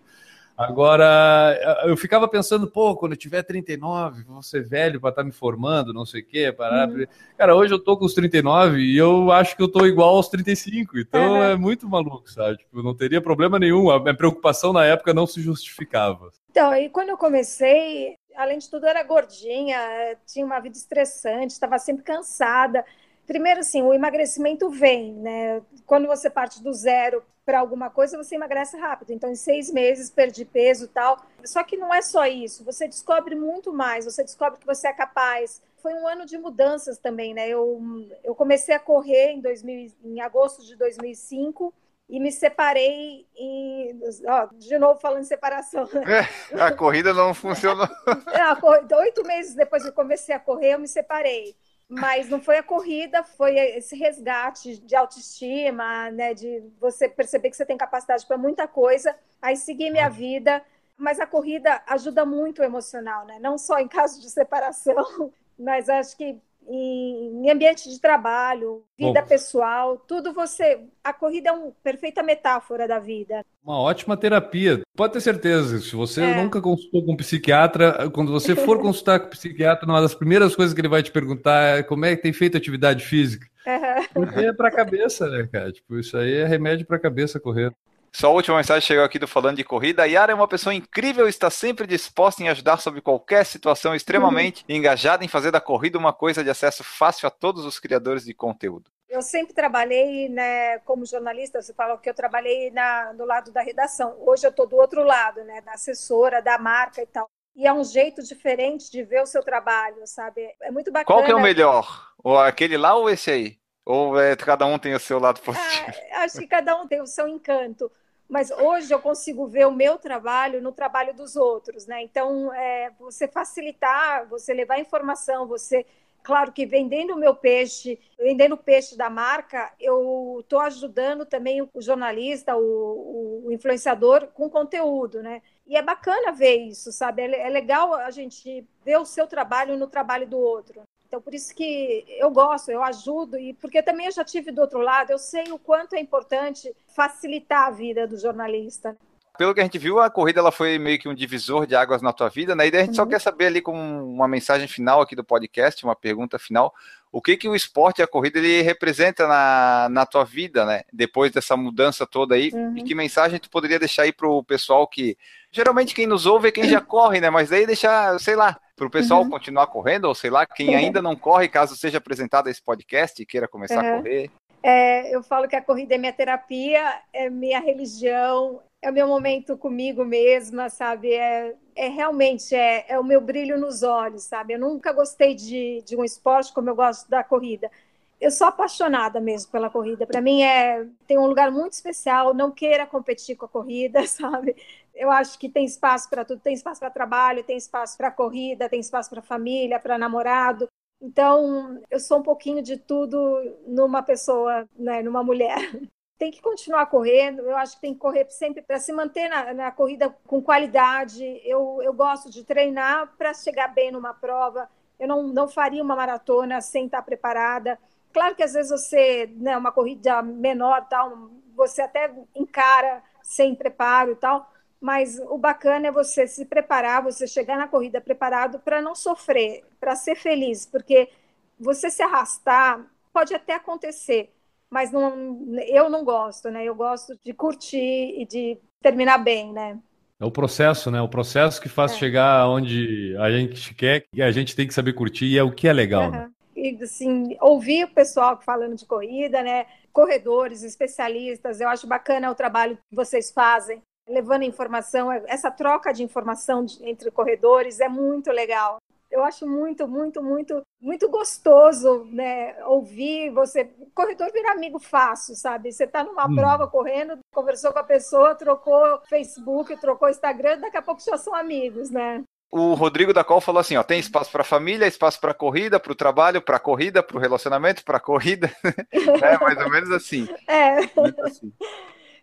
Agora, 0.60 1.58
eu 1.86 1.96
ficava 1.96 2.28
pensando, 2.28 2.70
pô, 2.70 2.94
quando 2.94 3.12
eu 3.12 3.16
tiver 3.18 3.42
39, 3.42 4.24
vou 4.24 4.42
ser 4.42 4.62
velho 4.62 5.00
para 5.00 5.08
estar 5.08 5.22
tá 5.22 5.26
me 5.26 5.32
formando, 5.32 5.90
não 5.90 6.04
sei 6.04 6.20
o 6.20 6.26
quê. 6.26 6.52
Parar. 6.52 6.86
Uhum. 6.86 7.06
Cara, 7.38 7.56
hoje 7.56 7.72
eu 7.72 7.78
tô 7.78 7.96
com 7.96 8.04
os 8.04 8.12
39 8.12 8.78
e 8.78 8.94
eu 8.94 9.32
acho 9.32 9.56
que 9.56 9.62
eu 9.62 9.68
tô 9.68 9.86
igual 9.86 10.16
aos 10.16 10.28
35. 10.28 10.98
Então 10.98 11.32
uhum. 11.32 11.42
é 11.42 11.56
muito 11.56 11.88
maluco, 11.88 12.30
sabe? 12.30 12.58
Tipo, 12.58 12.82
não 12.82 12.94
teria 12.94 13.22
problema 13.22 13.58
nenhum. 13.58 13.90
A 13.90 13.98
minha 13.98 14.14
preocupação 14.14 14.70
na 14.70 14.84
época 14.84 15.14
não 15.14 15.26
se 15.26 15.40
justificava. 15.40 16.28
Então, 16.50 16.74
e 16.74 16.90
quando 16.90 17.08
eu 17.08 17.16
comecei, 17.16 18.16
além 18.36 18.58
de 18.58 18.68
tudo, 18.68 18.84
eu 18.84 18.90
era 18.90 19.02
gordinha, 19.02 19.78
tinha 20.26 20.44
uma 20.44 20.60
vida 20.60 20.76
estressante, 20.76 21.54
estava 21.54 21.78
sempre 21.78 22.04
cansada. 22.04 22.84
Primeiro, 23.26 23.60
assim, 23.60 23.80
o 23.80 23.94
emagrecimento 23.94 24.68
vem, 24.68 25.14
né? 25.14 25.62
Quando 25.86 26.06
você 26.06 26.28
parte 26.28 26.62
do 26.62 26.70
zero 26.74 27.22
para 27.50 27.58
alguma 27.58 27.90
coisa, 27.90 28.16
você 28.16 28.36
emagrece 28.36 28.76
rápido. 28.76 29.12
Então, 29.12 29.28
em 29.28 29.34
seis 29.34 29.72
meses, 29.72 30.08
perdi 30.08 30.44
peso 30.44 30.84
e 30.84 30.88
tal. 30.88 31.20
Só 31.44 31.64
que 31.64 31.76
não 31.76 31.92
é 31.92 32.00
só 32.00 32.24
isso. 32.24 32.64
Você 32.64 32.86
descobre 32.86 33.34
muito 33.34 33.72
mais. 33.72 34.04
Você 34.04 34.22
descobre 34.22 34.60
que 34.60 34.66
você 34.66 34.86
é 34.86 34.92
capaz. 34.92 35.60
Foi 35.82 35.92
um 35.94 36.06
ano 36.06 36.24
de 36.24 36.38
mudanças 36.38 36.96
também, 36.98 37.34
né? 37.34 37.48
Eu, 37.48 37.82
eu 38.22 38.36
comecei 38.36 38.72
a 38.72 38.78
correr 38.78 39.32
em, 39.32 39.40
2000, 39.40 39.92
em 40.04 40.20
agosto 40.20 40.64
de 40.64 40.76
2005 40.76 41.74
e 42.08 42.20
me 42.20 42.30
separei 42.30 43.26
em. 43.36 43.98
Ó, 44.28 44.48
de 44.56 44.78
novo 44.78 45.00
falando 45.00 45.22
em 45.22 45.24
separação. 45.24 45.88
É, 46.54 46.62
a 46.62 46.70
corrida 46.70 47.12
não 47.12 47.34
funcionou. 47.34 47.88
É, 48.32 48.94
oito 48.96 49.26
meses 49.26 49.56
depois 49.56 49.82
que 49.82 49.88
eu 49.88 49.92
comecei 49.92 50.32
a 50.32 50.38
correr, 50.38 50.74
eu 50.74 50.78
me 50.78 50.86
separei 50.86 51.56
mas 51.90 52.28
não 52.28 52.40
foi 52.40 52.56
a 52.56 52.62
corrida, 52.62 53.24
foi 53.24 53.58
esse 53.58 53.96
resgate 53.96 54.78
de 54.78 54.94
autoestima, 54.94 56.08
né, 56.12 56.32
de 56.32 56.62
você 56.78 57.08
perceber 57.08 57.50
que 57.50 57.56
você 57.56 57.66
tem 57.66 57.76
capacidade 57.76 58.24
para 58.24 58.38
muita 58.38 58.68
coisa, 58.68 59.16
aí 59.42 59.56
seguir 59.56 59.90
minha 59.90 60.08
vida. 60.08 60.62
Mas 60.96 61.18
a 61.18 61.26
corrida 61.26 61.82
ajuda 61.88 62.24
muito 62.24 62.60
o 62.60 62.64
emocional, 62.64 63.26
né? 63.26 63.38
Não 63.40 63.56
só 63.58 63.78
em 63.78 63.88
caso 63.88 64.20
de 64.20 64.30
separação, 64.30 65.32
mas 65.58 65.88
acho 65.88 66.16
que 66.16 66.38
em 66.68 67.50
ambiente 67.50 67.88
de 67.88 68.00
trabalho, 68.00 68.84
vida 68.96 69.20
Bom, 69.20 69.26
pessoal, 69.26 69.96
tudo 69.96 70.32
você. 70.32 70.80
A 71.02 71.12
corrida 71.12 71.48
é 71.48 71.52
uma 71.52 71.72
perfeita 71.82 72.22
metáfora 72.22 72.86
da 72.86 72.98
vida. 72.98 73.44
Uma 73.64 73.78
ótima 73.80 74.16
terapia. 74.16 74.80
Pode 74.96 75.14
ter 75.14 75.20
certeza, 75.20 75.80
se 75.80 75.96
você 75.96 76.22
é. 76.22 76.42
nunca 76.42 76.60
consultou 76.60 77.04
com 77.04 77.12
um 77.12 77.16
psiquiatra, 77.16 78.10
quando 78.10 78.30
você 78.30 78.54
for 78.54 78.78
consultar 78.82 79.20
com 79.20 79.26
o 79.26 79.30
psiquiatra, 79.30 79.86
uma 79.88 80.00
das 80.00 80.14
primeiras 80.14 80.54
coisas 80.54 80.74
que 80.74 80.80
ele 80.80 80.88
vai 80.88 81.02
te 81.02 81.10
perguntar 81.10 81.78
é 81.78 81.82
como 81.82 82.04
é 82.04 82.14
que 82.14 82.22
tem 82.22 82.32
feito 82.32 82.56
atividade 82.56 83.04
física. 83.04 83.46
Uhum. 83.66 84.06
Porque 84.14 84.44
é 84.44 84.52
pra 84.52 84.70
cabeça, 84.70 85.28
né, 85.28 85.48
cara? 85.50 85.72
Tipo, 85.72 85.98
isso 85.98 86.16
aí 86.16 86.34
é 86.34 86.46
remédio 86.46 86.86
pra 86.86 86.98
cabeça 86.98 87.40
correr. 87.40 87.74
Só 88.12 88.28
a 88.28 88.30
última 88.30 88.56
mensagem 88.56 88.86
chegou 88.86 89.04
aqui 89.04 89.18
do 89.18 89.28
Falando 89.28 89.56
de 89.56 89.64
Corrida. 89.64 90.02
A 90.02 90.06
Yara 90.06 90.32
é 90.32 90.34
uma 90.34 90.48
pessoa 90.48 90.74
incrível 90.74 91.28
está 91.28 91.48
sempre 91.48 91.86
disposta 91.86 92.42
em 92.42 92.48
ajudar 92.48 92.78
sobre 92.78 93.00
qualquer 93.00 93.46
situação, 93.46 93.94
extremamente 93.94 94.64
uhum. 94.68 94.76
engajada 94.76 95.24
em 95.24 95.28
fazer 95.28 95.50
da 95.50 95.60
corrida 95.60 95.98
uma 95.98 96.12
coisa 96.12 96.42
de 96.42 96.50
acesso 96.50 96.82
fácil 96.82 97.28
a 97.28 97.30
todos 97.30 97.64
os 97.64 97.78
criadores 97.78 98.24
de 98.24 98.34
conteúdo. 98.34 98.90
Eu 99.08 99.22
sempre 99.22 99.54
trabalhei 99.54 100.28
né, 100.28 100.78
como 100.80 101.04
jornalista, 101.04 101.60
você 101.60 101.74
falou 101.74 101.98
que 101.98 102.08
eu 102.08 102.14
trabalhei 102.14 102.70
na, 102.70 103.12
do 103.12 103.24
lado 103.24 103.50
da 103.50 103.60
redação. 103.60 104.16
Hoje 104.20 104.46
eu 104.46 104.50
estou 104.50 104.68
do 104.68 104.76
outro 104.76 105.02
lado, 105.02 105.42
né, 105.44 105.60
da 105.62 105.72
assessora, 105.72 106.40
da 106.40 106.58
marca 106.58 107.02
e 107.02 107.06
tal. 107.06 107.28
E 107.56 107.66
é 107.66 107.72
um 107.72 107.82
jeito 107.82 108.22
diferente 108.22 108.90
de 108.90 109.02
ver 109.02 109.22
o 109.22 109.26
seu 109.26 109.42
trabalho, 109.42 110.06
sabe? 110.06 110.48
É 110.62 110.70
muito 110.70 110.92
bacana. 110.92 111.04
Qual 111.04 111.24
que 111.24 111.32
é 111.32 111.34
o 111.34 111.42
melhor? 111.42 112.12
Ou 112.22 112.38
aquele 112.38 112.76
lá 112.76 112.94
ou 112.94 113.10
esse 113.10 113.30
aí? 113.30 113.59
Ou 113.90 114.20
é, 114.20 114.36
cada 114.36 114.66
um 114.66 114.78
tem 114.78 114.94
o 114.94 115.00
seu 115.00 115.18
lado 115.18 115.40
positivo? 115.40 115.92
Ah, 116.12 116.24
acho 116.24 116.38
que 116.38 116.46
cada 116.46 116.76
um 116.80 116.86
tem 116.86 117.00
o 117.00 117.06
seu 117.06 117.26
encanto 117.26 117.90
mas 118.30 118.52
hoje 118.52 118.94
eu 118.94 119.00
consigo 119.00 119.48
ver 119.48 119.66
o 119.66 119.72
meu 119.72 119.98
trabalho 119.98 120.62
no 120.62 120.70
trabalho 120.70 121.12
dos 121.12 121.34
outros, 121.34 121.84
né? 121.84 122.00
Então, 122.00 122.54
é, 122.54 122.90
você 123.00 123.26
facilitar, 123.26 124.28
você 124.28 124.54
levar 124.54 124.78
informação, 124.78 125.48
você, 125.48 125.84
claro 126.22 126.52
que 126.52 126.64
vendendo 126.64 127.12
o 127.12 127.18
meu 127.18 127.34
peixe, 127.34 127.98
vendendo 128.16 128.52
o 128.52 128.56
peixe 128.56 128.96
da 128.96 129.10
marca, 129.10 129.72
eu 129.80 130.38
estou 130.40 130.60
ajudando 130.60 131.26
também 131.26 131.60
o 131.60 131.82
jornalista, 131.82 132.56
o, 132.56 133.46
o, 133.46 133.52
influenciador 133.52 134.28
com 134.28 134.48
conteúdo, 134.48 135.20
né? 135.20 135.42
E 135.66 135.76
é 135.76 135.82
bacana 135.82 136.30
ver 136.30 136.54
isso, 136.54 136.92
sabe? 136.92 137.22
É, 137.22 137.48
é 137.48 137.50
legal 137.50 137.94
a 137.94 138.12
gente 138.12 138.64
ver 138.84 138.98
o 138.98 139.04
seu 139.04 139.26
trabalho 139.26 139.76
no 139.76 139.88
trabalho 139.88 140.26
do 140.28 140.38
outro. 140.38 140.82
Então, 141.10 141.20
por 141.20 141.34
isso 141.34 141.52
que 141.52 142.04
eu 142.20 142.30
gosto, 142.30 142.70
eu 142.70 142.84
ajudo, 142.84 143.36
e 143.36 143.52
porque 143.54 143.82
também 143.82 144.06
eu 144.06 144.12
já 144.12 144.22
tive 144.22 144.52
do 144.52 144.60
outro 144.60 144.78
lado, 144.78 145.10
eu 145.10 145.18
sei 145.18 145.50
o 145.50 145.58
quanto 145.58 145.94
é 145.94 146.00
importante 146.00 146.72
facilitar 146.94 147.66
a 147.66 147.70
vida 147.72 148.06
do 148.06 148.16
jornalista. 148.16 148.96
Pelo 149.36 149.52
que 149.52 149.58
a 149.58 149.64
gente 149.64 149.76
viu, 149.76 149.98
a 149.98 150.08
corrida 150.08 150.38
ela 150.38 150.52
foi 150.52 150.78
meio 150.78 151.00
que 151.00 151.08
um 151.08 151.14
divisor 151.14 151.66
de 151.66 151.74
águas 151.74 152.00
na 152.00 152.12
tua 152.12 152.28
vida, 152.28 152.54
né? 152.54 152.68
E 152.68 152.70
daí 152.70 152.82
a 152.82 152.84
gente 152.84 152.90
uhum. 152.90 153.04
só 153.04 153.06
quer 153.06 153.20
saber 153.20 153.46
ali 153.46 153.60
com 153.60 153.72
uma 153.72 154.28
mensagem 154.28 154.68
final 154.68 155.00
aqui 155.00 155.16
do 155.16 155.24
podcast, 155.24 155.82
uma 155.82 155.96
pergunta 155.96 156.38
final, 156.38 156.72
o 157.10 157.20
que 157.20 157.36
que 157.36 157.48
o 157.48 157.56
esporte 157.56 157.98
e 157.98 158.02
a 158.02 158.06
corrida 158.06 158.38
ele 158.38 158.62
representa 158.62 159.26
na, 159.26 159.88
na 159.90 160.06
tua 160.06 160.24
vida, 160.24 160.64
né? 160.64 160.82
Depois 160.92 161.32
dessa 161.32 161.56
mudança 161.56 162.06
toda 162.06 162.36
aí, 162.36 162.52
uhum. 162.54 162.76
e 162.76 162.84
que 162.84 162.94
mensagem 162.94 163.40
tu 163.40 163.50
poderia 163.50 163.80
deixar 163.80 164.02
aí 164.02 164.12
pro 164.12 164.44
pessoal 164.44 164.86
que 164.86 165.18
geralmente 165.50 165.92
quem 165.92 166.06
nos 166.06 166.24
ouve 166.24 166.48
é 166.48 166.52
quem 166.52 166.68
já 166.68 166.80
corre, 166.80 167.20
né? 167.20 167.30
Mas 167.30 167.50
daí 167.50 167.66
deixar, 167.66 168.20
sei 168.20 168.36
lá, 168.36 168.60
para 168.80 168.86
o 168.86 168.90
pessoal 168.90 169.22
uhum. 169.22 169.28
continuar 169.28 169.66
correndo, 169.66 170.06
ou 170.06 170.14
sei 170.14 170.30
lá, 170.30 170.46
quem 170.46 170.74
ainda 170.74 171.02
não 171.02 171.14
corre, 171.14 171.50
caso 171.50 171.76
seja 171.76 171.98
apresentado 171.98 172.48
esse 172.48 172.62
podcast 172.62 173.20
e 173.20 173.26
queira 173.26 173.46
começar 173.46 173.84
uhum. 173.84 173.92
a 173.92 173.96
correr. 173.98 174.30
É, 174.62 175.14
eu 175.14 175.22
falo 175.22 175.46
que 175.46 175.54
a 175.54 175.60
corrida 175.60 175.94
é 175.94 175.98
minha 175.98 176.12
terapia, 176.14 176.98
é 177.12 177.28
minha 177.28 177.60
religião, 177.60 178.62
é 178.80 178.90
o 178.90 178.92
meu 178.92 179.06
momento 179.06 179.54
comigo 179.58 180.02
mesma, 180.02 180.70
sabe? 180.70 181.12
É, 181.12 181.54
é 181.76 181.88
realmente 181.88 182.54
é, 182.54 182.86
é 182.88 182.98
o 182.98 183.04
meu 183.04 183.20
brilho 183.20 183.60
nos 183.60 183.82
olhos, 183.82 184.22
sabe? 184.22 184.54
Eu 184.54 184.58
nunca 184.58 184.94
gostei 184.94 185.34
de, 185.34 185.82
de 185.84 185.94
um 185.94 186.02
esporte 186.02 186.50
como 186.50 186.70
eu 186.70 186.74
gosto 186.74 187.06
da 187.10 187.22
corrida. 187.22 187.70
Eu 188.18 188.30
sou 188.30 188.46
apaixonada 188.46 189.20
mesmo 189.20 189.52
pela 189.52 189.68
corrida. 189.68 190.06
Para 190.06 190.22
mim 190.22 190.42
é 190.42 190.86
tem 191.06 191.18
um 191.18 191.26
lugar 191.26 191.50
muito 191.50 191.74
especial. 191.74 192.32
Não 192.32 192.50
queira 192.50 192.86
competir 192.86 193.36
com 193.36 193.44
a 193.44 193.48
corrida, 193.48 194.04
sabe? 194.08 194.56
Eu 195.00 195.10
acho 195.10 195.38
que 195.38 195.48
tem 195.48 195.64
espaço 195.64 196.10
para 196.10 196.26
tudo. 196.26 196.42
Tem 196.42 196.52
espaço 196.52 196.78
para 196.78 196.90
trabalho, 196.90 197.42
tem 197.42 197.56
espaço 197.56 197.96
para 197.96 198.10
corrida, 198.10 198.68
tem 198.68 198.80
espaço 198.80 199.08
para 199.08 199.22
família, 199.22 199.80
para 199.80 199.96
namorado. 199.96 200.68
Então, 201.00 201.80
eu 201.90 201.98
sou 201.98 202.18
um 202.18 202.22
pouquinho 202.22 202.62
de 202.62 202.76
tudo 202.76 203.18
numa 203.66 204.02
pessoa, 204.02 204.68
né, 204.78 205.02
numa 205.02 205.24
mulher. 205.24 205.56
Tem 206.18 206.30
que 206.30 206.42
continuar 206.42 206.84
correndo, 206.84 207.40
eu 207.40 207.56
acho 207.56 207.76
que 207.76 207.80
tem 207.80 207.94
que 207.94 207.98
correr 207.98 208.26
sempre 208.28 208.60
para 208.60 208.78
se 208.78 208.92
manter 208.92 209.26
na, 209.26 209.54
na, 209.54 209.70
corrida 209.70 210.14
com 210.26 210.42
qualidade. 210.42 211.24
Eu, 211.42 211.80
eu 211.82 211.94
gosto 211.94 212.28
de 212.28 212.44
treinar 212.44 213.16
para 213.16 213.32
chegar 213.32 213.68
bem 213.68 213.90
numa 213.90 214.12
prova. 214.12 214.68
Eu 214.98 215.08
não, 215.08 215.22
não 215.28 215.48
faria 215.48 215.82
uma 215.82 215.96
maratona 215.96 216.60
sem 216.60 216.84
estar 216.84 217.00
preparada. 217.00 217.78
Claro 218.12 218.36
que 218.36 218.42
às 218.42 218.52
vezes 218.52 218.70
você, 218.70 219.30
né, 219.36 219.56
uma 219.56 219.72
corrida 219.72 220.20
menor, 220.20 220.86
tal, 220.90 221.30
você 221.56 221.80
até 221.80 222.12
encara 222.34 223.02
sem 223.22 223.54
preparo 223.54 224.12
e 224.12 224.16
tal, 224.16 224.49
mas 224.80 225.20
o 225.28 225.36
bacana 225.36 225.88
é 225.88 225.92
você 225.92 226.26
se 226.26 226.46
preparar, 226.46 227.02
você 227.02 227.26
chegar 227.26 227.58
na 227.58 227.68
corrida 227.68 228.00
preparado 228.00 228.58
para 228.60 228.80
não 228.80 228.94
sofrer, 228.94 229.62
para 229.78 229.94
ser 229.94 230.14
feliz, 230.14 230.64
porque 230.64 231.10
você 231.58 231.90
se 231.90 232.02
arrastar 232.02 232.86
pode 233.12 233.34
até 233.34 233.54
acontecer, 233.54 234.32
mas 234.70 234.90
não, 234.90 235.58
eu 235.66 235.90
não 235.90 236.02
gosto, 236.02 236.50
né? 236.50 236.64
Eu 236.64 236.74
gosto 236.74 237.18
de 237.22 237.34
curtir 237.34 238.20
e 238.20 238.24
de 238.24 238.56
terminar 238.80 239.18
bem, 239.18 239.52
né? 239.52 239.78
É 240.18 240.24
o 240.24 240.30
processo, 240.30 240.90
né? 240.90 241.00
O 241.02 241.08
processo 241.08 241.60
que 241.60 241.68
faz 241.68 241.92
é. 241.92 241.96
chegar 241.96 242.48
onde 242.48 243.14
a 243.18 243.30
gente 243.30 243.74
quer 243.74 244.06
e 244.14 244.22
a 244.22 244.30
gente 244.30 244.56
tem 244.56 244.66
que 244.66 244.74
saber 244.74 244.94
curtir 244.94 245.26
e 245.26 245.38
é 245.38 245.42
o 245.42 245.52
que 245.52 245.68
é 245.68 245.72
legal. 245.72 246.04
Uhum. 246.04 246.10
Né? 246.10 246.30
E 246.56 246.78
assim, 246.82 247.36
ouvir 247.40 247.84
o 247.84 247.94
pessoal 247.94 248.40
falando 248.40 248.76
de 248.76 248.86
corrida, 248.86 249.42
né? 249.42 249.66
Corredores, 249.92 250.62
especialistas, 250.62 251.60
eu 251.60 251.68
acho 251.68 251.86
bacana 251.86 252.30
o 252.30 252.34
trabalho 252.34 252.78
que 252.88 252.94
vocês 252.94 253.30
fazem 253.30 253.82
levando 254.10 254.42
informação, 254.42 255.10
essa 255.12 255.50
troca 255.50 255.92
de 255.92 256.02
informação 256.02 256.66
entre 256.82 257.10
corredores 257.10 257.80
é 257.80 257.88
muito 257.88 258.30
legal. 258.30 258.78
Eu 259.10 259.24
acho 259.24 259.46
muito, 259.46 259.88
muito, 259.88 260.22
muito, 260.22 260.62
muito 260.80 261.08
gostoso, 261.08 262.06
né? 262.12 262.54
Ouvir 262.64 263.30
você. 263.30 263.68
O 263.78 263.90
corredor 263.92 264.30
vira 264.32 264.52
amigo 264.52 264.78
fácil, 264.78 265.34
sabe? 265.34 265.72
Você 265.72 265.84
está 265.84 266.04
numa 266.04 266.26
hum. 266.26 266.34
prova 266.34 266.68
correndo, 266.68 267.18
conversou 267.34 267.72
com 267.72 267.80
a 267.80 267.84
pessoa, 267.84 268.36
trocou 268.36 269.00
Facebook, 269.08 269.76
trocou 269.80 270.08
Instagram, 270.08 270.60
daqui 270.60 270.76
a 270.76 270.82
pouco 270.82 271.02
já 271.02 271.16
são 271.16 271.34
amigos, 271.34 271.90
né? 271.90 272.22
O 272.52 272.74
Rodrigo 272.74 273.12
da 273.12 273.24
Col 273.24 273.40
falou 273.40 273.60
assim: 273.60 273.76
ó, 273.76 273.82
tem 273.82 273.98
espaço 273.98 274.30
para 274.30 274.44
família, 274.44 274.86
espaço 274.86 275.20
para 275.20 275.34
corrida, 275.34 275.80
para 275.80 275.92
o 275.92 275.96
trabalho, 275.96 276.40
para 276.40 276.60
corrida, 276.60 277.02
para 277.02 277.16
o 277.16 277.20
relacionamento, 277.20 277.84
para 277.84 277.98
corrida. 277.98 278.52
é 278.92 279.38
mais 279.38 279.58
ou 279.58 279.70
menos 279.70 279.90
assim. 279.90 280.28
É. 280.46 280.82
Muito 280.94 281.20
assim 281.22 281.52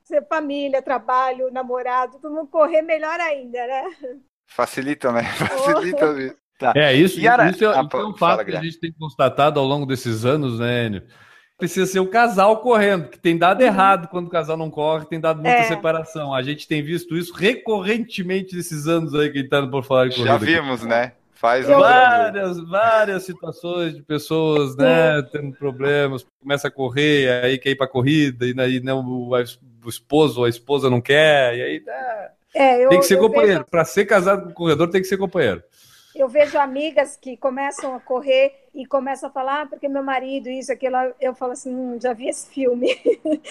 ser 0.08 0.26
família, 0.28 0.82
trabalho, 0.82 1.52
namorado, 1.52 2.20
todo 2.20 2.34
mundo 2.34 2.48
correr 2.48 2.82
melhor 2.82 3.20
ainda, 3.20 3.68
né? 3.68 3.84
Facilita, 4.46 5.12
né? 5.12 5.24
Facilita 5.36 6.14
mesmo. 6.14 6.38
Tá. 6.58 6.74
É, 6.76 6.92
isso, 6.92 7.20
Yara... 7.20 7.52
isso, 7.52 7.64
é, 7.64 7.68
ah, 7.68 7.84
isso 7.84 7.98
é 7.98 8.08
um 8.08 8.18
fato 8.18 8.44
que 8.44 8.56
a 8.56 8.60
gente 8.60 8.80
tem 8.80 8.92
constatado 8.92 9.60
ao 9.60 9.66
longo 9.68 9.86
desses 9.86 10.26
anos, 10.26 10.58
né, 10.58 10.88
Enio? 10.88 11.04
precisa 11.58 11.86
ser 11.88 12.00
o 12.00 12.08
casal 12.08 12.58
correndo, 12.62 13.10
que 13.10 13.18
tem 13.18 13.38
dado 13.38 13.62
uhum. 13.62 13.68
errado 13.68 14.08
quando 14.08 14.28
o 14.28 14.30
casal 14.30 14.56
não 14.56 14.70
corre, 14.70 15.06
tem 15.06 15.20
dado 15.20 15.42
muita 15.42 15.58
é. 15.58 15.64
separação. 15.64 16.34
A 16.34 16.44
gente 16.44 16.68
tem 16.68 16.84
visto 16.84 17.18
isso 17.18 17.34
recorrentemente 17.34 18.56
nesses 18.56 18.88
anos 18.88 19.14
aí 19.16 19.30
que 19.32 19.40
a 19.40 19.42
gente 19.42 19.50
tá 19.50 19.66
por 19.66 19.84
falar 19.84 20.08
de 20.08 20.16
corrida. 20.16 20.34
Já 20.34 20.38
vimos, 20.38 20.82
aqui. 20.82 20.90
né? 20.90 21.14
Faz 21.34 21.68
várias, 21.68 22.60
várias 22.68 23.24
situações 23.24 23.96
de 23.96 24.02
pessoas, 24.02 24.76
né, 24.76 25.22
tendo 25.32 25.52
problemas, 25.56 26.26
começa 26.42 26.68
a 26.68 26.72
correr, 26.72 27.44
aí 27.44 27.60
quer 27.60 27.70
ir 27.72 27.76
para 27.76 27.88
corrida, 27.88 28.48
e 28.48 28.60
aí 28.60 28.80
não, 28.80 29.04
o, 29.88 29.90
esposo 29.90 30.40
ou 30.40 30.46
a 30.46 30.50
esposa 30.50 30.90
não 30.90 31.02
quer, 31.02 31.56
e 31.56 31.62
aí 31.62 31.84
né, 31.86 32.32
é, 32.54 32.86
eu, 32.86 32.90
tem 32.90 33.00
que 33.00 33.06
ser 33.06 33.18
companheiro. 33.18 33.60
Vejo... 33.60 33.72
Para 33.72 33.86
ser 33.86 34.06
casado 34.06 34.44
com 34.46 34.50
o 34.50 34.54
corredor, 34.54 34.90
tem 34.90 35.02
que 35.02 35.08
ser 35.08 35.18
companheiro. 35.18 35.64
Eu 36.16 36.28
vejo 36.28 36.58
amigas 36.58 37.16
que 37.16 37.38
começam 37.38 37.94
a 37.94 38.00
correr 38.00 38.68
e 38.74 38.86
começam 38.88 39.30
a 39.30 39.32
falar, 39.32 39.62
ah, 39.62 39.66
porque 39.68 39.88
meu 39.88 40.02
marido, 40.02 40.50
isso, 40.50 40.72
aquilo. 40.72 40.96
Eu 41.22 41.36
falo 41.36 41.52
assim, 41.52 41.74
hum, 41.74 42.00
já 42.02 42.14
vi 42.14 42.28
esse 42.28 42.50
filme. 42.50 42.90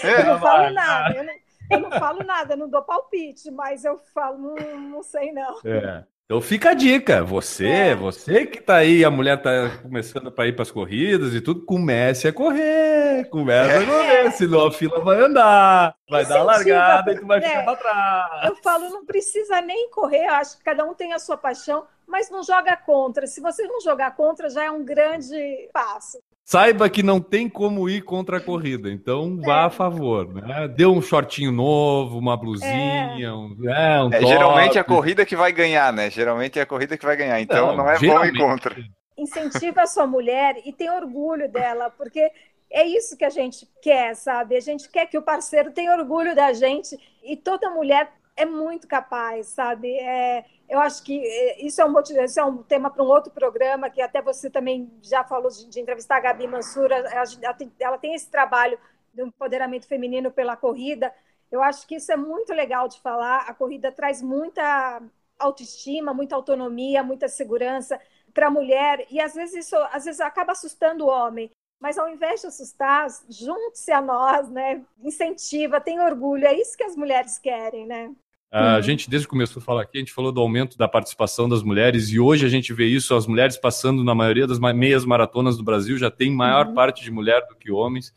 É, 0.03 0.20
eu 0.20 0.26
não 0.26 0.41
falo 0.41 0.70
nada. 0.70 1.14
Eu 1.14 1.24
não, 1.24 1.34
eu 1.70 1.80
não 1.80 1.91
falo 1.99 2.24
nada, 2.24 2.57
não 2.57 2.68
dou 2.68 2.82
palpite, 2.82 3.51
mas 3.53 3.84
eu 3.84 3.97
falo, 4.12 4.55
hum, 4.55 4.91
não 4.91 5.03
sei 5.03 5.32
não. 5.32 5.61
É. 5.64 6.05
Então 6.27 6.41
fica 6.41 6.70
a 6.70 6.74
dica, 6.74 7.22
você, 7.22 7.68
é. 7.68 7.95
você 7.95 8.45
que 8.45 8.61
tá 8.61 8.79
aí, 8.79 9.05
a 9.05 9.11
mulher 9.12 9.41
tá 9.41 9.79
começando 9.81 10.33
para 10.33 10.49
ir 10.49 10.55
para 10.55 10.64
as 10.64 10.72
corridas 10.72 11.33
e 11.33 11.41
tudo, 11.41 11.64
comece 11.64 12.27
a 12.27 12.33
correr, 12.33 13.29
comece 13.31 13.70
é. 13.70 13.77
a 13.77 13.87
correr, 13.87 14.31
senão 14.33 14.66
a 14.66 14.72
fila 14.72 14.99
vai 14.99 15.20
andar, 15.20 15.95
vai 16.11 16.22
Incentiva, 16.22 16.39
dar 16.41 16.45
largada 16.45 17.12
e 17.12 17.20
tu 17.20 17.27
vai 17.29 17.39
é. 17.39 17.43
ficar 17.43 17.62
para 17.62 17.77
trás. 17.77 18.45
Eu 18.49 18.57
falo, 18.57 18.91
não 18.91 19.07
precisa 19.07 19.61
nem 19.61 19.89
correr, 19.89 20.27
acho 20.27 20.59
que 20.59 20.64
cada 20.64 20.85
um 20.85 20.95
tem 20.95 21.12
a 21.12 21.20
sua 21.20 21.37
paixão, 21.37 21.87
mas 22.05 22.29
não 22.29 22.43
joga 22.43 22.77
contra. 22.77 23.24
Se 23.29 23.41
você 23.41 23.62
não 23.62 23.81
jogar 23.81 24.16
contra, 24.16 24.51
já 24.51 24.64
é 24.64 24.70
um 24.70 24.85
grande 24.85 25.70
passo. 25.72 26.18
Saiba 26.49 26.88
que 26.88 27.03
não 27.03 27.20
tem 27.20 27.49
como 27.49 27.88
ir 27.88 28.03
contra 28.03 28.36
a 28.36 28.40
corrida, 28.40 28.88
então 28.88 29.36
vá 29.44 29.64
a 29.64 29.70
favor, 29.70 30.32
né? 30.32 30.68
Dê 30.68 30.86
um 30.86 31.03
shortinho 31.03 31.51
novo, 31.51 32.16
uma 32.16 32.36
blusinha, 32.36 33.16
é. 33.20 33.32
um, 33.32 33.57
é, 33.68 34.05
um 34.05 34.12
é, 34.12 34.20
Geralmente 34.24 34.78
é 34.78 34.80
a 34.80 34.84
corrida 34.84 35.26
que 35.26 35.34
vai 35.34 35.51
ganhar, 35.51 35.92
né? 35.92 36.09
Geralmente 36.09 36.57
é 36.57 36.62
a 36.62 36.66
corrida 36.66 36.97
que 36.97 37.05
vai 37.05 37.16
ganhar, 37.16 37.40
então 37.40 37.74
não, 37.74 37.78
não 37.78 37.90
é 37.90 37.99
bom 37.99 38.24
ir 38.24 38.38
contra. 38.38 38.76
Incentiva 39.18 39.82
a 39.82 39.86
sua 39.88 40.07
mulher 40.07 40.62
e 40.64 40.72
tem 40.72 40.88
orgulho 40.88 41.51
dela, 41.51 41.90
porque 41.90 42.30
é 42.70 42.86
isso 42.86 43.16
que 43.16 43.24
a 43.24 43.30
gente 43.30 43.66
quer, 43.82 44.14
sabe? 44.14 44.57
A 44.57 44.61
gente 44.61 44.88
quer 44.88 45.07
que 45.07 45.18
o 45.18 45.22
parceiro 45.22 45.72
tenha 45.72 45.97
orgulho 45.97 46.32
da 46.32 46.53
gente 46.53 46.97
e 47.24 47.36
toda 47.36 47.70
mulher 47.70 48.09
é 48.36 48.44
muito 48.44 48.86
capaz, 48.86 49.49
sabe? 49.49 49.88
É, 49.99 50.44
eu 50.69 50.81
acho 50.81 51.03
que 51.03 51.25
é, 51.25 51.64
isso 51.64 51.81
é 51.81 51.85
um, 51.85 51.95
isso 52.01 52.41
é 52.41 52.45
um 52.45 52.62
tema 52.62 52.91
para 52.91 53.03
um 53.03 53.07
outro 53.07 53.33
programa, 53.33 53.91
que 53.91 54.03
até 54.03 54.21
você 54.21 54.51
também 54.51 54.91
já 55.03 55.23
falou 55.25 55.51
de, 55.51 55.67
de 55.69 55.81
entrevistar 55.81 56.17
a 56.17 56.21
Gabi 56.21 56.47
Mansura. 56.47 56.97
Ela 56.97 57.55
tem, 57.55 57.73
ela 57.79 57.99
tem 57.99 58.14
esse 58.14 58.31
trabalho 58.31 58.79
do 59.14 59.27
empoderamento 59.27 59.87
feminino 59.87 60.31
pela 60.31 60.57
corrida. 60.57 61.12
Eu 61.51 61.62
acho 61.62 61.87
que 61.87 61.97
isso 61.97 62.11
é 62.11 62.17
muito 62.17 62.53
legal 62.53 62.89
de 62.89 63.01
falar. 63.01 63.49
A 63.49 63.55
corrida 63.55 63.93
traz 63.93 64.21
muita 64.21 65.01
autoestima, 65.39 66.12
muita 66.12 66.35
autonomia, 66.35 67.03
muita 67.03 67.29
segurança 67.29 68.01
para 68.35 68.49
a 68.49 68.51
mulher. 68.51 69.07
E 69.11 69.21
às 69.21 69.35
vezes 69.35 69.67
isso 69.67 69.77
às 69.93 70.05
vezes 70.05 70.21
acaba 70.21 70.53
assustando 70.53 71.05
o 71.05 71.09
homem. 71.09 71.51
Mas 71.79 71.99
ao 71.99 72.09
invés 72.09 72.41
de 72.41 72.47
assustar, 72.49 73.07
junte-se 73.29 73.93
a 73.93 74.01
nós, 74.01 74.49
né? 74.51 74.85
Incentiva, 74.99 75.81
tem 75.81 76.01
orgulho. 76.01 76.47
É 76.47 76.55
isso 76.55 76.77
que 76.77 76.85
as 76.85 76.97
mulheres 76.97 77.39
querem, 77.39 77.87
né? 77.87 78.14
A 78.51 78.76
uhum. 78.76 78.82
gente, 78.82 79.11
desde 79.11 79.26
que 79.26 79.30
começou 79.30 79.61
a 79.61 79.64
falar 79.64 79.82
aqui, 79.82 79.99
a 79.99 80.01
gente 80.01 80.12
falou 80.12 80.30
do 80.30 80.40
aumento 80.40 80.78
da 80.78 80.86
participação 80.86 81.49
das 81.49 81.62
mulheres 81.62 82.11
e 82.11 82.20
hoje 82.20 82.47
a 82.47 82.49
gente 82.49 82.72
vê 82.72 82.86
isso, 82.86 83.14
as 83.14 83.26
mulheres 83.26 83.57
passando 83.57 84.05
na 84.05 84.14
maioria 84.14 84.47
das 84.47 84.59
meias 84.59 85.05
maratonas 85.05 85.57
do 85.57 85.64
Brasil, 85.64 85.99
já 85.99 86.11
tem 86.11 86.30
maior 86.30 86.68
uhum. 86.68 86.74
parte 86.74 87.03
de 87.03 87.11
mulher 87.11 87.44
do 87.49 87.57
que 87.57 87.70
homens. 87.70 88.14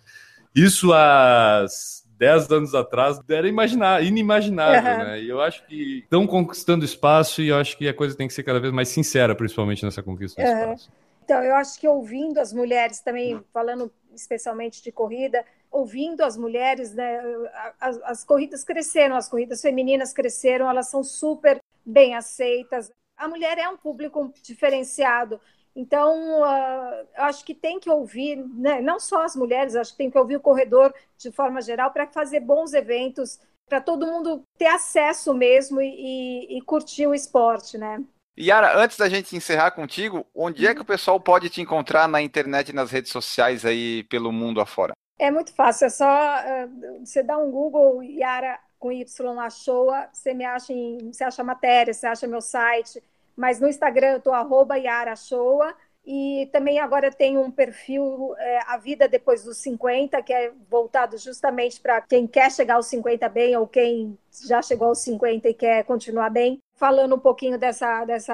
Isso 0.55 0.93
há 0.93 1.65
10 2.19 2.51
anos 2.51 2.75
atrás 2.75 3.19
era 3.29 3.47
imaginar, 3.47 4.03
inimaginável, 4.03 4.91
uhum. 4.91 4.97
né? 5.09 5.21
E 5.21 5.29
eu 5.29 5.41
acho 5.41 5.65
que 5.65 5.99
estão 6.03 6.27
conquistando 6.27 6.85
espaço 6.85 7.41
e 7.41 7.47
eu 7.47 7.57
acho 7.57 7.77
que 7.77 7.87
a 7.87 7.93
coisa 7.93 8.15
tem 8.15 8.27
que 8.27 8.33
ser 8.33 8.43
cada 8.43 8.59
vez 8.59 8.73
mais 8.73 8.89
sincera, 8.89 9.33
principalmente 9.33 9.83
nessa 9.83 10.03
conquista 10.03 10.41
do 10.41 10.47
espaço. 10.47 10.91
Então, 11.23 11.43
eu 11.43 11.55
acho 11.55 11.79
que 11.79 11.87
ouvindo 11.87 12.39
as 12.39 12.51
mulheres 12.51 12.99
também, 13.01 13.39
falando 13.53 13.91
especialmente 14.15 14.83
de 14.83 14.91
corrida, 14.91 15.45
ouvindo 15.71 16.21
as 16.21 16.35
mulheres, 16.35 16.93
né, 16.93 17.21
as, 17.79 18.01
as, 18.03 18.23
corridas 18.23 18.63
cresceram, 18.63 19.15
as 19.15 19.29
corridas 19.29 19.61
femininas 19.61 20.13
cresceram, 20.13 20.69
elas 20.69 20.89
são 20.89 21.03
super 21.03 21.61
bem 21.85 22.15
aceitas. 22.15 22.91
A 23.17 23.27
mulher 23.27 23.57
é 23.57 23.67
um 23.67 23.77
público 23.77 24.33
diferenciado. 24.41 25.39
Então, 25.75 26.41
uh, 26.41 27.07
eu 27.15 27.23
acho 27.23 27.45
que 27.45 27.53
tem 27.53 27.79
que 27.79 27.89
ouvir, 27.89 28.37
né, 28.37 28.81
não 28.81 28.99
só 28.99 29.23
as 29.23 29.35
mulheres, 29.35 29.75
acho 29.75 29.91
que 29.91 29.97
tem 29.97 30.11
que 30.11 30.17
ouvir 30.17 30.37
o 30.37 30.41
corredor 30.41 30.93
de 31.17 31.31
forma 31.31 31.61
geral 31.61 31.91
para 31.91 32.07
fazer 32.07 32.39
bons 32.39 32.73
eventos, 32.73 33.39
para 33.67 33.79
todo 33.79 34.07
mundo 34.07 34.41
ter 34.57 34.65
acesso 34.65 35.33
mesmo 35.33 35.79
e, 35.79 35.87
e, 35.87 36.57
e 36.57 36.61
curtir 36.61 37.05
o 37.05 37.13
esporte, 37.13 37.77
né? 37.77 38.03
Yara, 38.37 38.81
antes 38.81 38.97
da 38.97 39.09
gente 39.09 39.35
encerrar 39.35 39.71
contigo, 39.71 40.25
onde 40.33 40.65
é 40.65 40.73
que 40.73 40.81
o 40.81 40.85
pessoal 40.85 41.19
pode 41.19 41.49
te 41.49 41.61
encontrar 41.61 42.07
na 42.07 42.21
internet 42.21 42.69
e 42.69 42.73
nas 42.73 42.89
redes 42.89 43.11
sociais 43.11 43.65
aí 43.65 44.03
pelo 44.05 44.31
mundo 44.31 44.61
afora? 44.61 44.93
É 45.19 45.29
muito 45.29 45.53
fácil, 45.53 45.85
é 45.85 45.89
só 45.89 46.05
uh, 46.07 47.05
você 47.05 47.21
dá 47.21 47.37
um 47.37 47.51
Google 47.51 48.01
Yara 48.01 48.57
com 48.79 48.89
Y 48.91 49.39
Achoa, 49.39 50.09
você 50.13 50.33
me 50.33 50.45
acha 50.45 50.71
em, 50.71 51.11
você 51.11 51.25
acha 51.25 51.43
matéria, 51.43 51.93
você 51.93 52.07
acha 52.07 52.25
meu 52.25 52.39
site, 52.39 53.03
mas 53.35 53.59
no 53.59 53.67
Instagram 53.67 54.13
eu 54.13 54.21
tô 54.21 54.31
arroba 54.31 54.77
Yara 54.77 55.13
e 56.05 56.49
também 56.51 56.79
agora 56.79 57.11
tenho 57.11 57.41
um 57.41 57.51
perfil 57.51 58.33
é, 58.37 58.59
A 58.65 58.77
Vida 58.77 59.07
Depois 59.07 59.43
dos 59.43 59.57
50, 59.57 60.21
que 60.23 60.33
é 60.33 60.51
voltado 60.69 61.17
justamente 61.17 61.79
para 61.81 62.01
quem 62.01 62.25
quer 62.25 62.49
chegar 62.51 62.75
aos 62.75 62.87
50 62.87 63.27
bem 63.29 63.55
ou 63.57 63.67
quem 63.67 64.17
já 64.47 64.61
chegou 64.61 64.87
aos 64.87 64.99
50 64.99 65.49
e 65.49 65.53
quer 65.53 65.83
continuar 65.83 66.29
bem, 66.29 66.59
falando 66.75 67.15
um 67.15 67.19
pouquinho 67.19 67.59
dessa, 67.59 68.05
dessa 68.05 68.33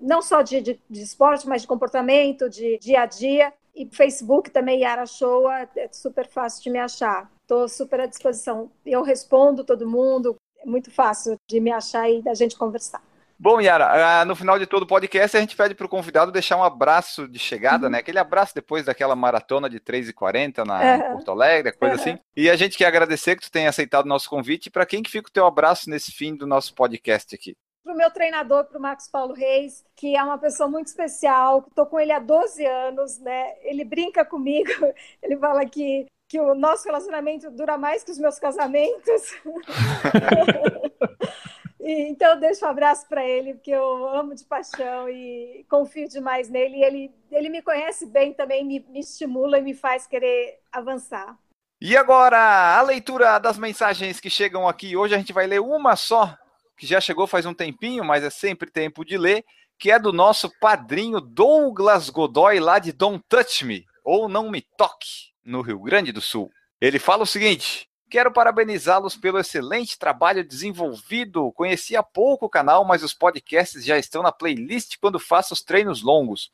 não 0.00 0.20
só 0.20 0.42
de, 0.42 0.60
de, 0.60 0.80
de 0.90 1.02
esporte, 1.02 1.46
mas 1.48 1.62
de 1.62 1.68
comportamento, 1.68 2.50
de 2.50 2.78
dia 2.78 3.02
a 3.02 3.06
dia. 3.06 3.52
E 3.74 3.88
Facebook 3.90 4.50
também, 4.50 4.80
Yara 4.80 5.06
Showa, 5.06 5.68
é 5.76 5.88
super 5.92 6.26
fácil 6.26 6.62
de 6.62 6.70
me 6.70 6.78
achar. 6.78 7.30
Estou 7.42 7.68
super 7.68 8.00
à 8.00 8.06
disposição. 8.06 8.70
Eu 8.84 9.02
respondo 9.02 9.64
todo 9.64 9.88
mundo, 9.88 10.36
é 10.58 10.66
muito 10.66 10.90
fácil 10.90 11.36
de 11.48 11.60
me 11.60 11.70
achar 11.70 12.08
e 12.10 12.22
da 12.22 12.34
gente 12.34 12.56
conversar. 12.56 13.02
Bom, 13.42 13.58
Yara, 13.58 14.20
ah, 14.20 14.24
no 14.26 14.36
final 14.36 14.58
de 14.58 14.66
todo 14.66 14.82
o 14.82 14.86
podcast, 14.86 15.34
a 15.34 15.40
gente 15.40 15.56
pede 15.56 15.74
para 15.74 15.86
o 15.86 15.88
convidado 15.88 16.30
deixar 16.30 16.58
um 16.58 16.62
abraço 16.62 17.26
de 17.26 17.38
chegada, 17.38 17.86
uhum. 17.86 17.92
né? 17.92 17.98
Aquele 18.00 18.18
abraço 18.18 18.54
depois 18.54 18.84
daquela 18.84 19.16
maratona 19.16 19.70
de 19.70 19.80
3h40 19.80 20.62
na 20.66 20.78
uhum. 20.78 21.12
Porto 21.14 21.30
Alegre, 21.30 21.72
coisa 21.72 21.94
uhum. 21.94 22.00
assim. 22.02 22.18
E 22.36 22.50
a 22.50 22.56
gente 22.56 22.76
quer 22.76 22.84
agradecer 22.84 23.36
que 23.36 23.42
tu 23.42 23.50
tenha 23.50 23.70
aceitado 23.70 24.04
o 24.04 24.08
nosso 24.08 24.28
convite. 24.28 24.70
Para 24.70 24.84
quem 24.84 25.02
que 25.02 25.10
fica 25.10 25.30
o 25.30 25.32
teu 25.32 25.46
abraço 25.46 25.88
nesse 25.88 26.12
fim 26.12 26.36
do 26.36 26.46
nosso 26.46 26.74
podcast 26.74 27.34
aqui? 27.34 27.56
Para 27.90 27.94
o 27.94 27.96
meu 27.96 28.10
treinador, 28.10 28.64
para 28.64 28.78
o 28.78 28.80
Marcos 28.80 29.08
Paulo 29.08 29.34
Reis, 29.34 29.84
que 29.96 30.16
é 30.16 30.22
uma 30.22 30.38
pessoa 30.38 30.68
muito 30.68 30.86
especial, 30.86 31.64
estou 31.68 31.86
com 31.86 31.98
ele 31.98 32.12
há 32.12 32.20
12 32.20 32.64
anos, 32.64 33.18
né? 33.18 33.54
Ele 33.62 33.84
brinca 33.84 34.24
comigo, 34.24 34.70
ele 35.20 35.36
fala 35.36 35.66
que, 35.66 36.06
que 36.28 36.38
o 36.38 36.54
nosso 36.54 36.84
relacionamento 36.84 37.50
dura 37.50 37.76
mais 37.76 38.04
que 38.04 38.12
os 38.12 38.18
meus 38.18 38.38
casamentos. 38.38 39.34
então, 41.80 42.34
eu 42.34 42.40
deixo 42.40 42.64
um 42.64 42.68
abraço 42.68 43.08
para 43.08 43.26
ele, 43.26 43.54
porque 43.54 43.72
eu 43.72 44.06
amo 44.06 44.36
de 44.36 44.44
paixão 44.44 45.08
e 45.08 45.66
confio 45.68 46.08
demais 46.08 46.48
nele. 46.48 46.76
E 46.76 46.84
ele, 46.84 47.14
ele 47.32 47.48
me 47.48 47.60
conhece 47.60 48.06
bem 48.06 48.32
também, 48.32 48.64
me, 48.64 48.86
me 48.88 49.00
estimula 49.00 49.58
e 49.58 49.62
me 49.62 49.74
faz 49.74 50.06
querer 50.06 50.60
avançar. 50.70 51.36
E 51.80 51.96
agora, 51.96 52.78
a 52.78 52.82
leitura 52.82 53.38
das 53.38 53.58
mensagens 53.58 54.20
que 54.20 54.30
chegam 54.30 54.68
aqui. 54.68 54.96
Hoje 54.96 55.14
a 55.14 55.18
gente 55.18 55.32
vai 55.32 55.46
ler 55.46 55.60
uma 55.60 55.96
só 55.96 56.36
que 56.80 56.86
já 56.86 56.98
chegou 56.98 57.26
faz 57.26 57.44
um 57.44 57.52
tempinho, 57.52 58.02
mas 58.02 58.24
é 58.24 58.30
sempre 58.30 58.70
tempo 58.70 59.04
de 59.04 59.18
ler, 59.18 59.44
que 59.78 59.90
é 59.90 59.98
do 59.98 60.14
nosso 60.14 60.50
padrinho 60.58 61.20
Douglas 61.20 62.08
Godoy, 62.08 62.58
lá 62.58 62.78
de 62.78 62.90
Don't 62.90 63.22
Touch 63.28 63.66
Me, 63.66 63.84
ou 64.02 64.30
Não 64.30 64.50
Me 64.50 64.62
Toque, 64.78 65.28
no 65.44 65.60
Rio 65.60 65.78
Grande 65.78 66.10
do 66.10 66.22
Sul. 66.22 66.50
Ele 66.80 66.98
fala 66.98 67.24
o 67.24 67.26
seguinte: 67.26 67.86
Quero 68.08 68.32
parabenizá-los 68.32 69.14
pelo 69.14 69.38
excelente 69.38 69.98
trabalho 69.98 70.42
desenvolvido. 70.42 71.52
Conheci 71.52 71.94
há 71.94 72.02
pouco 72.02 72.46
o 72.46 72.50
canal, 72.50 72.82
mas 72.82 73.02
os 73.02 73.12
podcasts 73.12 73.84
já 73.84 73.98
estão 73.98 74.22
na 74.22 74.32
playlist 74.32 74.96
quando 74.98 75.20
faço 75.20 75.52
os 75.52 75.62
treinos 75.62 76.00
longos. 76.00 76.50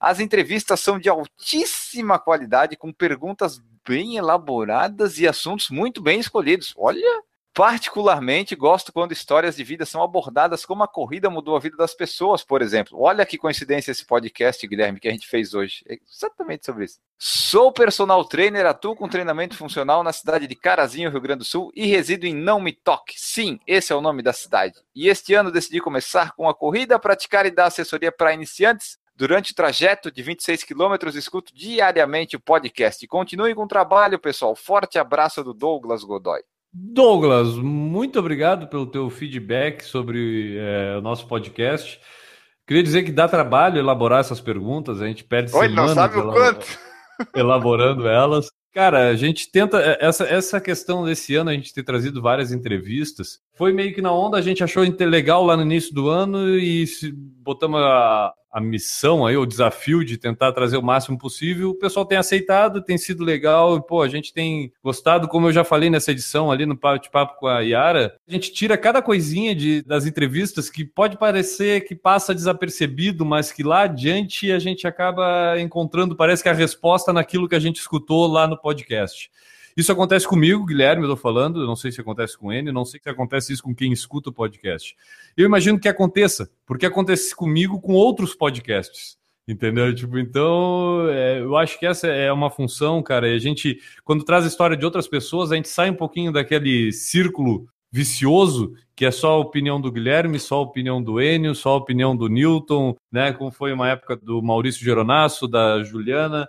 As 0.00 0.18
entrevistas 0.18 0.80
são 0.80 0.98
de 0.98 1.08
altíssima 1.08 2.18
qualidade, 2.18 2.76
com 2.76 2.92
perguntas 2.92 3.62
bem 3.86 4.16
elaboradas 4.16 5.20
e 5.20 5.28
assuntos 5.28 5.70
muito 5.70 6.02
bem 6.02 6.18
escolhidos. 6.18 6.74
Olha, 6.76 7.22
Particularmente 7.58 8.54
gosto 8.54 8.92
quando 8.92 9.10
histórias 9.10 9.56
de 9.56 9.64
vida 9.64 9.84
são 9.84 10.00
abordadas 10.00 10.64
como 10.64 10.84
a 10.84 10.86
corrida 10.86 11.28
mudou 11.28 11.56
a 11.56 11.58
vida 11.58 11.76
das 11.76 11.92
pessoas, 11.92 12.44
por 12.44 12.62
exemplo. 12.62 12.96
Olha 13.00 13.26
que 13.26 13.36
coincidência 13.36 13.90
esse 13.90 14.06
podcast, 14.06 14.64
Guilherme, 14.64 15.00
que 15.00 15.08
a 15.08 15.10
gente 15.10 15.26
fez 15.26 15.54
hoje. 15.54 15.84
É 15.88 15.98
exatamente 16.08 16.64
sobre 16.64 16.84
isso. 16.84 17.00
Sou 17.18 17.72
personal 17.72 18.24
trainer, 18.24 18.64
atuo 18.64 18.94
com 18.94 19.08
treinamento 19.08 19.56
funcional 19.56 20.04
na 20.04 20.12
cidade 20.12 20.46
de 20.46 20.54
Carazinho, 20.54 21.10
Rio 21.10 21.20
Grande 21.20 21.40
do 21.40 21.44
Sul, 21.44 21.72
e 21.74 21.84
resido 21.86 22.26
em 22.26 22.32
Não 22.32 22.60
Me 22.60 22.72
Toque. 22.72 23.14
Sim, 23.16 23.58
esse 23.66 23.92
é 23.92 23.96
o 23.96 24.00
nome 24.00 24.22
da 24.22 24.32
cidade. 24.32 24.76
E 24.94 25.08
este 25.08 25.34
ano 25.34 25.50
decidi 25.50 25.80
começar 25.80 26.36
com 26.36 26.48
a 26.48 26.54
corrida, 26.54 26.96
praticar 26.96 27.44
e 27.44 27.50
dar 27.50 27.66
assessoria 27.66 28.12
para 28.12 28.32
iniciantes 28.32 28.98
Durante 29.16 29.50
o 29.50 29.54
trajeto 29.56 30.12
de 30.12 30.22
26 30.22 30.62
quilômetros, 30.62 31.16
escuto 31.16 31.52
diariamente 31.52 32.36
o 32.36 32.40
podcast. 32.40 33.04
Continue 33.08 33.52
com 33.52 33.64
o 33.64 33.66
trabalho, 33.66 34.16
pessoal. 34.16 34.54
Forte 34.54 34.96
abraço 34.96 35.42
do 35.42 35.52
Douglas 35.52 36.04
Godoy. 36.04 36.40
Douglas, 36.72 37.54
muito 37.56 38.18
obrigado 38.18 38.68
pelo 38.68 38.86
teu 38.86 39.08
feedback 39.08 39.82
sobre 39.82 40.56
é, 40.58 40.96
o 40.98 41.00
nosso 41.00 41.26
podcast. 41.26 42.00
Queria 42.66 42.82
dizer 42.82 43.02
que 43.02 43.10
dá 43.10 43.26
trabalho 43.26 43.78
elaborar 43.78 44.20
essas 44.20 44.40
perguntas, 44.40 45.00
a 45.00 45.06
gente 45.06 45.24
perde 45.24 45.54
Oi, 45.54 45.68
não 45.68 45.88
sabe 45.88 46.18
o 46.18 46.30
quanto. 46.32 46.66
elaborando 47.34 48.06
elas. 48.06 48.50
Cara, 48.72 49.08
a 49.08 49.16
gente 49.16 49.50
tenta. 49.50 49.80
É, 49.80 49.98
essa, 50.00 50.24
essa 50.24 50.60
questão 50.60 51.04
desse 51.04 51.34
ano, 51.34 51.50
a 51.50 51.54
gente 51.54 51.72
ter 51.72 51.82
trazido 51.82 52.20
várias 52.20 52.52
entrevistas. 52.52 53.40
Foi 53.58 53.72
meio 53.72 53.92
que 53.92 54.00
na 54.00 54.12
onda, 54.12 54.38
a 54.38 54.40
gente 54.40 54.62
achou 54.62 54.84
legal 55.00 55.44
lá 55.44 55.56
no 55.56 55.64
início 55.64 55.92
do 55.92 56.08
ano 56.08 56.56
e 56.56 56.84
botamos 57.42 57.80
a, 57.80 58.32
a 58.52 58.60
missão 58.60 59.26
aí, 59.26 59.36
o 59.36 59.44
desafio 59.44 60.04
de 60.04 60.16
tentar 60.16 60.52
trazer 60.52 60.76
o 60.76 60.82
máximo 60.82 61.18
possível. 61.18 61.70
O 61.70 61.74
pessoal 61.74 62.06
tem 62.06 62.16
aceitado, 62.16 62.84
tem 62.84 62.96
sido 62.96 63.24
legal. 63.24 63.76
E, 63.76 63.84
pô, 63.84 64.00
a 64.00 64.08
gente 64.08 64.32
tem 64.32 64.72
gostado, 64.80 65.26
como 65.26 65.48
eu 65.48 65.52
já 65.52 65.64
falei 65.64 65.90
nessa 65.90 66.12
edição 66.12 66.52
ali 66.52 66.66
no 66.66 66.76
Papo 66.76 67.34
com 67.36 67.48
a 67.48 67.58
Yara. 67.58 68.14
A 68.28 68.32
gente 68.32 68.52
tira 68.52 68.78
cada 68.78 69.02
coisinha 69.02 69.56
de, 69.56 69.82
das 69.82 70.06
entrevistas 70.06 70.70
que 70.70 70.84
pode 70.84 71.18
parecer 71.18 71.80
que 71.80 71.96
passa 71.96 72.32
desapercebido, 72.32 73.26
mas 73.26 73.50
que 73.50 73.64
lá 73.64 73.82
adiante 73.82 74.52
a 74.52 74.58
gente 74.60 74.86
acaba 74.86 75.60
encontrando, 75.60 76.14
parece 76.14 76.44
que 76.44 76.48
a 76.48 76.54
resposta 76.54 77.12
naquilo 77.12 77.48
que 77.48 77.56
a 77.56 77.60
gente 77.60 77.80
escutou 77.80 78.28
lá 78.28 78.46
no 78.46 78.56
podcast. 78.56 79.30
Isso 79.78 79.92
acontece 79.92 80.26
comigo, 80.26 80.66
Guilherme, 80.66 81.04
eu 81.04 81.10
tô 81.10 81.16
falando, 81.16 81.60
eu 81.60 81.66
não 81.68 81.76
sei 81.76 81.92
se 81.92 82.00
acontece 82.00 82.36
com 82.36 82.52
ele, 82.52 82.72
não 82.72 82.84
sei 82.84 82.98
se 83.00 83.08
acontece 83.08 83.52
isso 83.52 83.62
com 83.62 83.72
quem 83.72 83.92
escuta 83.92 84.28
o 84.28 84.32
podcast. 84.32 84.96
Eu 85.36 85.46
imagino 85.46 85.78
que 85.78 85.88
aconteça, 85.88 86.50
porque 86.66 86.84
acontece 86.84 87.32
comigo 87.32 87.80
com 87.80 87.92
outros 87.92 88.34
podcasts. 88.34 89.16
Entendeu? 89.46 89.94
Tipo, 89.94 90.18
então, 90.18 91.08
é, 91.08 91.38
eu 91.38 91.56
acho 91.56 91.78
que 91.78 91.86
essa 91.86 92.08
é 92.08 92.30
uma 92.32 92.50
função, 92.50 93.00
cara. 93.04 93.28
E 93.28 93.36
a 93.36 93.38
gente, 93.38 93.78
quando 94.04 94.24
traz 94.24 94.44
a 94.44 94.48
história 94.48 94.76
de 94.76 94.84
outras 94.84 95.06
pessoas, 95.06 95.52
a 95.52 95.54
gente 95.54 95.68
sai 95.68 95.90
um 95.90 95.94
pouquinho 95.94 96.32
daquele 96.32 96.90
círculo 96.90 97.68
vicioso 97.90 98.74
que 98.96 99.06
é 99.06 99.12
só 99.12 99.34
a 99.34 99.38
opinião 99.38 99.80
do 99.80 99.92
Guilherme, 99.92 100.40
só 100.40 100.56
a 100.56 100.62
opinião 100.62 101.00
do 101.00 101.22
Enio, 101.22 101.54
só 101.54 101.70
a 101.70 101.76
opinião 101.76 102.16
do 102.16 102.28
Newton, 102.28 102.96
né? 103.12 103.32
Como 103.32 103.52
foi 103.52 103.72
uma 103.72 103.88
época 103.88 104.16
do 104.16 104.42
Maurício 104.42 104.84
Geronasso, 104.84 105.46
da 105.46 105.84
Juliana 105.84 106.48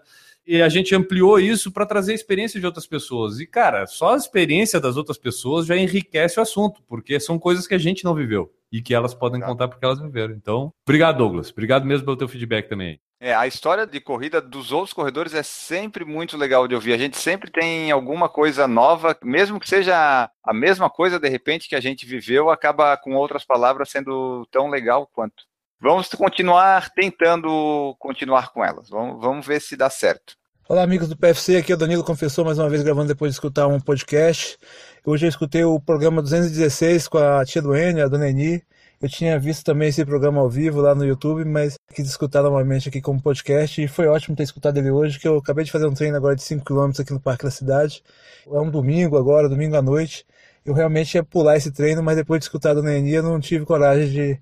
e 0.49 0.63
a 0.63 0.67
gente 0.67 0.95
ampliou 0.95 1.39
isso 1.39 1.71
para 1.71 1.85
trazer 1.85 2.11
a 2.11 2.15
experiência 2.15 2.59
de 2.59 2.65
outras 2.65 2.87
pessoas. 2.87 3.39
E, 3.39 3.45
cara, 3.45 3.85
só 3.85 4.15
a 4.15 4.17
experiência 4.17 4.79
das 4.79 4.97
outras 4.97 5.19
pessoas 5.19 5.67
já 5.67 5.77
enriquece 5.77 6.39
o 6.39 6.41
assunto, 6.41 6.81
porque 6.87 7.19
são 7.19 7.37
coisas 7.37 7.67
que 7.67 7.75
a 7.75 7.77
gente 7.77 8.03
não 8.03 8.15
viveu 8.15 8.51
e 8.71 8.81
que 8.81 8.95
elas 8.95 9.13
podem 9.13 9.39
contar 9.39 9.67
porque 9.67 9.85
elas 9.85 10.01
viveram. 10.01 10.33
Então, 10.33 10.73
obrigado, 10.83 11.19
Douglas. 11.19 11.51
Obrigado 11.51 11.85
mesmo 11.85 12.03
pelo 12.03 12.17
teu 12.17 12.27
feedback 12.27 12.67
também. 12.67 12.99
É, 13.21 13.35
a 13.35 13.45
história 13.45 13.85
de 13.85 13.99
corrida 14.01 14.41
dos 14.41 14.71
outros 14.71 14.93
corredores 14.93 15.35
é 15.35 15.43
sempre 15.43 16.03
muito 16.03 16.35
legal 16.35 16.67
de 16.67 16.73
ouvir. 16.73 16.93
A 16.93 16.97
gente 16.97 17.17
sempre 17.17 17.51
tem 17.51 17.91
alguma 17.91 18.27
coisa 18.27 18.67
nova, 18.67 19.15
mesmo 19.21 19.59
que 19.59 19.69
seja 19.69 20.31
a 20.43 20.53
mesma 20.53 20.89
coisa, 20.89 21.19
de 21.19 21.29
repente, 21.29 21.69
que 21.69 21.75
a 21.75 21.81
gente 21.81 22.07
viveu, 22.07 22.49
acaba 22.49 22.97
com 22.97 23.13
outras 23.13 23.45
palavras 23.45 23.91
sendo 23.91 24.47
tão 24.49 24.67
legal 24.67 25.07
quanto. 25.13 25.48
Vamos 25.81 26.09
continuar 26.09 26.89
tentando 26.89 27.95
continuar 27.99 28.51
com 28.51 28.65
elas. 28.65 28.89
Vamos, 28.89 29.21
vamos 29.21 29.47
ver 29.47 29.61
se 29.61 29.77
dá 29.77 29.89
certo. 29.89 30.35
Olá, 30.67 30.83
amigos 30.83 31.07
do 31.07 31.15
PFC. 31.15 31.55
Aqui 31.55 31.71
é 31.71 31.75
o 31.75 31.77
Danilo 31.77 32.03
Confessor, 32.03 32.43
mais 32.43 32.59
uma 32.59 32.69
vez 32.69 32.83
gravando 32.83 33.07
depois 33.07 33.31
de 33.31 33.35
escutar 33.35 33.65
um 33.65 33.79
podcast. 33.79 34.57
Hoje 35.05 35.25
eu 35.25 35.29
escutei 35.29 35.63
o 35.63 35.79
programa 35.79 36.21
216 36.21 37.07
com 37.07 37.17
a 37.17 37.45
tia 37.45 37.61
do 37.61 37.73
Enio, 37.73 38.03
a 38.03 38.09
dona 38.09 38.29
Eni. 38.29 38.61
Eu 39.01 39.07
tinha 39.07 39.39
visto 39.39 39.63
também 39.63 39.87
esse 39.87 40.03
programa 40.03 40.41
ao 40.41 40.49
vivo 40.49 40.81
lá 40.81 40.93
no 40.93 41.05
YouTube, 41.05 41.45
mas 41.45 41.75
quis 41.95 42.09
escutar 42.09 42.43
novamente 42.43 42.89
aqui 42.89 42.99
como 42.99 43.21
podcast 43.21 43.81
e 43.81 43.87
foi 43.87 44.07
ótimo 44.07 44.35
ter 44.35 44.43
escutado 44.43 44.77
ele 44.77 44.91
hoje, 44.91 45.17
que 45.17 45.29
eu 45.29 45.37
acabei 45.37 45.63
de 45.63 45.71
fazer 45.71 45.87
um 45.87 45.93
treino 45.93 46.17
agora 46.17 46.35
de 46.35 46.43
5 46.43 46.65
km 46.65 46.91
aqui 46.99 47.13
no 47.13 47.21
Parque 47.21 47.45
da 47.45 47.51
Cidade. 47.51 48.03
É 48.45 48.59
um 48.59 48.69
domingo 48.69 49.17
agora, 49.17 49.47
domingo 49.47 49.77
à 49.77 49.81
noite. 49.81 50.25
Eu 50.65 50.73
realmente 50.73 51.15
ia 51.15 51.23
pular 51.23 51.55
esse 51.55 51.71
treino, 51.71 52.03
mas 52.03 52.17
depois 52.17 52.39
de 52.41 52.47
escutar 52.47 52.71
a 52.71 52.73
dona 52.73 52.97
Eni 52.97 53.13
eu 53.13 53.23
não 53.23 53.39
tive 53.39 53.65
coragem 53.65 54.09
de 54.09 54.39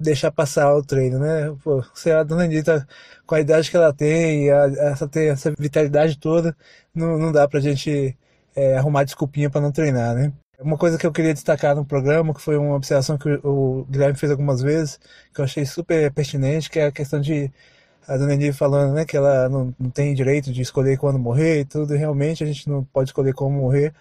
deixar 0.00 0.32
passar 0.32 0.74
o 0.74 0.82
treino, 0.82 1.18
né? 1.18 1.54
Pô, 1.62 1.84
se 1.94 2.10
a 2.10 2.22
dona 2.22 2.44
Anitta, 2.44 2.88
com 3.26 3.34
a 3.34 3.40
idade 3.40 3.70
que 3.70 3.76
ela 3.76 3.92
tem, 3.92 4.50
a, 4.50 4.64
essa, 4.90 5.06
tem 5.06 5.28
essa 5.28 5.52
vitalidade 5.58 6.18
toda, 6.18 6.56
não, 6.94 7.18
não 7.18 7.30
dá 7.30 7.46
pra 7.46 7.60
gente 7.60 8.16
é, 8.56 8.76
arrumar 8.76 9.04
desculpinha 9.04 9.50
para 9.50 9.60
não 9.60 9.70
treinar, 9.70 10.14
né? 10.14 10.32
Uma 10.58 10.76
coisa 10.76 10.98
que 10.98 11.06
eu 11.06 11.12
queria 11.12 11.32
destacar 11.34 11.74
no 11.74 11.84
programa, 11.84 12.34
que 12.34 12.40
foi 12.40 12.56
uma 12.56 12.76
observação 12.76 13.16
que 13.16 13.28
o 13.44 13.86
Guilherme 13.90 14.18
fez 14.18 14.30
algumas 14.30 14.60
vezes, 14.62 14.98
que 15.34 15.40
eu 15.40 15.44
achei 15.44 15.64
super 15.64 16.10
pertinente, 16.12 16.70
que 16.70 16.78
é 16.78 16.86
a 16.86 16.92
questão 16.92 17.20
de 17.20 17.50
a 18.08 18.16
dona 18.16 18.34
Anitta 18.34 18.56
falando, 18.56 18.94
né, 18.94 19.04
que 19.04 19.16
ela 19.16 19.48
não, 19.48 19.74
não 19.78 19.90
tem 19.90 20.14
direito 20.14 20.52
de 20.52 20.62
escolher 20.62 20.98
quando 20.98 21.18
morrer 21.18 21.60
e 21.60 21.64
tudo, 21.64 21.94
e 21.94 21.98
realmente 21.98 22.42
a 22.42 22.46
gente 22.46 22.68
não 22.68 22.84
pode 22.84 23.10
escolher 23.10 23.32
como 23.34 23.58
morrer, 23.58 23.94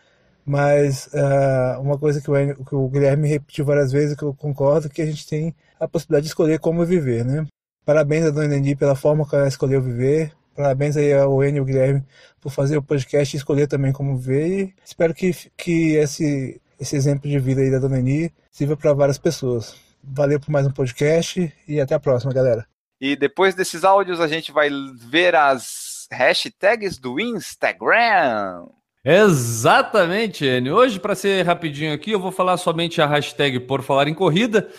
mas 0.46 1.08
uh, 1.14 1.80
uma 1.82 1.98
coisa 1.98 2.20
que 2.22 2.30
o, 2.32 2.66
que 2.66 2.76
o 2.76 2.90
Guilherme 2.90 3.28
repetiu 3.28 3.66
várias 3.66 3.92
vezes, 3.92 4.16
que 4.16 4.24
eu 4.24 4.34
concordo, 4.34 4.90
que 4.90 5.02
a 5.02 5.06
gente 5.06 5.28
tem 5.28 5.56
a 5.80 5.88
possibilidade 5.88 6.24
de 6.24 6.30
escolher 6.30 6.60
como 6.60 6.86
viver, 6.86 7.24
né? 7.24 7.46
Parabéns 7.86 8.26
a 8.26 8.30
Dona 8.30 8.48
Nendi 8.48 8.76
pela 8.76 8.96
forma 8.96 9.28
que 9.28 9.36
ela 9.36 9.48
escolheu 9.48 9.82
viver. 9.82 10.32
Parabéns 10.56 10.98
aí 10.98 11.14
ao 11.14 11.44
Enio 11.44 11.58
e 11.58 11.60
ao 11.60 11.66
Guilherme 11.66 12.04
por 12.42 12.52
fazer 12.52 12.78
o 12.78 12.84
podcast 12.84 13.36
e 13.36 13.38
escolher 13.38 13.68
também 13.68 13.92
como 13.92 14.18
viver. 14.18 14.48
E 14.50 14.74
espero 14.84 15.14
que, 15.14 15.32
que 15.56 15.96
esse, 15.96 16.62
esse 16.80 16.96
exemplo 16.96 17.30
de 17.30 17.40
vida 17.40 17.62
aí 17.62 17.72
da 17.72 17.80
Dona 17.80 17.98
Nendi 17.98 18.32
sirva 18.52 18.76
para 18.76 18.94
várias 18.94 19.18
pessoas. 19.18 19.76
Valeu 20.04 20.40
por 20.40 20.52
mais 20.52 20.68
um 20.68 20.72
podcast 20.72 21.52
e 21.68 21.80
até 21.80 21.96
a 21.96 22.00
próxima, 22.00 22.34
galera. 22.34 22.66
E 23.00 23.16
depois 23.16 23.56
desses 23.56 23.84
áudios 23.84 24.20
a 24.20 24.28
gente 24.28 24.52
vai 24.52 24.70
ver 25.10 25.34
as 25.34 26.08
hashtags 26.12 26.98
do 26.98 27.20
Instagram. 27.20 28.68
Exatamente, 29.04 30.46
Enio. 30.46 30.76
Hoje, 30.76 31.00
para 31.00 31.16
ser 31.16 31.46
rapidinho 31.46 31.94
aqui, 31.94 32.12
eu 32.12 32.20
vou 32.20 32.32
falar 32.32 32.58
somente 32.58 33.02
a 33.02 33.08
hashtag 33.08 33.62
por 33.62 33.82
falar 33.82 34.10
em 34.10 34.14
corrida 34.14 34.70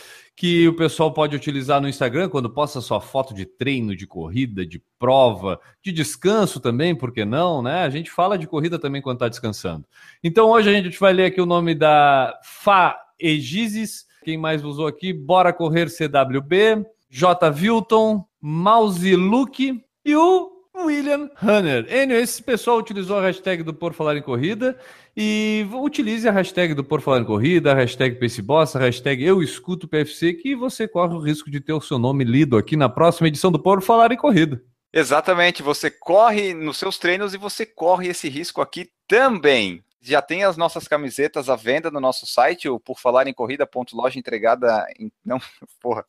que 0.40 0.66
o 0.66 0.72
pessoal 0.72 1.12
pode 1.12 1.36
utilizar 1.36 1.82
no 1.82 1.88
Instagram 1.88 2.30
quando 2.30 2.48
posta 2.48 2.80
sua 2.80 2.98
foto 2.98 3.34
de 3.34 3.44
treino, 3.44 3.94
de 3.94 4.06
corrida, 4.06 4.64
de 4.64 4.82
prova, 4.98 5.60
de 5.82 5.92
descanso 5.92 6.58
também, 6.58 6.94
por 6.94 7.12
que 7.12 7.26
não, 7.26 7.60
né? 7.60 7.82
A 7.82 7.90
gente 7.90 8.10
fala 8.10 8.38
de 8.38 8.46
corrida 8.46 8.78
também 8.78 9.02
quando 9.02 9.16
está 9.16 9.28
descansando. 9.28 9.84
Então 10.24 10.48
hoje 10.48 10.70
a 10.70 10.72
gente 10.72 10.98
vai 10.98 11.12
ler 11.12 11.26
aqui 11.26 11.42
o 11.42 11.46
nome 11.46 11.74
da 11.74 12.40
Fa 12.42 12.98
Egizes, 13.18 14.06
quem 14.24 14.38
mais 14.38 14.64
usou 14.64 14.86
aqui? 14.86 15.12
Bora 15.12 15.52
Correr 15.52 15.90
CWB, 15.90 16.86
J. 17.10 17.50
Vilton, 17.50 18.24
Mouse 18.40 19.14
Luke 19.14 19.84
e 20.02 20.16
o 20.16 20.50
William 20.74 21.28
Hunter. 21.42 21.86
Enio, 21.94 22.16
esse 22.16 22.42
pessoal 22.42 22.78
utilizou 22.78 23.18
a 23.18 23.22
hashtag 23.22 23.62
do 23.62 23.74
Por 23.74 23.92
Falar 23.92 24.16
em 24.16 24.22
Corrida 24.22 24.74
e 25.22 25.68
utilize 25.74 26.26
a 26.26 26.32
hashtag 26.32 26.72
do 26.72 26.82
Por 26.82 27.02
Falar 27.02 27.20
em 27.20 27.26
Corrida, 27.26 27.72
a 27.72 27.74
hashtag 27.74 28.18
PaceBoss, 28.18 28.74
a 28.74 28.78
hashtag 28.78 29.22
Eu 29.22 29.42
Escuto 29.42 29.86
PFC, 29.86 30.32
que 30.32 30.56
você 30.56 30.88
corre 30.88 31.14
o 31.14 31.20
risco 31.20 31.50
de 31.50 31.60
ter 31.60 31.74
o 31.74 31.80
seu 31.80 31.98
nome 31.98 32.24
lido 32.24 32.56
aqui 32.56 32.74
na 32.74 32.88
próxima 32.88 33.28
edição 33.28 33.52
do 33.52 33.62
Por 33.62 33.82
Falar 33.82 34.12
em 34.12 34.16
Corrida. 34.16 34.62
Exatamente, 34.90 35.62
você 35.62 35.90
corre 35.90 36.54
nos 36.54 36.78
seus 36.78 36.96
treinos 36.96 37.34
e 37.34 37.36
você 37.36 37.66
corre 37.66 38.08
esse 38.08 38.30
risco 38.30 38.62
aqui 38.62 38.88
também. 39.06 39.84
Já 40.00 40.22
tem 40.22 40.42
as 40.42 40.56
nossas 40.56 40.88
camisetas 40.88 41.50
à 41.50 41.56
venda 41.56 41.90
no 41.90 42.00
nosso 42.00 42.26
site, 42.26 42.70
o 42.70 42.80
por 42.80 42.98
falar 42.98 43.26
em 43.26 43.34
corrida.loja 43.34 44.18
entregada. 44.18 44.86
Em... 44.98 45.12
Não, 45.22 45.38
porra. 45.82 46.02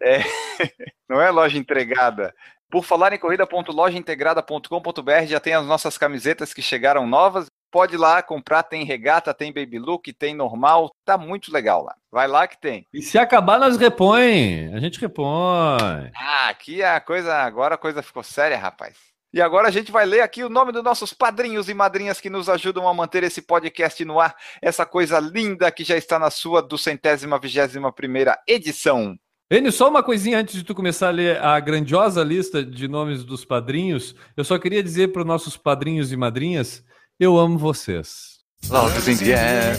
É... 0.00 0.24
Não 1.08 1.20
é 1.20 1.30
loja 1.30 1.56
entregada, 1.56 2.34
por 2.68 2.84
falar 2.84 3.12
em 3.12 3.18
corrida.lojaintegrada.com.br, 3.18 5.26
já 5.26 5.38
tem 5.38 5.54
as 5.54 5.64
nossas 5.64 5.96
camisetas 5.96 6.52
que 6.52 6.60
chegaram 6.60 7.06
novas. 7.06 7.46
Pode 7.70 7.94
ir 7.94 7.98
lá 7.98 8.22
comprar, 8.22 8.62
tem 8.62 8.84
regata, 8.84 9.34
tem 9.34 9.52
baby 9.52 9.78
look, 9.78 10.12
tem 10.12 10.34
normal, 10.34 10.90
tá 11.04 11.18
muito 11.18 11.52
legal 11.52 11.84
lá. 11.84 11.94
Vai 12.10 12.26
lá 12.26 12.46
que 12.46 12.60
tem. 12.60 12.86
E 12.92 13.02
se 13.02 13.18
acabar, 13.18 13.58
nós 13.58 13.76
repõe. 13.76 14.72
A 14.74 14.80
gente 14.80 15.00
repõe. 15.00 16.10
Ah, 16.14 16.48
aqui 16.48 16.82
a 16.82 17.00
coisa, 17.00 17.34
agora 17.34 17.74
a 17.74 17.78
coisa 17.78 18.02
ficou 18.02 18.22
séria, 18.22 18.56
rapaz. 18.56 18.96
E 19.32 19.40
agora 19.42 19.68
a 19.68 19.70
gente 19.70 19.92
vai 19.92 20.06
ler 20.06 20.22
aqui 20.22 20.42
o 20.42 20.48
nome 20.48 20.72
dos 20.72 20.82
nossos 20.82 21.12
padrinhos 21.12 21.68
e 21.68 21.74
madrinhas 21.74 22.20
que 22.20 22.30
nos 22.30 22.48
ajudam 22.48 22.88
a 22.88 22.94
manter 22.94 23.22
esse 23.22 23.42
podcast 23.42 24.02
no 24.04 24.18
ar, 24.18 24.34
essa 24.62 24.86
coisa 24.86 25.18
linda 25.20 25.70
que 25.70 25.84
já 25.84 25.96
está 25.96 26.18
na 26.18 26.30
sua 26.30 26.62
duzentésima 26.62 27.38
vigésima 27.38 27.92
primeira 27.92 28.38
edição. 28.48 29.14
Enio, 29.50 29.70
só 29.70 29.88
uma 29.88 30.02
coisinha 30.02 30.38
antes 30.38 30.54
de 30.54 30.64
tu 30.64 30.74
começar 30.74 31.08
a 31.08 31.12
ler 31.12 31.40
a 31.40 31.60
grandiosa 31.60 32.24
lista 32.24 32.64
de 32.64 32.88
nomes 32.88 33.24
dos 33.24 33.44
padrinhos. 33.44 34.14
Eu 34.36 34.42
só 34.42 34.58
queria 34.58 34.82
dizer 34.82 35.12
para 35.12 35.20
os 35.20 35.28
nossos 35.28 35.56
padrinhos 35.56 36.10
e 36.10 36.16
madrinhas: 36.16 36.82
eu 37.18 37.38
amo 37.38 37.58
vocês. 37.58 38.40
Love 38.68 39.10
in 39.10 39.16
the 39.16 39.32
air. 39.32 39.76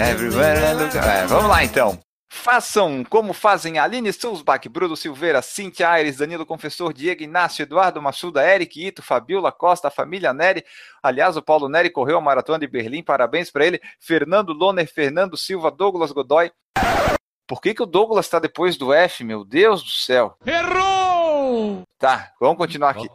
Everywhere 0.00 0.60
I 0.60 0.74
look. 0.74 0.96
É, 0.96 1.26
vamos 1.26 1.48
lá 1.48 1.64
então. 1.64 1.98
Façam 2.30 3.02
como 3.04 3.32
fazem 3.32 3.78
Aline 3.78 4.12
Sulzbach, 4.12 4.68
Bruno 4.68 4.96
Silveira, 4.96 5.40
Cintia 5.42 5.88
Aires, 5.88 6.18
Danilo 6.18 6.44
Confessor, 6.44 6.92
Diego 6.92 7.22
Inácio, 7.22 7.62
Eduardo 7.62 8.00
Massuda, 8.02 8.46
Eric 8.46 8.86
Ito, 8.86 9.02
Fabiola 9.02 9.50
Costa, 9.50 9.88
a 9.88 9.90
família 9.90 10.32
Neri. 10.32 10.64
Aliás, 11.02 11.36
o 11.36 11.42
Paulo 11.42 11.68
Neri 11.68 11.90
correu 11.90 12.18
a 12.18 12.20
maratona 12.20 12.58
de 12.58 12.66
Berlim, 12.66 13.02
parabéns 13.02 13.50
para 13.50 13.66
ele. 13.66 13.80
Fernando 13.98 14.52
Loner, 14.52 14.86
Fernando 14.86 15.36
Silva, 15.36 15.70
Douglas 15.70 16.12
Godoy. 16.12 16.52
Por 17.46 17.62
que, 17.62 17.72
que 17.72 17.82
o 17.82 17.86
Douglas 17.86 18.26
está 18.26 18.38
depois 18.38 18.76
do 18.76 18.92
F, 18.92 19.24
meu 19.24 19.42
Deus 19.42 19.82
do 19.82 19.90
céu? 19.90 20.36
Errou! 20.44 21.82
Tá, 21.98 22.32
vamos 22.38 22.58
continuar 22.58 22.90
aqui. 22.90 23.08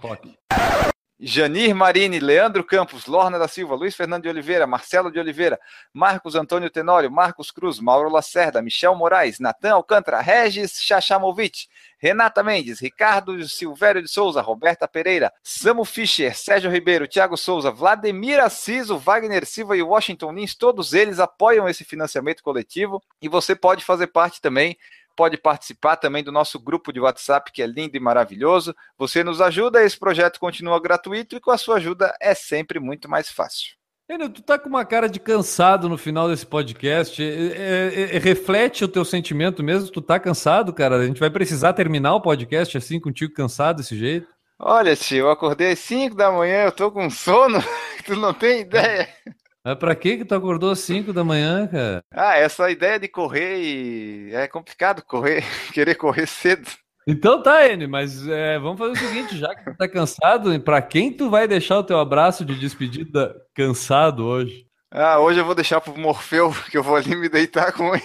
Janir 1.25 1.73
Marini, 1.73 2.19
Leandro 2.19 2.65
Campos, 2.65 3.05
Lorna 3.05 3.39
da 3.39 3.47
Silva, 3.47 3.75
Luiz 3.75 3.95
Fernando 3.95 4.23
de 4.23 4.29
Oliveira, 4.29 4.67
Marcelo 4.67 5.09
de 5.09 5.17
Oliveira, 5.17 5.57
Marcos 5.93 6.35
Antônio 6.35 6.69
Tenório, 6.69 7.09
Marcos 7.09 7.49
Cruz, 7.49 7.79
Mauro 7.79 8.09
Lacerda, 8.09 8.61
Michel 8.61 8.93
Moraes, 8.93 9.39
Natan 9.39 9.75
Alcântara, 9.75 10.19
Regis 10.19 10.73
Chachamovic, 10.81 11.69
Renata 11.97 12.43
Mendes, 12.43 12.81
Ricardo 12.81 13.41
Silvério 13.47 14.01
de 14.01 14.09
Souza, 14.09 14.41
Roberta 14.41 14.85
Pereira, 14.85 15.31
Samu 15.41 15.85
Fischer, 15.85 16.35
Sérgio 16.35 16.69
Ribeiro, 16.69 17.07
Thiago 17.07 17.37
Souza, 17.37 17.71
Vladimir 17.71 18.41
Assiso, 18.41 18.97
Wagner 18.97 19.45
Silva 19.45 19.77
e 19.77 19.81
Washington 19.81 20.33
Lins, 20.33 20.53
todos 20.55 20.91
eles 20.91 21.21
apoiam 21.21 21.69
esse 21.69 21.85
financiamento 21.85 22.43
coletivo 22.43 23.01
e 23.21 23.29
você 23.29 23.55
pode 23.55 23.85
fazer 23.85 24.07
parte 24.07 24.41
também 24.41 24.77
pode 25.15 25.37
participar 25.37 25.95
também 25.95 26.23
do 26.23 26.31
nosso 26.31 26.59
grupo 26.59 26.91
de 26.91 26.99
WhatsApp, 26.99 27.51
que 27.51 27.61
é 27.61 27.67
lindo 27.67 27.95
e 27.95 27.99
maravilhoso. 27.99 28.75
Você 28.97 29.23
nos 29.23 29.41
ajuda, 29.41 29.83
esse 29.83 29.97
projeto 29.97 30.39
continua 30.39 30.81
gratuito 30.81 31.35
e 31.35 31.39
com 31.39 31.51
a 31.51 31.57
sua 31.57 31.77
ajuda 31.77 32.15
é 32.19 32.33
sempre 32.33 32.79
muito 32.79 33.09
mais 33.09 33.29
fácil. 33.29 33.75
Enio, 34.09 34.29
tu 34.29 34.41
tá 34.41 34.59
com 34.59 34.67
uma 34.67 34.83
cara 34.83 35.07
de 35.07 35.19
cansado 35.19 35.87
no 35.87 35.97
final 35.97 36.27
desse 36.27 36.45
podcast. 36.45 37.23
É, 37.23 37.27
é, 37.27 38.15
é, 38.15 38.19
reflete 38.19 38.83
o 38.83 38.87
teu 38.87 39.05
sentimento 39.05 39.63
mesmo? 39.63 39.89
Tu 39.89 40.01
tá 40.01 40.19
cansado, 40.19 40.73
cara? 40.73 40.97
A 40.97 41.05
gente 41.05 41.19
vai 41.19 41.29
precisar 41.29 41.73
terminar 41.73 42.13
o 42.15 42.21
podcast 42.21 42.77
assim, 42.77 42.99
contigo 42.99 43.33
cansado 43.33 43.77
desse 43.77 43.97
jeito? 43.97 44.27
Olha, 44.59 44.95
tio, 44.95 45.19
eu 45.19 45.31
acordei 45.31 45.71
às 45.71 45.79
5 45.79 46.15
da 46.15 46.31
manhã, 46.31 46.65
eu 46.65 46.71
tô 46.71 46.91
com 46.91 47.09
sono, 47.09 47.59
tu 48.05 48.15
não 48.15 48.33
tem 48.33 48.61
ideia. 48.61 49.07
Mas 49.65 49.77
pra 49.77 49.95
que 49.95 50.17
que 50.17 50.25
tu 50.25 50.35
acordou 50.35 50.71
às 50.71 50.79
5 50.79 51.13
da 51.13 51.23
manhã, 51.23 51.65
cara? 51.67 52.03
Ah, 52.11 52.37
essa 52.37 52.69
ideia 52.69 52.99
de 52.99 53.07
correr 53.07 53.61
e... 53.61 54.33
é 54.33 54.47
complicado 54.47 55.01
correr, 55.01 55.43
querer 55.73 55.95
correr 55.95 56.27
cedo. 56.27 56.69
Então 57.07 57.41
tá, 57.41 57.67
N, 57.67 57.87
mas 57.87 58.27
é, 58.27 58.59
vamos 58.59 58.77
fazer 58.77 58.91
o 58.91 58.95
seguinte, 58.95 59.37
já 59.37 59.53
que 59.55 59.65
tu 59.65 59.75
tá 59.75 59.87
cansado, 59.87 60.57
pra 60.61 60.81
quem 60.81 61.11
tu 61.11 61.29
vai 61.29 61.47
deixar 61.47 61.77
o 61.79 61.83
teu 61.83 61.99
abraço 61.99 62.45
de 62.45 62.57
despedida 62.57 63.35
cansado 63.53 64.25
hoje? 64.25 64.65
Ah, 64.89 65.19
hoje 65.19 65.39
eu 65.39 65.45
vou 65.45 65.55
deixar 65.55 65.81
pro 65.81 65.97
Morfeu, 65.97 66.53
que 66.69 66.77
eu 66.77 66.83
vou 66.83 66.95
ali 66.95 67.15
me 67.15 67.27
deitar 67.27 67.73
com 67.73 67.93
ele. 67.95 68.03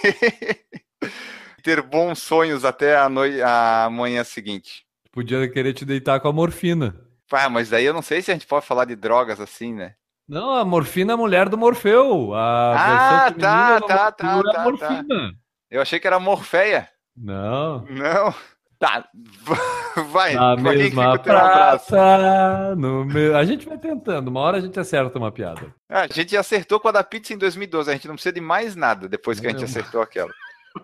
Ter 1.63 1.81
bons 1.81 2.19
sonhos 2.19 2.65
até 2.65 2.97
a, 2.97 3.07
noite, 3.07 3.41
a 3.41 3.89
manhã 3.91 4.23
seguinte. 4.23 4.85
Podia 5.11 5.47
querer 5.49 5.73
te 5.73 5.85
deitar 5.85 6.19
com 6.19 6.29
a 6.29 6.33
morfina. 6.33 6.95
Ah, 7.31 7.49
mas 7.49 7.69
daí 7.69 7.85
eu 7.85 7.93
não 7.93 8.01
sei 8.01 8.21
se 8.21 8.31
a 8.31 8.33
gente 8.33 8.47
pode 8.47 8.65
falar 8.65 8.85
de 8.85 8.95
drogas 8.95 9.39
assim, 9.39 9.73
né? 9.73 9.93
Não, 10.29 10.53
a 10.53 10.63
morfina 10.63 11.13
é 11.13 11.15
a 11.15 11.17
mulher 11.17 11.49
do 11.49 11.57
Morfeu. 11.57 12.33
A 12.35 13.25
Ah, 13.25 13.31
tá, 13.31 13.79
do 13.79 13.87
tá, 13.87 14.11
tá, 14.11 14.25
Morfeu 14.35 14.51
é 14.51 14.53
tá, 14.53 14.63
morfina. 14.63 15.33
Eu 15.71 15.81
achei 15.81 15.99
que 15.99 16.05
era 16.05 16.19
Morfeia. 16.19 16.87
Não. 17.17 17.83
Não. 17.89 18.33
Tá, 18.77 19.09
vai. 20.11 20.35
Na 20.35 20.55
mesma 20.55 21.15
abraço? 21.15 21.89
praça. 21.89 22.75
No 22.77 23.03
me... 23.03 23.33
A 23.33 23.43
gente 23.43 23.67
vai 23.67 23.77
tentando. 23.77 24.29
Uma 24.29 24.39
hora 24.41 24.57
a 24.57 24.61
gente 24.61 24.79
acerta 24.79 25.17
uma 25.17 25.31
piada. 25.31 25.73
Ah, 25.89 26.01
a 26.03 26.07
gente 26.07 26.37
acertou 26.37 26.79
com 26.79 26.87
a 26.87 26.91
da 26.91 27.03
pizza 27.03 27.33
em 27.33 27.37
2012. 27.37 27.89
A 27.89 27.93
gente 27.93 28.07
não 28.07 28.13
precisa 28.15 28.31
de 28.33 28.39
mais 28.39 28.75
nada 28.75 29.09
depois 29.09 29.39
que 29.39 29.47
a 29.47 29.49
gente 29.49 29.63
acertou 29.65 30.01
aquela. 30.01 30.31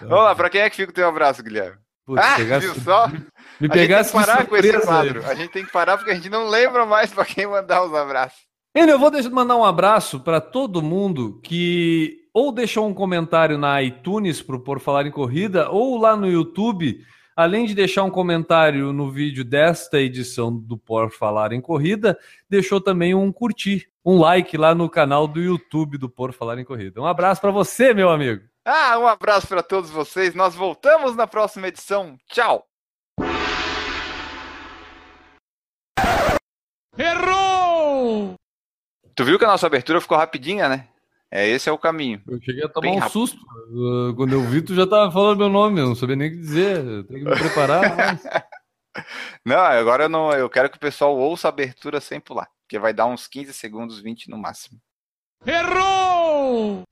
Vamos 0.00 0.24
lá, 0.24 0.34
pra 0.34 0.50
quem 0.50 0.60
é 0.60 0.70
que 0.70 0.76
fica 0.76 0.90
o 0.90 0.94
teu 0.94 1.08
abraço, 1.08 1.42
Guilherme? 1.42 1.78
Putz, 2.04 2.24
ah, 2.24 2.36
pegasse- 2.36 2.66
viu 2.66 2.74
só? 2.82 3.08
Me 3.60 3.68
a 3.70 3.76
gente 3.76 3.88
tem 3.88 4.04
que 4.04 4.12
parar 4.12 4.46
com 4.46 4.56
esse 4.56 4.76
aí. 4.76 4.82
quadro. 4.82 5.26
A 5.26 5.34
gente 5.34 5.50
tem 5.50 5.64
que 5.64 5.72
parar 5.72 5.96
porque 5.96 6.10
a 6.10 6.14
gente 6.14 6.28
não 6.28 6.48
lembra 6.48 6.84
mais 6.84 7.12
pra 7.12 7.24
quem 7.24 7.46
mandar 7.46 7.82
os 7.84 7.94
abraços. 7.94 8.46
Enio, 8.74 8.92
eu 8.92 8.98
vou 8.98 9.10
deixar, 9.10 9.30
mandar 9.30 9.56
um 9.56 9.64
abraço 9.64 10.20
para 10.20 10.40
todo 10.40 10.82
mundo 10.82 11.40
que 11.42 12.28
ou 12.34 12.52
deixou 12.52 12.86
um 12.86 12.92
comentário 12.92 13.56
na 13.56 13.82
iTunes 13.82 14.42
pro 14.42 14.60
Por 14.60 14.78
Falar 14.78 15.06
em 15.06 15.10
Corrida 15.10 15.70
ou 15.70 15.96
lá 15.96 16.14
no 16.14 16.30
YouTube, 16.30 17.02
além 17.34 17.64
de 17.64 17.74
deixar 17.74 18.02
um 18.02 18.10
comentário 18.10 18.92
no 18.92 19.10
vídeo 19.10 19.42
desta 19.42 19.98
edição 19.98 20.54
do 20.54 20.76
Por 20.76 21.10
Falar 21.10 21.54
em 21.54 21.60
Corrida, 21.62 22.18
deixou 22.50 22.78
também 22.78 23.14
um 23.14 23.32
curtir, 23.32 23.88
um 24.04 24.20
like 24.20 24.54
lá 24.58 24.74
no 24.74 24.90
canal 24.90 25.26
do 25.26 25.40
YouTube 25.40 25.96
do 25.96 26.10
Por 26.10 26.34
Falar 26.34 26.58
em 26.58 26.64
Corrida. 26.64 27.00
Um 27.00 27.06
abraço 27.06 27.40
para 27.40 27.50
você, 27.50 27.94
meu 27.94 28.10
amigo. 28.10 28.42
Ah, 28.62 28.98
um 28.98 29.06
abraço 29.06 29.46
pra 29.46 29.62
todos 29.62 29.88
vocês. 29.88 30.34
Nós 30.34 30.54
voltamos 30.54 31.16
na 31.16 31.26
próxima 31.26 31.68
edição. 31.68 32.18
Tchau. 32.28 32.66
Errou! 36.98 38.34
Tu 39.14 39.24
viu 39.24 39.38
que 39.38 39.44
a 39.44 39.48
nossa 39.48 39.66
abertura 39.66 40.00
ficou 40.00 40.16
rapidinha, 40.16 40.68
né? 40.68 40.88
É, 41.30 41.46
esse 41.48 41.68
é 41.68 41.72
o 41.72 41.78
caminho. 41.78 42.22
Eu 42.28 42.40
cheguei 42.40 42.64
a 42.64 42.68
tomar 42.68 42.82
Bem 42.82 42.96
um 42.96 42.98
rápido. 43.00 43.12
susto. 43.12 43.38
Uh, 43.70 44.14
Quando 44.14 44.32
eu 44.32 44.42
vi, 44.42 44.62
tu 44.62 44.74
já 44.74 44.86
tava 44.86 45.10
falando 45.10 45.38
meu 45.38 45.48
nome, 45.48 45.80
eu 45.80 45.86
não 45.86 45.94
sabia 45.94 46.16
nem 46.16 46.28
o 46.28 46.30
que 46.32 46.36
dizer. 46.38 46.84
Eu 46.84 47.04
tenho 47.04 47.24
que 47.24 47.30
me 47.30 47.36
preparar. 47.36 47.82
mas- 47.96 48.22
Não, 49.44 49.58
agora 49.58 50.04
eu 50.04 50.08
não, 50.08 50.32
eu 50.32 50.48
quero 50.48 50.70
que 50.70 50.76
o 50.76 50.80
pessoal 50.80 51.16
ouça 51.16 51.48
a 51.48 51.50
abertura 51.50 52.00
sem 52.00 52.18
pular, 52.20 52.48
porque 52.62 52.78
vai 52.78 52.94
dar 52.94 53.06
uns 53.06 53.26
15 53.26 53.52
segundos, 53.52 54.00
20 54.00 54.30
no 54.30 54.38
máximo. 54.38 54.78
Errou! 55.44 56.82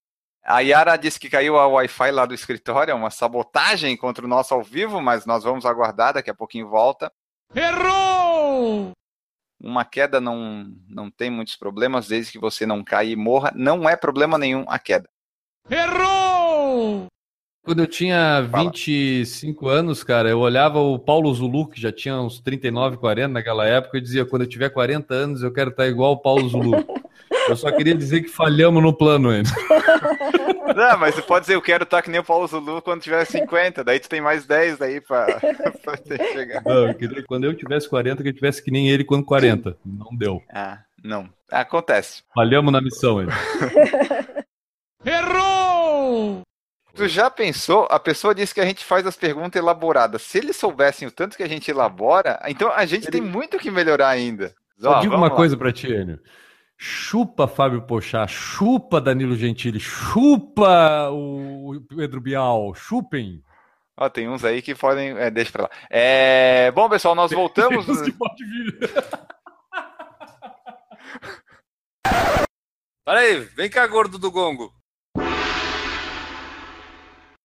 A 0.45 0.61
Yara 0.61 0.97
disse 0.99 1.19
que 1.19 1.31
caiu 1.31 1.57
a 1.59 1.67
Wi-Fi 1.67 2.11
lá 2.11 2.27
do 2.27 2.35
escritório, 2.35 2.93
é 2.93 2.95
uma 2.95 3.09
sabotagem 3.11 3.97
contra 3.97 4.25
o 4.25 4.29
nosso 4.29 4.53
ao 4.53 4.63
vivo, 4.63 5.01
mas 5.01 5.25
nós 5.25 5.43
vamos 5.45 5.65
aguardar, 5.65 6.13
daqui 6.13 6.29
a 6.29 6.35
pouquinho 6.35 6.69
volta. 6.69 7.11
Errou! 7.55 8.93
Uma 9.65 9.83
queda 9.83 10.21
não, 10.21 10.71
não 10.87 11.11
tem 11.11 11.31
muitos 11.31 11.57
problemas, 11.57 12.07
desde 12.07 12.33
que 12.33 12.39
você 12.39 12.67
não 12.67 12.85
caia 12.85 13.11
e 13.11 13.17
morra. 13.17 13.51
Não 13.57 13.89
é 13.89 13.97
problema 13.97 14.37
nenhum 14.37 14.67
a 14.69 14.79
queda. 14.79 15.09
Errou! 15.71 17.07
Quando 17.65 17.81
eu 17.81 17.87
tinha 17.87 18.47
Fala. 18.51 18.65
25 18.65 19.67
anos, 19.67 20.05
cara, 20.05 20.29
eu 20.29 20.39
olhava 20.39 20.81
o 20.81 20.99
Paulo 20.99 21.33
Zulu, 21.33 21.67
que 21.67 21.81
já 21.81 21.91
tinha 21.91 22.21
uns 22.21 22.39
39, 22.41 22.99
40 22.99 23.29
naquela 23.29 23.67
época, 23.67 23.97
e 23.97 24.03
dizia: 24.03 24.27
quando 24.27 24.43
eu 24.43 24.49
tiver 24.49 24.69
40 24.69 25.15
anos, 25.15 25.43
eu 25.43 25.51
quero 25.51 25.71
estar 25.71 25.87
igual 25.87 26.13
o 26.13 26.21
Paulo 26.21 26.47
Zulu. 26.47 26.73
Eu 27.49 27.57
só 27.57 27.71
queria 27.71 27.95
dizer 27.95 28.23
que 28.23 28.29
falhamos 28.29 28.83
no 28.83 28.93
plano 28.93 29.31
ainda. 29.31 29.51
Não, 30.75 30.99
mas 30.99 31.15
você 31.15 31.23
pode 31.23 31.43
dizer, 31.43 31.55
eu 31.55 31.63
quero 31.63 31.85
estar 31.85 32.03
que 32.03 32.11
nem 32.11 32.21
o 32.21 32.25
Paulo 32.25 32.47
Zulu 32.47 32.83
quando 32.83 33.03
tiver 33.03 33.25
50, 33.25 33.85
daí 33.85 34.01
tu 34.01 34.09
tem 34.09 34.21
mais 34.21 34.47
10 34.47 34.81
aí 34.81 35.01
pra, 35.01 35.27
pra 35.85 35.97
chegar. 36.33 36.63
Não, 36.65 36.89
eu 36.89 36.95
queria 36.95 37.17
que 37.17 37.27
quando 37.29 37.45
eu 37.45 37.55
tivesse 37.55 37.89
40, 37.89 38.23
que 38.23 38.29
eu 38.31 38.35
tivesse 38.35 38.63
que 38.63 38.71
nem 38.71 38.89
ele 38.89 39.05
quando 39.05 39.25
40. 39.25 39.77
Não 39.85 40.17
deu. 40.17 40.43
Ah, 40.53 40.79
não. 41.03 41.29
Acontece. 41.51 42.23
Falhamos 42.35 42.73
na 42.73 42.81
missão 42.81 43.19
ainda. 43.19 43.35
Errou! 45.05 46.43
Tu 46.95 47.09
já 47.09 47.29
pensou? 47.29 47.87
A 47.91 47.99
pessoa 47.99 48.35
disse 48.35 48.55
que 48.55 48.61
a 48.61 48.65
gente 48.65 48.85
faz 48.85 49.07
as 49.07 49.17
perguntas 49.17 49.61
elaboradas. 49.61 50.23
Se 50.23 50.39
eles 50.39 50.57
soubessem 50.57 51.07
o 51.07 51.11
tanto 51.11 51.37
que 51.37 51.43
a 51.43 51.49
gente 51.49 51.71
elabora, 51.71 52.41
então 52.47 52.73
a 52.73 52.87
gente 52.87 53.09
tem 53.09 53.21
muito 53.21 53.59
que 53.59 53.71
melhorar 53.71 54.09
ainda. 54.09 54.55
Só 54.79 54.93
Ó, 54.93 55.01
digo 55.01 55.15
uma 55.15 55.29
lá. 55.29 55.35
coisa 55.35 55.57
pra 55.57 55.73
ti, 55.73 55.89
Enio. 55.93 56.21
Chupa 56.87 57.49
Fábio 57.49 57.81
Pochá, 57.81 58.27
chupa 58.27 59.01
Danilo 59.01 59.35
Gentili, 59.35 59.81
chupa 59.81 61.09
o 61.11 61.81
Pedro 61.89 62.21
Bial, 62.21 62.75
chupem. 62.75 63.43
Ó, 63.97 64.07
tem 64.11 64.29
uns 64.29 64.45
aí 64.45 64.61
que 64.61 64.75
podem. 64.75 65.17
É, 65.17 65.31
deixa 65.31 65.51
pra 65.51 65.63
lá. 65.63 65.71
É, 65.89 66.71
Bom, 66.73 66.87
pessoal, 66.91 67.15
nós 67.15 67.33
voltamos. 67.33 67.87
Deus 67.87 68.03
que 68.03 68.13
pode 68.13 68.45
vir. 68.45 68.79
Peraí, 73.03 73.41
vem 73.57 73.71
cá, 73.71 73.87
gordo 73.87 74.19
do 74.19 74.31
gongo. 74.31 74.71